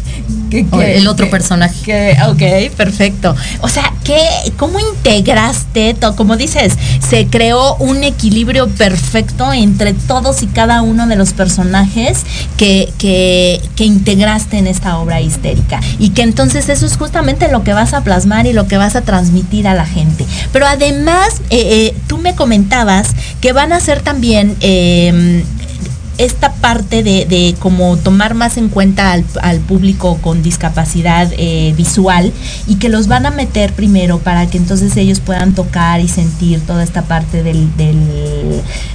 el 0.58 1.06
otro 1.06 1.30
personaje. 1.30 1.74
Que, 1.84 2.16
ok, 2.28 2.74
perfecto. 2.76 3.34
O 3.60 3.68
sea, 3.68 3.92
¿qué, 4.04 4.20
¿cómo 4.56 4.78
integraste, 4.78 5.94
todo? 5.94 6.16
como 6.16 6.36
dices, 6.36 6.74
se 7.06 7.26
creó 7.26 7.76
un 7.76 8.04
equilibrio 8.04 8.68
perfecto 8.68 9.52
entre 9.52 9.94
todos 9.94 10.42
y 10.42 10.46
cada 10.46 10.82
uno 10.82 11.06
de 11.06 11.16
los 11.16 11.32
personajes 11.32 12.24
que, 12.56 12.92
que, 12.98 13.60
que 13.76 13.84
integraste 13.84 14.58
en 14.58 14.66
esta 14.66 14.98
obra 14.98 15.20
histérica? 15.20 15.80
Y 15.98 16.10
que 16.10 16.22
entonces 16.22 16.68
eso 16.68 16.86
es 16.86 16.96
justamente 16.96 17.50
lo 17.50 17.64
que 17.64 17.72
vas 17.72 17.92
a 17.94 18.02
plasmar 18.02 18.46
y 18.46 18.52
lo 18.52 18.66
que 18.66 18.76
vas 18.76 18.96
a 18.96 19.02
transmitir 19.02 19.66
a 19.66 19.74
la 19.74 19.86
gente. 19.86 20.24
Pero 20.52 20.66
además, 20.66 21.40
eh, 21.50 21.88
eh, 21.88 21.96
tú 22.06 22.18
me 22.18 22.34
comentabas 22.34 23.08
que 23.40 23.52
van 23.52 23.72
a 23.72 23.80
ser 23.80 24.00
también... 24.00 24.56
Eh, 24.60 25.44
esta 26.18 26.52
parte 26.54 27.02
de, 27.02 27.26
de, 27.26 27.54
como 27.58 27.96
tomar 27.96 28.34
más 28.34 28.56
en 28.56 28.68
cuenta 28.68 29.12
al, 29.12 29.60
público 29.60 30.18
con 30.20 30.42
discapacidad 30.42 31.30
eh, 31.36 31.72
visual 31.76 32.32
y 32.66 32.76
que 32.76 32.88
los 32.88 33.06
van 33.06 33.26
a 33.26 33.30
meter 33.30 33.72
primero 33.72 34.18
para 34.18 34.46
que 34.46 34.58
entonces 34.58 34.96
ellos 34.96 35.20
puedan 35.20 35.54
tocar 35.54 36.00
y 36.00 36.08
sentir 36.08 36.60
toda 36.60 36.82
esta 36.82 37.02
parte 37.02 37.42
del, 37.42 37.68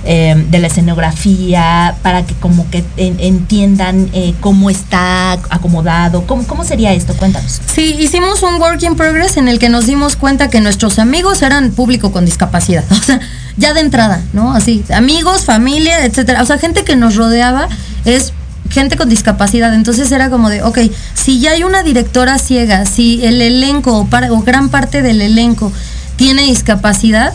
eh, 0.05 0.45
de 0.49 0.59
la 0.59 0.67
escenografía, 0.67 1.95
para 2.01 2.26
que 2.26 2.34
como 2.36 2.70
que 2.70 2.84
entiendan 2.97 4.09
eh, 4.13 4.34
cómo 4.39 4.70
está 4.70 5.34
acomodado, 5.49 6.26
¿Cómo, 6.26 6.45
¿cómo 6.45 6.63
sería 6.63 6.93
esto? 6.93 7.15
Cuéntanos. 7.15 7.61
Sí, 7.74 7.95
hicimos 7.99 8.43
un 8.43 8.55
work 8.55 8.82
in 8.84 8.95
progress 8.95 9.38
en 9.38 9.47
el 9.47 9.59
que 9.59 9.70
nos 9.70 9.86
dimos 9.86 10.15
cuenta 10.15 10.49
que 10.49 10.61
nuestros 10.61 10.99
amigos 10.99 11.41
eran 11.41 11.72
público 11.72 12.11
con 12.11 12.26
discapacidad. 12.26 12.84
O 12.99 13.01
sea, 13.01 13.20
ya 13.57 13.73
de 13.73 13.81
entrada, 13.81 14.21
¿no? 14.33 14.53
Así, 14.53 14.83
amigos, 14.93 15.45
familia, 15.45 16.05
etcétera. 16.05 16.41
O 16.41 16.45
sea, 16.45 16.57
gente 16.57 16.83
que 16.83 16.95
nos 16.95 17.15
rodeaba 17.15 17.67
es 18.05 18.33
gente 18.69 18.97
con 18.97 19.09
discapacidad. 19.09 19.73
Entonces 19.73 20.11
era 20.11 20.29
como 20.29 20.49
de, 20.49 20.63
ok, 20.63 20.79
si 21.13 21.39
ya 21.39 21.51
hay 21.51 21.63
una 21.63 21.83
directora 21.83 22.37
ciega, 22.37 22.85
si 22.85 23.25
el 23.25 23.41
elenco 23.41 23.97
o, 23.97 24.41
gran 24.41 24.69
parte 24.69 25.01
del 25.01 25.21
elenco 25.21 25.71
tiene 26.15 26.43
discapacidad, 26.43 27.33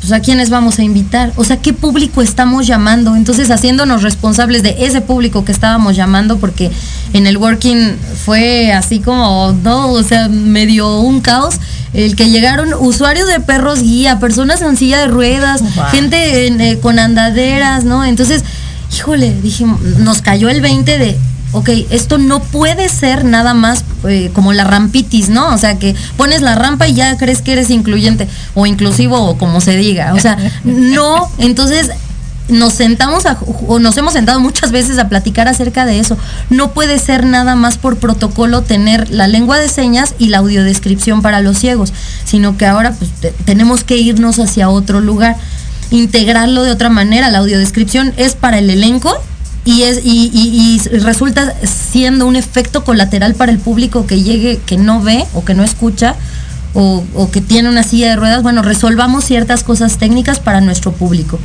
pues 0.00 0.12
a 0.12 0.20
quiénes 0.20 0.48
vamos 0.48 0.78
a 0.78 0.82
invitar, 0.82 1.32
o 1.36 1.44
sea, 1.44 1.58
qué 1.58 1.74
público 1.74 2.22
estamos 2.22 2.66
llamando, 2.66 3.16
entonces 3.16 3.50
haciéndonos 3.50 4.02
responsables 4.02 4.62
de 4.62 4.76
ese 4.78 5.02
público 5.02 5.44
que 5.44 5.52
estábamos 5.52 5.94
llamando, 5.94 6.38
porque 6.38 6.70
en 7.12 7.26
el 7.26 7.36
working 7.36 7.96
fue 8.24 8.72
así 8.72 9.00
como, 9.00 9.52
no, 9.62 9.92
o 9.92 10.02
sea, 10.02 10.28
medio 10.28 11.00
un 11.00 11.20
caos, 11.20 11.56
el 11.92 12.16
que 12.16 12.30
llegaron 12.30 12.72
usuarios 12.72 13.28
de 13.28 13.40
perros 13.40 13.82
guía, 13.82 14.18
personas 14.20 14.62
en 14.62 14.76
silla 14.76 15.00
de 15.00 15.08
ruedas, 15.08 15.62
gente 15.90 16.46
eh, 16.46 16.78
con 16.80 16.98
andaderas, 16.98 17.84
¿no? 17.84 18.04
Entonces, 18.04 18.42
híjole, 18.96 19.34
dijimos, 19.42 19.80
nos 19.98 20.22
cayó 20.22 20.48
el 20.48 20.62
20 20.62 20.98
de, 20.98 21.18
ok, 21.52 21.68
esto 21.90 22.18
no 22.18 22.40
puede 22.40 22.88
ser 22.88 23.24
nada 23.24 23.54
más 23.54 23.84
eh, 24.08 24.30
como 24.32 24.52
la 24.52 24.64
rampitis, 24.64 25.28
¿no? 25.28 25.52
O 25.54 25.58
sea, 25.58 25.78
que 25.78 25.94
pones 26.16 26.42
la 26.42 26.54
rampa 26.54 26.88
y 26.88 26.94
ya 26.94 27.16
crees 27.16 27.42
que 27.42 27.52
eres 27.52 27.70
incluyente 27.70 28.28
o 28.54 28.66
inclusivo 28.66 29.18
o 29.18 29.36
como 29.36 29.60
se 29.60 29.76
diga. 29.76 30.14
O 30.14 30.20
sea, 30.20 30.36
no, 30.64 31.30
entonces 31.38 31.90
nos 32.48 32.72
sentamos 32.72 33.24
o 33.68 33.78
nos 33.78 33.96
hemos 33.96 34.12
sentado 34.12 34.40
muchas 34.40 34.72
veces 34.72 34.98
a 34.98 35.08
platicar 35.08 35.48
acerca 35.48 35.86
de 35.86 36.00
eso. 36.00 36.16
No 36.50 36.72
puede 36.72 36.98
ser 36.98 37.24
nada 37.24 37.54
más 37.54 37.78
por 37.78 37.98
protocolo 37.98 38.62
tener 38.62 39.10
la 39.10 39.28
lengua 39.28 39.58
de 39.58 39.68
señas 39.68 40.14
y 40.18 40.28
la 40.28 40.38
audiodescripción 40.38 41.22
para 41.22 41.40
los 41.40 41.58
ciegos, 41.58 41.92
sino 42.24 42.56
que 42.56 42.66
ahora 42.66 42.92
pues 42.92 43.10
tenemos 43.44 43.84
que 43.84 43.96
irnos 43.96 44.38
hacia 44.38 44.68
otro 44.68 45.00
lugar, 45.00 45.36
integrarlo 45.90 46.62
de 46.62 46.72
otra 46.72 46.90
manera. 46.90 47.30
La 47.30 47.38
audiodescripción 47.38 48.12
es 48.16 48.34
para 48.34 48.58
el 48.58 48.70
elenco 48.70 49.16
y 49.64 49.82
es 49.82 50.00
y, 50.02 50.80
resulta 51.00 51.54
siendo 51.64 52.26
un 52.26 52.36
efecto 52.36 52.84
colateral 52.84 53.34
para 53.34 53.52
el 53.52 53.58
público 53.58 54.06
que 54.06 54.22
llegue 54.22 54.60
que 54.64 54.76
no 54.76 55.02
ve 55.02 55.26
o 55.34 55.44
que 55.44 55.54
no 55.54 55.62
escucha 55.62 56.14
o, 56.72 57.04
o, 57.14 57.30
que 57.30 57.40
tiene 57.40 57.68
una 57.68 57.82
silla 57.82 58.10
de 58.10 58.16
ruedas 58.16 58.42
bueno 58.42 58.62
resolvamos 58.62 59.24
ciertas 59.24 59.62
cosas 59.64 59.98
técnicas 59.98 60.38
para 60.38 60.60
nuestro 60.60 60.92
público 60.92 61.38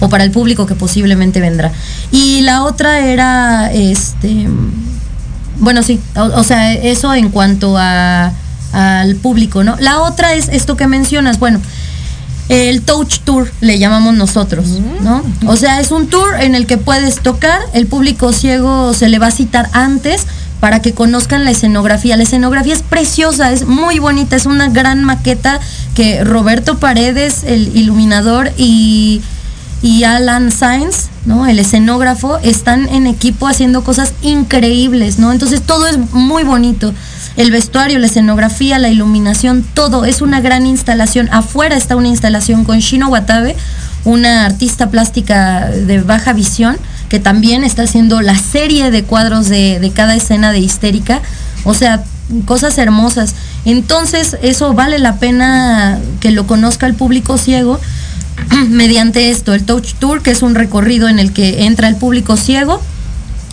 o 0.00 0.08
para 0.08 0.24
el 0.24 0.30
público 0.30 0.66
que 0.66 0.74
posiblemente 0.74 1.40
vendrá. 1.40 1.72
Y 2.10 2.42
la 2.42 2.62
otra 2.64 3.00
era, 3.00 3.70
este, 3.72 4.48
bueno, 5.58 5.82
sí, 5.82 6.00
o, 6.16 6.44
sea, 6.44 6.72
eso 6.72 7.12
en 7.14 7.30
cuanto 7.30 7.76
a, 7.76 8.32
al 8.72 9.16
público, 9.16 9.64
¿no? 9.64 9.76
La 9.80 10.00
otra 10.00 10.34
es 10.34 10.48
esto 10.48 10.76
que 10.76 10.86
mencionas, 10.86 11.38
bueno, 11.38 11.60
el 12.48 12.82
touch 12.82 13.20
tour 13.20 13.50
le 13.60 13.78
llamamos 13.78 14.14
nosotros, 14.14 14.66
¿no? 15.02 15.22
O 15.46 15.56
sea, 15.56 15.80
es 15.80 15.90
un 15.90 16.08
tour 16.08 16.40
en 16.40 16.54
el 16.54 16.66
que 16.66 16.78
puedes 16.78 17.20
tocar, 17.20 17.60
el 17.74 17.86
público 17.86 18.32
ciego 18.32 18.94
se 18.94 19.08
le 19.08 19.18
va 19.18 19.26
a 19.26 19.30
citar 19.30 19.68
antes 19.72 20.26
para 20.60 20.80
que 20.80 20.92
conozcan 20.92 21.44
la 21.44 21.50
escenografía. 21.50 22.16
La 22.16 22.24
escenografía 22.24 22.74
es 22.74 22.82
preciosa, 22.82 23.52
es 23.52 23.66
muy 23.66 23.98
bonita, 23.98 24.36
es 24.36 24.46
una 24.46 24.68
gran 24.68 25.04
maqueta 25.04 25.60
que 25.94 26.24
Roberto 26.24 26.78
Paredes, 26.78 27.44
el 27.44 27.76
iluminador, 27.76 28.50
y 28.56 29.22
y 29.80 30.04
Alan 30.04 30.50
Sainz, 30.50 31.08
¿no? 31.24 31.46
El 31.46 31.58
escenógrafo, 31.58 32.38
están 32.38 32.88
en 32.88 33.06
equipo 33.06 33.46
haciendo 33.46 33.84
cosas 33.84 34.12
increíbles, 34.22 35.18
¿no? 35.18 35.32
Entonces 35.32 35.62
todo 35.62 35.86
es 35.86 35.98
muy 36.12 36.42
bonito. 36.42 36.92
El 37.36 37.52
vestuario, 37.52 38.00
la 38.00 38.06
escenografía, 38.06 38.78
la 38.80 38.88
iluminación, 38.88 39.64
todo 39.74 40.04
es 40.04 40.20
una 40.20 40.40
gran 40.40 40.66
instalación. 40.66 41.28
Afuera 41.30 41.76
está 41.76 41.94
una 41.94 42.08
instalación 42.08 42.64
con 42.64 42.80
Shino 42.80 43.08
Watabe, 43.08 43.54
una 44.04 44.46
artista 44.46 44.90
plástica 44.90 45.66
de 45.66 46.00
baja 46.00 46.32
visión, 46.32 46.76
que 47.08 47.20
también 47.20 47.62
está 47.62 47.82
haciendo 47.82 48.20
la 48.20 48.36
serie 48.36 48.90
de 48.90 49.04
cuadros 49.04 49.48
de, 49.48 49.78
de 49.78 49.90
cada 49.92 50.16
escena 50.16 50.50
de 50.50 50.58
histérica. 50.58 51.20
O 51.64 51.74
sea, 51.74 52.02
cosas 52.46 52.76
hermosas. 52.78 53.36
Entonces, 53.64 54.36
eso 54.42 54.74
vale 54.74 54.98
la 54.98 55.16
pena 55.16 56.00
que 56.20 56.32
lo 56.32 56.46
conozca 56.48 56.86
el 56.86 56.94
público 56.94 57.38
ciego 57.38 57.78
mediante 58.68 59.30
esto, 59.30 59.54
el 59.54 59.64
Touch 59.64 59.94
Tour, 59.94 60.22
que 60.22 60.30
es 60.30 60.42
un 60.42 60.54
recorrido 60.54 61.08
en 61.08 61.18
el 61.18 61.32
que 61.32 61.64
entra 61.64 61.88
el 61.88 61.96
público 61.96 62.36
ciego 62.36 62.80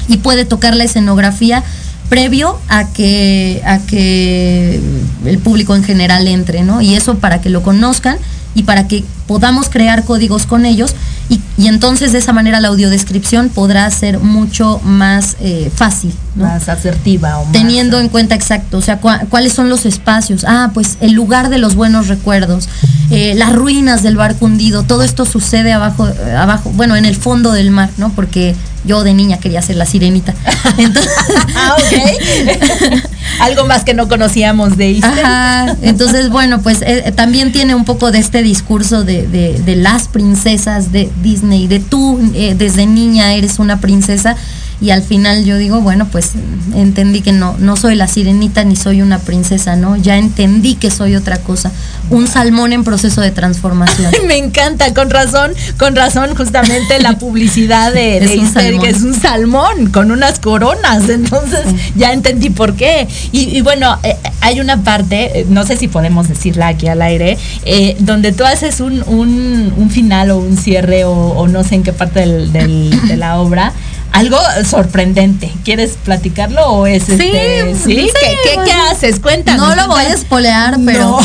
y 0.08 0.18
puede 0.18 0.46
tocar 0.46 0.76
la 0.76 0.84
escenografía 0.84 1.64
previo 2.10 2.60
a 2.68 2.88
que, 2.90 3.62
a 3.66 3.80
que 3.80 4.80
el 5.26 5.40
público 5.40 5.76
en 5.76 5.84
general 5.84 6.28
entre, 6.28 6.64
¿no? 6.64 6.82
Y 6.82 6.96
eso 6.96 7.16
para 7.16 7.42
que 7.42 7.50
lo 7.50 7.64
conozcan 7.64 8.18
y 8.54 8.64
para 8.64 8.88
que 8.88 9.04
podamos 9.28 9.70
crear 9.70 10.04
códigos 10.04 10.46
con 10.46 10.66
ellos 10.66 10.94
y, 11.30 11.42
y 11.58 11.68
entonces 11.68 12.12
de 12.12 12.20
esa 12.20 12.34
manera 12.34 12.60
la 12.60 12.68
audiodescripción 12.68 13.50
podrá 13.50 13.90
ser 13.90 14.20
mucho 14.20 14.80
más 14.84 15.36
eh, 15.40 15.72
fácil. 15.76 16.14
Más 16.36 16.70
asertiva 16.70 17.38
o 17.40 17.44
más, 17.46 17.54
Teniendo 17.54 18.00
en 18.00 18.10
cuenta 18.10 18.36
exacto, 18.36 18.78
o 18.78 18.82
sea, 18.82 19.02
cua- 19.02 19.28
cuáles 19.30 19.54
son 19.54 19.70
los 19.70 19.86
espacios. 19.86 20.44
Ah, 20.48 20.72
pues 20.74 20.98
el 21.02 21.14
lugar 21.14 21.50
de 21.50 21.58
los 21.58 21.76
buenos 21.76 22.08
recuerdos, 22.08 22.70
eh, 23.10 23.34
las 23.36 23.54
ruinas 23.56 24.04
del 24.04 24.16
barco 24.18 24.46
hundido, 24.46 24.84
todo 24.84 25.02
esto 25.04 25.26
sucede 25.26 25.74
abajo, 25.74 26.08
eh, 26.08 26.32
abajo, 26.38 26.72
bueno, 26.76 26.96
en 26.96 27.06
el 27.06 27.16
fondo 27.16 27.52
del 27.52 27.72
mar, 27.72 27.90
¿no? 27.98 28.12
Porque 28.12 28.56
yo 28.86 29.04
de 29.04 29.14
niña 29.14 29.38
quería 29.38 29.62
ser 29.62 29.76
la 29.78 29.86
sirenita. 29.86 30.34
Entonces, 30.78 31.12
Ah, 31.56 31.76
ok. 31.78 33.02
Algo 33.42 33.66
más 33.66 33.84
que 33.84 33.94
no 33.94 34.08
conocíamos 34.08 34.78
de 34.78 34.92
histérica. 34.92 35.64
Ajá, 35.66 35.76
entonces 35.82 36.30
bueno, 36.30 36.62
pues 36.62 36.82
eh, 36.84 37.12
también 37.16 37.52
tiene 37.52 37.76
un 37.76 37.84
poco 37.84 38.12
de 38.12 38.20
este 38.20 38.44
discurso 38.44 39.04
de, 39.04 39.28
de- 39.28 39.60
de 39.66 39.76
las 39.76 40.08
princesas 40.08 40.92
de 40.92 41.10
Disney, 41.22 41.68
de 41.68 41.80
tú 41.80 42.20
eh, 42.34 42.56
desde 42.58 42.86
niña 42.86 43.34
eres 43.34 43.60
una 43.60 43.80
princesa 43.82 44.36
y 44.82 44.90
al 44.90 45.02
final 45.04 45.46
yo 45.46 45.58
digo, 45.58 45.82
bueno, 45.82 46.08
pues 46.12 46.32
entendí 46.74 47.22
que 47.22 47.32
no, 47.32 47.56
no 47.60 47.76
soy 47.78 47.96
la 47.96 48.08
sirenita 48.08 48.64
ni 48.64 48.76
soy 48.76 49.02
una 49.02 49.20
princesa, 49.20 49.76
¿no? 49.76 49.96
Ya 49.96 50.18
entendí 50.18 50.76
que 50.76 50.92
soy 50.92 51.16
otra 51.16 51.38
cosa, 51.38 51.72
un 52.10 52.28
salmón 52.28 52.74
en 52.74 52.84
proceso 52.84 53.22
de 53.22 53.32
transformación. 53.32 54.12
Me 54.28 54.38
encanta, 54.38 54.94
con 54.94 55.10
razón, 55.10 55.54
con 55.78 55.96
razón, 55.96 56.36
justamente 56.36 57.00
la 57.00 57.18
publicidad 57.18 57.94
de, 57.94 58.18
Es 58.24 58.30
de 58.30 58.38
un 58.40 58.46
histérica 58.46 58.84
salmón. 58.84 58.96
es 58.96 59.02
un 59.04 59.22
salmón 59.22 59.90
con 59.92 60.12
unas 60.12 60.40
coronas, 60.40 61.08
entonces 61.10 61.62
ya 61.96 62.12
entendí 62.14 62.50
por 62.50 62.76
qué. 62.76 63.08
Y, 63.32 63.58
y 63.58 63.62
bueno, 63.62 63.98
eh, 64.04 64.16
hay 64.42 64.60
una 64.60 64.84
parte, 64.84 65.40
eh, 65.40 65.46
no 65.50 65.66
sé 65.66 65.78
si 65.78 65.88
podemos 65.88 66.28
decirla 66.28 66.68
aquí 66.68 66.88
al 66.88 67.02
aire, 67.02 67.38
eh, 67.64 67.96
donde 68.00 68.32
tú 68.34 68.44
haces 68.44 68.80
un, 68.82 69.04
un- 69.08 69.74
un 69.78 69.90
final 69.90 70.32
o 70.32 70.38
un 70.38 70.58
cierre 70.58 71.06
o, 71.06 71.12
o 71.14 71.48
no 71.48 71.64
sé 71.64 71.76
en 71.76 71.84
qué 71.84 71.94
parte 71.94 72.20
del- 72.22 72.52
del- 72.52 73.08
de 73.08 73.18
la 73.18 73.40
obra. 73.40 73.74
Algo 74.16 74.38
sorprendente. 74.70 75.51
¿Quieres 75.63 75.97
platicarlo 76.03 76.66
o 76.68 76.88
es 76.88 77.09
este? 77.09 77.74
¿Sí? 77.76 77.80
sí, 77.84 77.95
¿Qué, 77.95 78.11
qué- 78.43 78.59
qué 78.66 78.72
haces? 78.91 79.20
Cuéntanos. 79.20 79.68
No 79.68 79.76
lo 79.76 79.88
voy 79.89 80.03
a 80.03 80.13
espolear, 80.13 80.78
pero 80.86 81.20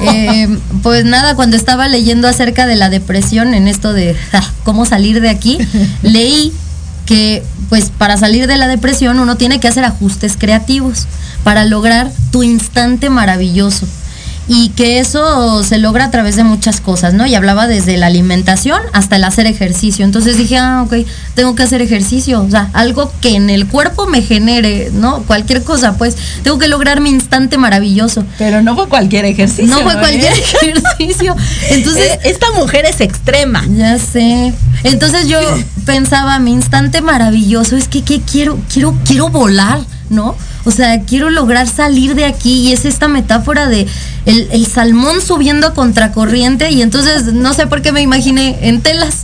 eh, 0.00 0.48
pues 0.82 1.04
nada, 1.04 1.34
cuando 1.34 1.56
estaba 1.56 1.88
leyendo 1.88 2.28
acerca 2.28 2.66
de 2.66 2.76
la 2.76 2.88
depresión, 2.88 3.52
en 3.54 3.66
esto 3.68 3.92
de 3.92 4.14
ja, 4.32 4.42
cómo 4.64 4.84
salir 4.86 5.20
de 5.20 5.28
aquí, 5.28 5.58
leí 6.02 6.52
que 7.04 7.42
pues 7.68 7.90
para 7.96 8.16
salir 8.16 8.46
de 8.46 8.56
la 8.56 8.68
depresión 8.68 9.18
uno 9.18 9.36
tiene 9.36 9.58
que 9.60 9.68
hacer 9.68 9.84
ajustes 9.84 10.36
creativos 10.38 11.06
para 11.44 11.64
lograr 11.64 12.10
tu 12.30 12.42
instante 12.42 13.10
maravilloso. 13.10 13.86
Y 14.48 14.68
que 14.70 15.00
eso 15.00 15.64
se 15.64 15.78
logra 15.78 16.04
a 16.04 16.10
través 16.10 16.36
de 16.36 16.44
muchas 16.44 16.80
cosas, 16.80 17.14
¿no? 17.14 17.26
Y 17.26 17.34
hablaba 17.34 17.66
desde 17.66 17.96
la 17.96 18.06
alimentación 18.06 18.80
hasta 18.92 19.16
el 19.16 19.24
hacer 19.24 19.46
ejercicio. 19.46 20.04
Entonces 20.04 20.38
dije, 20.38 20.56
ah, 20.56 20.84
ok, 20.86 20.94
tengo 21.34 21.56
que 21.56 21.64
hacer 21.64 21.82
ejercicio. 21.82 22.40
O 22.42 22.48
sea, 22.50 22.70
algo 22.72 23.10
que 23.20 23.34
en 23.34 23.50
el 23.50 23.66
cuerpo 23.66 24.06
me 24.06 24.22
genere, 24.22 24.90
¿no? 24.92 25.22
Cualquier 25.24 25.64
cosa, 25.64 25.96
pues. 25.98 26.16
Tengo 26.44 26.58
que 26.58 26.68
lograr 26.68 27.00
mi 27.00 27.10
instante 27.10 27.58
maravilloso. 27.58 28.24
Pero 28.38 28.62
no 28.62 28.76
fue 28.76 28.88
cualquier 28.88 29.24
ejercicio. 29.24 29.66
No 29.66 29.80
fue 29.82 29.94
¿eh? 29.94 29.98
cualquier 29.98 30.32
ejercicio. 30.62 31.34
Entonces, 31.70 32.04
Eh, 32.12 32.20
esta 32.24 32.46
mujer 32.52 32.84
es 32.84 33.00
extrema. 33.00 33.64
ya 33.68 33.98
sé. 33.98 34.54
Entonces 34.84 35.26
yo 35.26 35.38
pensaba, 35.84 36.38
mi 36.38 36.52
instante 36.52 37.00
maravilloso 37.00 37.76
es 37.76 37.88
que, 37.88 38.02
que 38.02 38.20
quiero, 38.20 38.58
quiero, 38.72 38.94
quiero 39.04 39.28
volar, 39.28 39.80
¿no? 40.08 40.36
O 40.66 40.70
sea, 40.72 41.00
quiero 41.02 41.30
lograr 41.30 41.68
salir 41.68 42.14
de 42.16 42.24
aquí 42.24 42.68
y 42.68 42.72
es 42.72 42.84
esta 42.84 43.06
metáfora 43.08 43.68
de 43.68 43.86
el, 44.26 44.48
el 44.50 44.66
salmón 44.66 45.20
subiendo 45.22 45.68
a 45.68 45.74
contracorriente 45.74 46.70
y 46.72 46.82
entonces 46.82 47.32
no 47.32 47.54
sé 47.54 47.66
por 47.68 47.82
qué 47.82 47.92
me 47.92 48.02
imaginé 48.02 48.58
en 48.62 48.80
telas. 48.82 49.22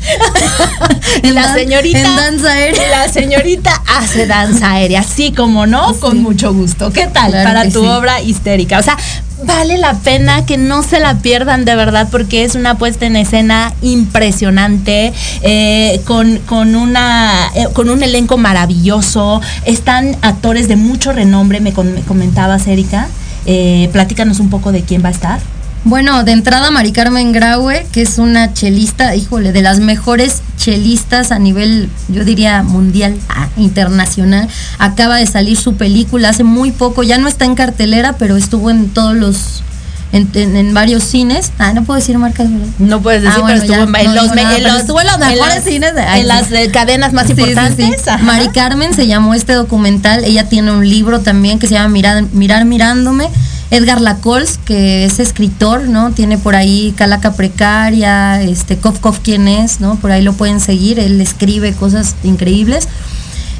en 1.23 1.35
la 1.35 1.43
dan- 1.43 1.55
señorita 1.57 1.99
En 1.99 2.17
danza 2.17 2.53
aérea. 2.53 2.89
La 2.91 3.13
señorita 3.13 3.83
hace 3.99 4.27
danza 4.27 4.71
aérea, 4.73 5.03
sí 5.03 5.33
como 5.33 5.67
no, 5.67 5.95
con 5.99 6.23
mucho 6.23 6.55
gusto. 6.55 6.93
¿Qué 6.93 7.09
tal 7.09 7.31
Claro 7.33 7.49
para 7.49 7.65
tu 7.65 7.83
sí. 7.83 7.87
obra 7.89 8.21
histérica? 8.23 8.79
O 8.79 8.83
sea, 8.83 8.97
vale 9.45 9.79
la 9.79 9.95
pena 9.95 10.47
que 10.47 10.59
no 10.59 10.83
se 10.83 11.01
la 11.01 11.19
pierdan 11.19 11.65
de 11.65 11.75
verdad 11.75 12.09
porque 12.11 12.45
es 12.45 12.55
una 12.55 12.77
puesta 12.77 13.07
en 13.07 13.17
escena 13.17 13.73
impresionante 13.83 15.13
eh, 15.43 16.01
con, 16.05 16.39
con 16.39 16.75
una 16.75 17.51
eh, 17.55 17.67
con 17.73 17.91
un 17.91 18.03
elenco 18.03 18.39
maravilloso. 18.39 19.41
Están 19.65 20.17
actores 20.23 20.69
de 20.69 20.77
mucho 20.77 21.13
renombre, 21.13 21.61
me, 21.61 21.73
me 21.73 22.03
comentabas, 22.03 22.67
Erika. 22.67 23.09
Eh, 23.47 23.89
platícanos 23.93 24.41
un 24.41 24.51
poco 24.51 24.73
de 24.73 24.83
quién 24.83 25.03
va 25.03 25.09
a 25.09 25.13
estar. 25.13 25.41
Bueno, 25.85 26.23
de 26.23 26.31
entrada 26.31 26.71
Mari 26.71 26.93
Carmen 26.93 27.33
Graue, 27.33 27.87
que 27.91 28.03
es 28.03 28.19
una 28.19 28.55
chelista, 28.55 29.17
híjole, 29.17 29.51
de 29.51 29.63
las 29.63 29.81
mejores 29.81 30.41
chelistas 30.57 31.33
a 31.33 31.41
nivel, 31.41 31.91
yo 32.09 32.25
diría, 32.25 32.63
mundial, 32.63 33.17
ah, 33.29 33.49
internacional. 33.57 34.49
Acaba 34.79 35.17
de 35.17 35.27
salir 35.27 35.57
su 35.57 35.75
película 35.75 36.29
hace 36.29 36.45
muy 36.45 36.71
poco, 36.71 37.03
ya 37.03 37.19
no 37.19 37.27
está 37.27 37.47
en 37.47 37.57
cartelera, 37.57 38.13
pero 38.17 38.37
estuvo 38.37 38.71
en 38.71 38.91
todos 38.91 39.17
los, 39.17 39.65
en, 40.13 40.29
en- 40.35 40.55
en 40.57 40.73
varios 40.73 41.03
cines. 41.03 41.51
Ah, 41.59 41.73
no 41.73 41.83
puedo 41.83 41.99
decir 41.99 42.17
marcas, 42.17 42.49
¿verdad? 42.49 42.67
No 42.79 43.03
puedes 43.03 43.23
decir, 43.23 43.39
Ah, 43.39 43.43
bueno, 43.43 43.61
pero 43.61 43.73
estuvo 43.73 43.93
ya, 43.93 44.01
en, 44.03 44.15
no 44.15 44.23
los, 44.23 44.35
nada, 44.37 44.57
en 44.57 44.63
los- 44.63 44.77
estuvo 44.83 45.01
en 45.01 45.07
los 45.09 45.19
mejores 45.19 45.55
las- 45.57 45.65
cines 45.65 45.95
de- 45.97 46.03
en 46.03 46.29
las 46.29 46.53
eh, 46.53 46.71
cadenas 46.73 47.13
más 47.13 47.27
Sí, 47.27 47.33
importantes. 47.33 47.87
sí. 48.05 48.11
Mari 48.23 48.51
Carmen 48.51 48.95
se 48.95 49.09
llamó 49.09 49.35
este 49.35 49.55
documental. 49.55 50.23
Ella 50.23 50.49
tiene 50.49 50.71
un 50.71 50.89
libro 50.89 51.23
también 51.23 51.59
que 51.59 51.67
se 51.67 51.75
llama 51.75 51.89
Mirar, 51.89 52.23
Mirar 52.33 52.67
Mirándome. 52.67 53.29
Edgar 53.73 54.03
Lacols, 54.03 54.59
que 54.59 55.07
es 55.07 55.19
escritor, 55.19 55.89
¿no? 55.89 56.13
Tiene 56.13 56.37
por 56.37 56.55
ahí 56.55 56.93
Calaca 56.95 57.33
Precaria, 57.33 58.43
este 58.43 58.77
Kof 58.77 59.01
Kof 59.01 59.21
quién 59.21 59.49
es, 59.49 59.81
¿no? 59.81 59.97
Por 59.97 60.11
ahí 60.11 60.21
lo 60.23 60.35
pueden 60.35 60.61
seguir. 60.61 60.99
Él 60.99 61.19
escribe 61.23 61.73
cosas 61.73 62.15
increíbles. 62.23 62.87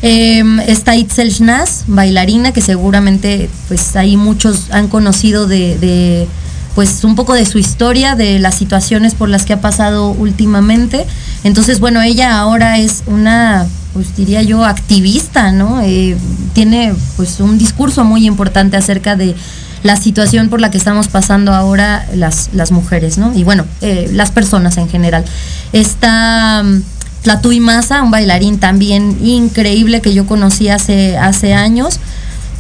Eh, 0.03 0.45
está 0.67 0.97
Itzel 0.97 1.33
Schnaz, 1.33 1.85
bailarina, 1.87 2.53
que 2.53 2.61
seguramente 2.61 3.49
pues 3.69 3.97
ahí 3.97 4.19
muchos 4.19 4.71
han 4.71 4.89
conocido 4.89 5.47
de, 5.47 5.79
de, 5.79 6.29
pues 6.75 7.05
un 7.05 7.15
poco 7.15 7.33
de 7.33 7.47
su 7.47 7.59
historia, 7.59 8.15
de 8.15 8.39
las 8.39 8.55
situaciones 8.55 9.15
por 9.15 9.31
las 9.31 9.47
que 9.47 9.55
ha 9.55 9.63
pasado 9.63 10.11
últimamente. 10.11 11.07
Entonces, 11.43 11.81
bueno, 11.81 12.03
ella 12.03 12.39
ahora 12.39 12.77
es 12.77 13.03
una, 13.07 13.67
pues 13.95 14.15
diría 14.15 14.43
yo, 14.43 14.63
activista, 14.63 15.53
¿no? 15.53 15.81
Eh, 15.81 16.19
tiene 16.53 16.95
pues 17.17 17.41
un 17.41 17.57
discurso 17.57 18.05
muy 18.05 18.27
importante 18.27 18.77
acerca 18.77 19.17
de 19.17 19.35
la 19.83 19.97
situación 19.97 20.49
por 20.49 20.61
la 20.61 20.71
que 20.71 20.79
estamos 20.79 21.09
pasando 21.09 21.53
ahora 21.55 22.07
las, 22.15 22.51
las 22.53 22.71
mujeres, 22.71 23.19
¿no? 23.19 23.35
Y 23.35 23.43
bueno, 23.45 23.65
eh, 23.81 24.09
las 24.13 24.31
personas 24.31 24.77
en 24.77 24.89
general. 24.89 25.25
Está 25.73 26.63
mm, 26.65 26.83
Tlatui 27.23 27.61
Massa, 27.61 28.03
un 28.03 28.11
bailarín 28.11 28.59
también 28.59 29.19
increíble 29.25 30.01
que 30.01 30.13
yo 30.15 30.27
conocí 30.27 30.69
hace, 30.69 31.17
hace 31.19 31.55
años, 31.55 31.99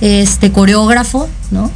este 0.00 0.50
coreógrafo, 0.52 1.28
¿no? 1.50 1.70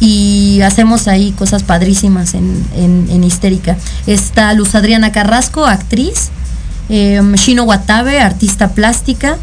Y 0.00 0.60
hacemos 0.62 1.08
ahí 1.08 1.32
cosas 1.32 1.62
padrísimas 1.62 2.34
en, 2.34 2.64
en- 2.74 3.06
en 3.10 3.24
Histérica. 3.24 3.76
Está 4.06 4.52
Luz 4.54 4.74
Adriana 4.74 5.12
Carrasco, 5.12 5.66
actriz, 5.66 6.30
eh, 6.88 7.20
Shino 7.36 7.64
Watabe, 7.64 8.20
artista 8.20 8.70
plástica, 8.70 9.36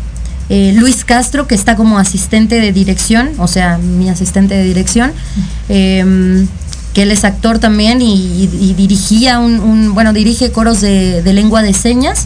eh, 0.49 0.73
Luis 0.75 1.03
Castro, 1.05 1.47
que 1.47 1.55
está 1.55 1.75
como 1.75 1.97
asistente 1.99 2.59
de 2.61 2.71
dirección, 2.71 3.31
o 3.37 3.47
sea, 3.47 3.77
mi 3.77 4.09
asistente 4.09 4.55
de 4.55 4.63
dirección, 4.63 5.11
eh, 5.69 6.45
que 6.93 7.03
él 7.03 7.11
es 7.11 7.23
actor 7.25 7.59
también 7.59 8.01
y, 8.01 8.13
y- 8.15 8.49
y 8.59 8.73
dirigía 8.73 9.39
un, 9.39 9.59
un- 9.59 9.93
bueno, 9.93 10.13
dirige 10.13 10.51
coros 10.51 10.81
de, 10.81 11.21
de 11.21 11.33
lengua 11.33 11.61
de 11.61 11.73
señas. 11.73 12.25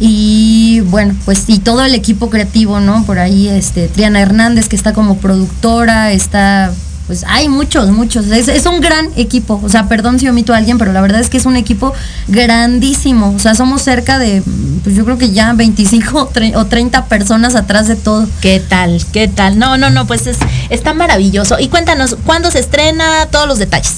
Y 0.00 0.80
bueno, 0.86 1.14
pues 1.24 1.44
y 1.48 1.58
todo 1.58 1.84
el 1.84 1.94
equipo 1.94 2.30
creativo, 2.30 2.78
¿no? 2.80 3.04
Por 3.04 3.18
ahí, 3.18 3.48
este, 3.48 3.88
Triana 3.88 4.20
Hernández, 4.20 4.68
que 4.68 4.76
está 4.76 4.92
como 4.92 5.18
productora, 5.18 6.12
está, 6.12 6.72
pues 7.08 7.24
hay 7.26 7.48
muchos, 7.48 7.88
muchos. 7.90 8.26
Es, 8.26 8.46
es 8.48 8.66
un 8.66 8.80
gran 8.80 9.08
equipo. 9.16 9.60
O 9.64 9.68
sea, 9.68 9.88
perdón 9.88 10.20
si 10.20 10.28
omito 10.28 10.54
a 10.54 10.58
alguien, 10.58 10.78
pero 10.78 10.92
la 10.92 11.00
verdad 11.00 11.20
es 11.20 11.28
que 11.30 11.38
es 11.38 11.46
un 11.46 11.56
equipo 11.56 11.92
grandísimo. 12.28 13.32
O 13.34 13.38
sea, 13.40 13.54
somos 13.56 13.82
cerca 13.82 14.18
de, 14.18 14.42
pues 14.84 14.94
yo 14.94 15.04
creo 15.04 15.18
que 15.18 15.30
ya 15.32 15.52
25 15.54 16.18
o 16.18 16.30
tre- 16.30 16.54
o 16.54 16.66
30 16.66 17.06
personas 17.06 17.54
atrás 17.56 17.88
de 17.88 17.96
todo. 17.96 18.28
¿Qué 18.40 18.60
tal? 18.60 19.02
¿Qué 19.12 19.26
tal? 19.26 19.58
No, 19.58 19.76
no, 19.78 19.90
no, 19.90 20.06
pues 20.06 20.26
es, 20.26 20.36
está 20.70 20.94
maravilloso. 20.94 21.58
Y 21.58 21.68
cuéntanos, 21.68 22.16
¿cuándo 22.24 22.50
se 22.50 22.60
estrena? 22.60 23.26
Todos 23.30 23.48
los 23.48 23.58
detalles. 23.58 23.94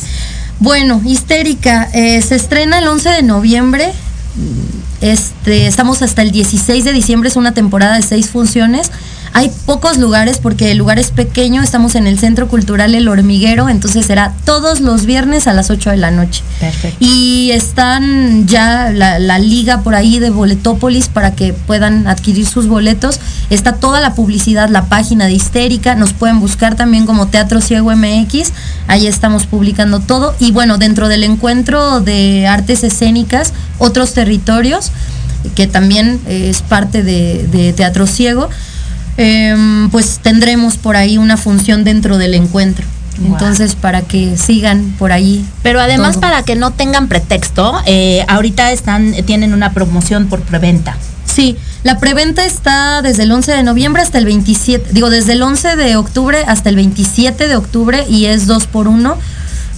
Bueno, 0.61 1.01
Histérica, 1.05 1.89
eh, 1.93 2.23
se 2.23 2.37
estrena 2.37 2.79
el 2.79 2.87
11 2.89 3.09
de 3.11 3.23
noviembre. 3.23 3.93
Este, 5.01 5.67
estamos 5.67 6.03
hasta 6.03 6.23
el 6.23 6.31
16 6.31 6.85
de 6.85 6.93
diciembre, 6.93 7.29
es 7.31 7.37
una 7.37 7.53
temporada 7.55 7.97
de 7.97 8.03
seis 8.03 8.29
funciones. 8.31 8.91
Hay 9.33 9.51
pocos 9.65 9.97
lugares 9.97 10.39
porque 10.39 10.73
el 10.73 10.79
lugar 10.79 10.99
es 10.99 11.13
pequeño, 11.13 11.63
estamos 11.63 11.95
en 11.95 12.07
el 12.07 12.19
Centro 12.19 12.49
Cultural 12.49 12.95
El 12.95 13.09
Hormiguero, 13.09 13.69
entonces 13.69 14.07
será 14.07 14.35
todos 14.45 14.81
los 14.81 15.07
viernes 15.07 15.47
a 15.47 15.53
las 15.53 15.71
8 15.71 15.91
de 15.91 15.97
la 15.99 16.11
noche. 16.11 16.43
Perfecto. 16.59 16.97
Y 16.99 17.51
están 17.53 18.47
ya 18.49 18.91
la, 18.91 19.19
la 19.19 19.39
liga 19.39 19.83
por 19.83 19.95
ahí 19.95 20.19
de 20.19 20.31
Boletópolis 20.31 21.09
para 21.09 21.35
que 21.35 21.53
puedan 21.53 22.09
adquirir 22.09 22.47
sus 22.47 22.67
boletos. 22.67 23.21
Está 23.51 23.75
toda 23.75 24.01
la 24.01 24.15
publicidad, 24.15 24.69
la 24.69 24.87
página 24.87 25.27
de 25.27 25.33
Histérica, 25.33 25.95
nos 25.95 26.13
pueden 26.13 26.41
buscar 26.41 26.75
también 26.75 27.07
como 27.07 27.29
Teatro 27.29 27.61
Ciego 27.61 27.95
MX, 27.95 28.53
ahí 28.89 29.07
estamos 29.07 29.47
publicando 29.47 30.01
todo. 30.01 30.35
Y 30.41 30.51
bueno, 30.51 30.77
dentro 30.77 31.09
del 31.09 31.23
encuentro 31.23 32.01
de 32.01 32.49
artes 32.49 32.83
escénicas, 32.83 33.53
otros 33.79 34.13
territorios, 34.13 34.91
que 35.55 35.67
también 35.67 36.21
es 36.27 36.63
parte 36.63 37.03
de, 37.03 37.47
de 37.51 37.73
Teatro 37.73 38.07
Ciego, 38.07 38.51
em, 39.21 39.91
pues 39.91 40.21
tendremos 40.23 40.77
por 40.77 40.97
ahí 40.97 41.19
una 41.19 41.37
función 41.37 41.85
dentro 41.85 42.19
del 42.19 42.35
encuentro. 42.35 42.85
Wow. 43.19 43.33
Entonces, 43.33 43.75
para 43.75 44.03
que 44.03 44.37
sigan 44.37 44.95
por 44.99 45.13
ahí. 45.13 45.45
Pero 45.63 45.81
además 45.81 46.13
todo. 46.13 46.23
para 46.23 46.43
que 46.43 46.57
no 46.57 46.71
tengan 46.71 47.09
pretexto, 47.09 47.75
eh, 47.87 48.25
ahorita 48.29 48.73
están 48.73 49.13
tienen 49.27 49.53
una 49.53 49.73
promoción 49.73 50.27
por 50.27 50.41
preventa. 50.41 50.97
Sí, 51.27 51.57
la 51.85 51.99
preventa 51.99 52.45
está 52.45 53.03
desde 53.03 53.23
el 53.23 53.33
11 53.33 53.53
de 53.53 53.63
noviembre 53.63 54.03
hasta 54.03 54.19
el 54.19 54.25
27, 54.25 54.89
digo, 54.93 55.11
desde 55.11 55.35
el 55.35 55.43
11 55.43 55.77
de 55.77 55.97
octubre 55.97 56.45
hasta 56.47 56.69
el 56.71 56.77
27 56.77 57.47
de 57.47 57.57
octubre 57.57 58.05
y 58.09 58.27
es 58.27 58.47
dos 58.47 58.67
por 58.67 58.89
uno. 58.89 59.17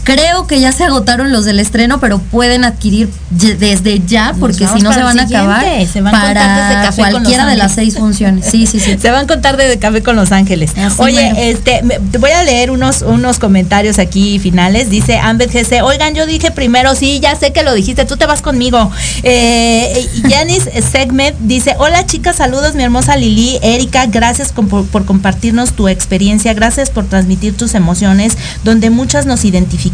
Creo 0.04 0.48
que 0.48 0.58
ya 0.58 0.72
se 0.72 0.82
agotaron 0.82 1.30
los 1.30 1.44
del 1.44 1.60
estreno, 1.60 2.00
pero 2.00 2.18
pueden 2.18 2.64
adquirir 2.64 3.08
desde 3.30 4.00
ya, 4.04 4.34
porque 4.40 4.66
si 4.66 4.80
no 4.82 4.92
se 4.92 5.00
van 5.02 5.18
a 5.20 5.22
acabar 5.22 5.64
se 5.86 6.00
van 6.00 6.12
a 6.14 6.18
contar 6.18 6.34
para 6.34 6.68
desde 6.68 6.82
Café 6.86 7.10
cualquiera 7.12 7.46
de 7.46 7.56
las 7.56 7.74
seis 7.74 7.94
funciones. 7.96 8.46
Sí, 8.50 8.66
sí, 8.66 8.80
sí. 8.80 8.98
Se 9.02 9.10
van 9.12 9.24
a 9.24 9.26
contar 9.28 9.56
de 9.56 9.78
Café 9.78 10.02
con 10.02 10.16
Los 10.16 10.32
Ángeles. 10.32 10.72
Así 10.76 10.96
Oye, 11.00 11.50
este, 11.50 11.82
me- 11.84 11.98
voy 12.18 12.30
a 12.30 12.42
leer 12.42 12.72
unos, 12.72 13.02
unos 13.02 13.38
comentarios 13.38 13.98
aquí 14.00 14.38
finales. 14.40 14.90
Dice 14.90 15.18
Ambed 15.18 15.50
GC, 15.52 15.82
oigan, 15.82 16.14
yo 16.14 16.26
dije 16.26 16.50
primero, 16.50 16.94
sí, 16.96 17.20
ya 17.20 17.36
sé 17.36 17.52
que 17.52 17.62
lo 17.62 17.72
dijiste, 17.72 18.04
tú 18.04 18.16
te 18.16 18.26
vas 18.26 18.42
conmigo. 18.42 18.90
Eh, 19.22 20.08
Yanis 20.28 20.68
Segmet 20.92 21.36
dice, 21.40 21.76
hola 21.78 22.06
chicas, 22.06 22.36
saludos, 22.36 22.74
mi 22.74 22.82
hermosa 22.82 23.16
Lili, 23.16 23.58
Erika, 23.62 24.06
gracias 24.06 24.50
con- 24.50 24.68
por, 24.68 24.84
por 24.86 25.04
compartirnos 25.04 25.72
tu 25.74 25.86
experiencia, 25.88 26.54
gracias 26.54 26.90
por 26.90 27.06
transmitir 27.06 27.56
tus 27.56 27.74
emociones, 27.74 28.36
donde 28.64 28.90
muchas 28.90 29.26
nos 29.26 29.44
identificamos. 29.44 29.91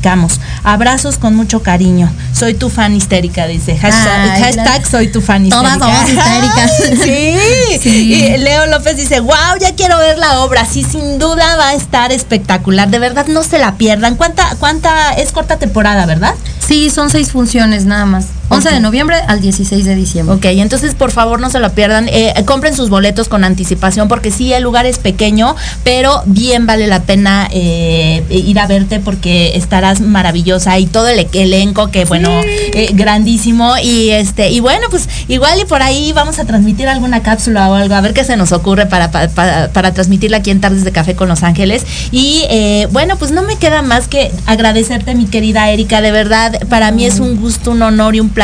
Abrazos 0.65 1.19
con 1.19 1.35
mucho 1.35 1.63
cariño. 1.63 2.11
Soy 2.33 2.55
tu 2.55 2.71
fan 2.71 2.95
histérica, 2.95 3.47
dice. 3.47 3.77
Hashtag, 3.77 4.31
Ay, 4.31 4.43
hashtag 4.43 4.65
gracias. 4.65 4.89
soy 4.91 5.09
tu 5.13 5.21
fan 5.21 5.47
histérica. 5.47 5.79
Todas 5.79 5.97
somos 5.97 6.11
histéricas. 6.11 6.73
sí. 7.05 7.35
Sí. 7.83 8.15
Y 8.15 8.39
Leo 8.39 8.67
López 8.67 8.97
dice, 8.97 9.21
wow, 9.21 9.59
ya 9.61 9.75
quiero 9.75 9.99
ver 9.99 10.19
la 10.19 10.41
obra. 10.41 10.65
Sí, 10.65 10.83
sin 10.85 11.19
duda 11.19 11.57
va 11.57 11.69
a 11.69 11.75
estar 11.75 12.11
espectacular. 12.13 12.89
De 12.89 12.99
verdad, 12.99 13.27
no 13.27 13.43
se 13.45 13.59
la 13.59 13.77
pierdan. 13.77 14.17
¿Cuánta, 14.17 14.57
cuánta 14.59 15.13
es 15.13 15.33
corta 15.33 15.59
temporada, 15.59 16.07
verdad? 16.07 16.35
Sí, 16.67 16.91
son 16.91 17.11
seis 17.11 17.31
funciones 17.31 17.85
nada 17.85 18.05
más. 18.07 18.27
11 18.51 18.71
de 18.71 18.81
noviembre 18.81 19.17
al 19.27 19.41
16 19.41 19.85
de 19.85 19.95
diciembre. 19.95 20.37
Ok, 20.37 20.45
entonces 20.47 20.95
por 20.95 21.11
favor 21.11 21.41
no 21.41 21.51
se 21.51 21.61
la 21.61 21.71
pierdan. 21.71 22.09
Eh, 22.09 22.35
compren 22.47 22.75
sus 22.75 22.89
boletos 22.91 23.29
con 23.29 23.45
anticipación 23.45 24.09
porque 24.09 24.31
sí, 24.31 24.53
el 24.53 24.63
lugar 24.63 24.87
es 24.87 24.99
pequeño, 24.99 25.55
pero 25.85 26.23
bien 26.27 26.67
vale 26.67 26.87
la 26.87 27.03
pena 27.03 27.49
eh, 27.53 28.25
ir 28.31 28.59
a 28.59 28.67
verte 28.67 29.01
porque 29.01 29.57
estarás 29.57 30.01
maravillosa 30.01 30.79
y 30.79 30.87
todo 30.87 31.09
el 31.09 31.29
elenco 31.33 31.91
que 31.91 32.05
bueno, 32.05 32.31
eh, 32.45 32.91
grandísimo 32.95 33.75
y 33.83 34.11
este 34.11 34.51
y 34.51 34.61
bueno 34.61 34.87
pues 34.91 35.09
igual 35.29 35.61
y 35.61 35.65
por 35.65 35.83
ahí 35.83 36.13
vamos 36.13 36.39
a 36.39 36.45
transmitir 36.45 36.89
alguna 36.89 37.23
cápsula 37.23 37.71
o 37.71 37.75
algo 37.75 37.95
a 37.95 38.01
ver 38.01 38.15
qué 38.15 38.25
se 38.25 38.37
nos 38.37 38.53
ocurre 38.53 38.87
para 38.87 39.11
para, 39.11 39.93
transmitirla 39.93 40.39
aquí 40.39 40.51
en 40.51 40.61
Tardes 40.61 40.85
de 40.85 40.93
Café 40.93 41.15
con 41.15 41.29
Los 41.29 41.43
Ángeles 41.43 41.85
y 42.11 42.45
eh, 42.51 42.89
bueno 42.93 43.17
pues 43.17 43.31
no 43.31 43.43
me 43.43 43.57
queda 43.57 43.83
más 43.83 44.09
que 44.09 44.33
agradecerte 44.47 45.15
mi 45.15 45.27
querida 45.27 45.71
Erika 45.71 46.01
de 46.01 46.11
verdad 46.11 46.59
para 46.69 46.91
mí 46.91 47.05
es 47.05 47.21
un 47.21 47.37
gusto 47.37 47.71
un 47.71 47.83
honor 47.83 48.17
y 48.17 48.21
un 48.21 48.31
placer 48.31 48.38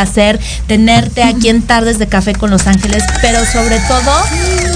tenerte 0.66 1.22
aquí 1.22 1.48
en 1.48 1.62
Tardes 1.62 1.98
de 1.98 2.06
Café 2.06 2.34
con 2.34 2.50
Los 2.50 2.66
Ángeles, 2.66 3.02
pero 3.22 3.44
sobre 3.44 3.78
todo, 3.80 4.12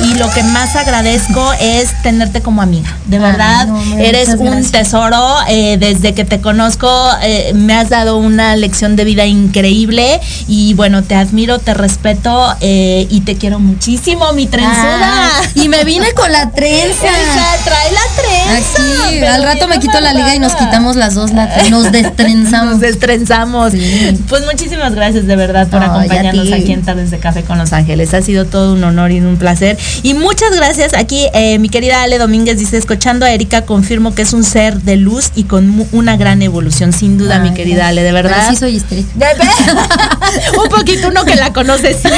y 0.04 0.14
lo 0.14 0.30
que 0.30 0.42
más 0.42 0.76
agradezco 0.76 1.52
es 1.60 1.90
tenerte 2.02 2.40
como 2.40 2.62
amiga. 2.62 2.88
De 3.06 3.18
verdad, 3.18 3.66
no, 3.66 3.98
eres 3.98 4.28
un 4.30 4.44
gracias. 4.46 4.72
tesoro. 4.72 5.36
eh, 5.48 5.76
desde 5.78 6.14
que 6.14 6.24
te 6.24 6.40
conozco, 6.40 6.88
eh, 7.22 7.52
me 7.54 7.74
has 7.74 7.88
dado 7.88 8.16
una 8.18 8.54
lección 8.56 8.96
de 8.96 9.04
vida 9.04 9.24
increíble. 9.26 10.20
Y 10.46 10.74
bueno, 10.74 11.02
te 11.02 11.14
admiro, 11.14 11.58
te 11.58 11.74
respeto 11.74 12.54
eh, 12.60 13.06
y 13.10 13.20
te 13.22 13.36
quiero 13.36 13.58
muchísimo, 13.58 14.32
mi 14.32 14.46
trenzuda. 14.46 15.30
Ah, 15.30 15.42
y 15.54 15.68
me 15.68 15.84
vine 15.84 16.12
con 16.12 16.30
la 16.32 16.50
trenza. 16.50 17.06
Esa, 17.06 17.64
trae 17.64 17.92
la 17.92 18.00
trenza. 18.22 19.06
Aquí, 19.06 19.24
al 19.24 19.42
rato 19.42 19.68
me 19.68 19.78
quito 19.80 20.00
la 20.00 20.12
liga 20.14 20.34
y 20.34 20.38
nos 20.38 20.54
quitamos 20.54 20.96
las 20.96 21.14
dos, 21.14 21.32
la- 21.32 21.48
nos 21.70 21.90
destrenzamos. 21.92 22.72
Nos 22.72 22.80
destrenzamos. 22.80 23.72
Sí. 23.72 24.20
Pues 24.28 24.44
muchísimas 24.44 24.94
gracias 24.94 25.07
de 25.14 25.36
verdad 25.36 25.68
por 25.68 25.82
acompañarnos 25.82 26.52
aquí 26.52 26.72
en 26.72 26.82
Tardes 26.82 27.11
de 27.11 27.18
Café 27.18 27.42
con 27.42 27.59
Los 27.59 27.72
Ángeles. 27.72 28.12
Ha 28.14 28.22
sido 28.22 28.44
todo 28.44 28.74
un 28.74 28.84
honor 28.84 29.11
y 29.11 29.20
un 29.20 29.36
placer. 29.36 29.78
Y 30.02 30.14
muchas 30.14 30.54
gracias. 30.54 30.94
Aquí 30.94 31.26
eh, 31.34 31.59
mi 31.59 31.68
querida 31.68 32.02
Ale 32.02 32.18
Domínguez 32.18 32.59
dice, 32.59 32.76
escuchando 32.76 33.24
a 33.24 33.30
Erika, 33.30 33.62
confirmo 33.62 34.14
que 34.14 34.22
es 34.22 34.32
un 34.32 34.44
ser 34.44 34.82
de 34.82 34.96
luz 34.96 35.30
y 35.34 35.44
con 35.44 35.86
una 35.92 36.16
gran 36.16 36.42
evolución. 36.42 36.92
Sin 36.92 37.18
duda, 37.18 37.38
mi 37.38 37.54
querida 37.54 37.76
gracias. 37.76 37.90
Ale, 37.90 38.02
de 38.02 38.12
verdad. 38.12 38.36
Pero 38.38 38.50
sí 38.50 38.56
soy 38.56 38.76
histérica. 38.76 39.09
Un 40.62 40.68
poquito 40.68 41.09
uno 41.09 41.24
que 41.24 41.36
la 41.36 41.52
conoce, 41.52 41.94
sí. 41.94 42.09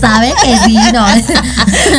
¿Sabe 0.00 0.32
que 0.42 0.56
sí? 0.64 0.76
No. 0.92 1.04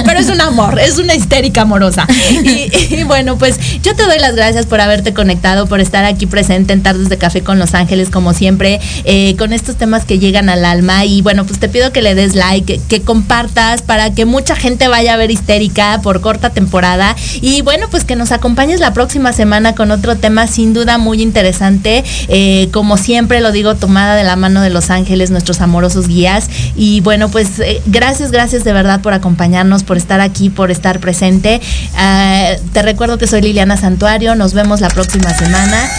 Pero 0.06 0.20
es 0.20 0.30
un 0.30 0.42
amor, 0.42 0.80
es 0.80 0.98
una 0.98 1.16
histérica 1.16 1.62
amorosa. 1.62 2.08
Y, 2.32 2.96
y 2.96 3.04
bueno, 3.04 3.38
pues 3.38 3.58
yo 3.82 3.96
te 3.96 4.04
doy 4.04 4.20
las 4.20 4.36
gracias 4.36 4.66
por 4.66 4.80
haberte 4.82 5.14
conectado, 5.14 5.68
por 5.68 5.80
estar 5.80 6.06
aquí 6.06 6.26
presente 6.26 6.74
en 6.74 6.84
Tardes 6.84 7.10
de 7.10 7.18
Café 7.18 7.42
con 7.42 7.60
Los 7.60 7.74
Ángeles, 7.74 8.10
como 8.10 8.34
siempre, 8.34 8.80
eh, 9.04 9.36
con 9.38 9.54
estos 9.54 9.76
temas 9.76 10.06
que 10.06 10.13
llegan 10.20 10.50
al 10.50 10.66
alma. 10.66 11.06
Y 11.06 11.22
bueno, 11.22 11.46
pues 11.46 11.60
te 11.60 11.70
pido 11.70 11.92
que 11.92 12.02
le 12.02 12.16
des 12.16 12.36
like, 12.36 12.80
que, 12.88 13.02
compartas 13.02 13.82
para 13.82 14.14
que 14.14 14.26
mucha 14.26 14.56
gente 14.56 14.88
vaya 14.88 15.14
a 15.14 15.18
ver 15.18 15.32
histérica 15.32 16.00
por 16.02 16.22
corta 16.22 16.50
temporada. 16.52 17.16
Y 17.42 17.62
bueno, 17.62 17.88
pues 17.90 18.04
que 18.06 18.16
nos 18.16 18.32
acompañes 18.32 18.80
la 18.80 18.94
próxima 18.94 19.34
semana 19.34 19.76
con 19.76 19.92
otro 19.92 20.16
tema 20.16 20.48
sin 20.48 20.74
duda 20.74 20.98
muy 20.98 21.22
interesante. 21.22 22.04
Eh, 22.28 22.70
como 22.72 22.98
siempre 22.98 23.42
lo 23.42 23.52
digo, 23.52 23.76
tomada 23.76 24.16
de 24.16 24.24
la 24.24 24.36
mano 24.36 24.62
de 24.62 24.70
Los 24.70 24.90
Ángeles, 24.90 25.32
nuestros 25.32 25.62
amorosos 25.62 26.08
guías. 26.08 26.50
Y 26.76 27.02
bueno, 27.02 27.30
pues 27.30 27.60
eh, 27.60 27.82
gracias, 27.86 28.32
gracias 28.32 28.64
de 28.64 28.74
verdad 28.74 29.02
por 29.02 29.14
acompañarnos, 29.14 29.84
por 29.84 29.98
estar 29.98 30.22
aquí, 30.22 30.50
por 30.50 30.72
estar 30.72 31.00
presente. 31.00 31.62
Ah, 31.96 32.52
te 32.72 32.82
recuerdo 32.82 33.18
que 33.18 33.28
soy 33.28 33.42
Liliana 33.42 33.78
Santuario, 33.78 34.36
nos 34.36 34.54
vemos 34.54 34.82
la 34.82 34.90
próxima 34.90 35.34
semana. 35.34 35.90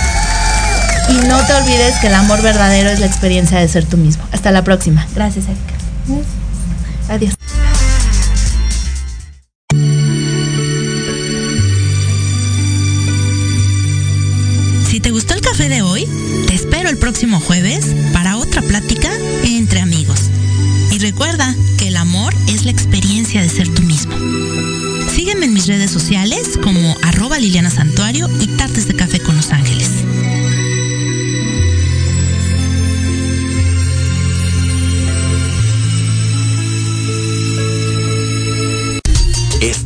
Y 1.08 1.26
no 1.26 1.44
te 1.46 1.54
olvides 1.54 1.94
que 2.00 2.06
el 2.08 2.14
amor 2.14 2.42
verdadero 2.42 2.90
es 2.90 3.00
la 3.00 3.06
experiencia 3.06 3.58
de 3.58 3.68
ser 3.68 3.84
tú 3.84 3.96
mismo. 3.96 4.24
Hasta 4.32 4.50
la 4.50 4.64
próxima. 4.64 5.06
Gracias, 5.14 5.46
Erika. 5.46 5.74
Adiós. 7.08 7.34
Si 14.88 15.00
te 15.00 15.10
gustó 15.10 15.34
el 15.34 15.40
café 15.40 15.68
de 15.68 15.82
hoy, 15.82 16.06
te 16.46 16.54
espero 16.54 16.88
el 16.88 16.98
próximo 16.98 17.40
jueves 17.40 17.84
para 18.12 18.36
otra 18.36 18.62
plática 18.62 19.10
entre 19.42 19.80
amigos. 19.80 20.30
Y 20.92 20.98
recuerda 20.98 21.52
que 21.78 21.88
el 21.88 21.96
amor 21.96 22.32
es 22.46 22.64
la 22.64 22.70
experiencia 22.70 23.42
de 23.42 23.48
ser 23.48 23.68
tú 23.74 23.82
mismo. 23.82 24.14
Sígueme 25.12 25.46
en 25.46 25.52
mis 25.52 25.66
redes 25.66 25.90
sociales 25.90 26.58
como 26.62 26.96
arroba 27.02 27.38
Liliana 27.38 27.70
Santuario 27.70 28.28
y 28.40 28.46
Tartes 28.46 28.86
de 28.86 28.94
Café 28.94 29.13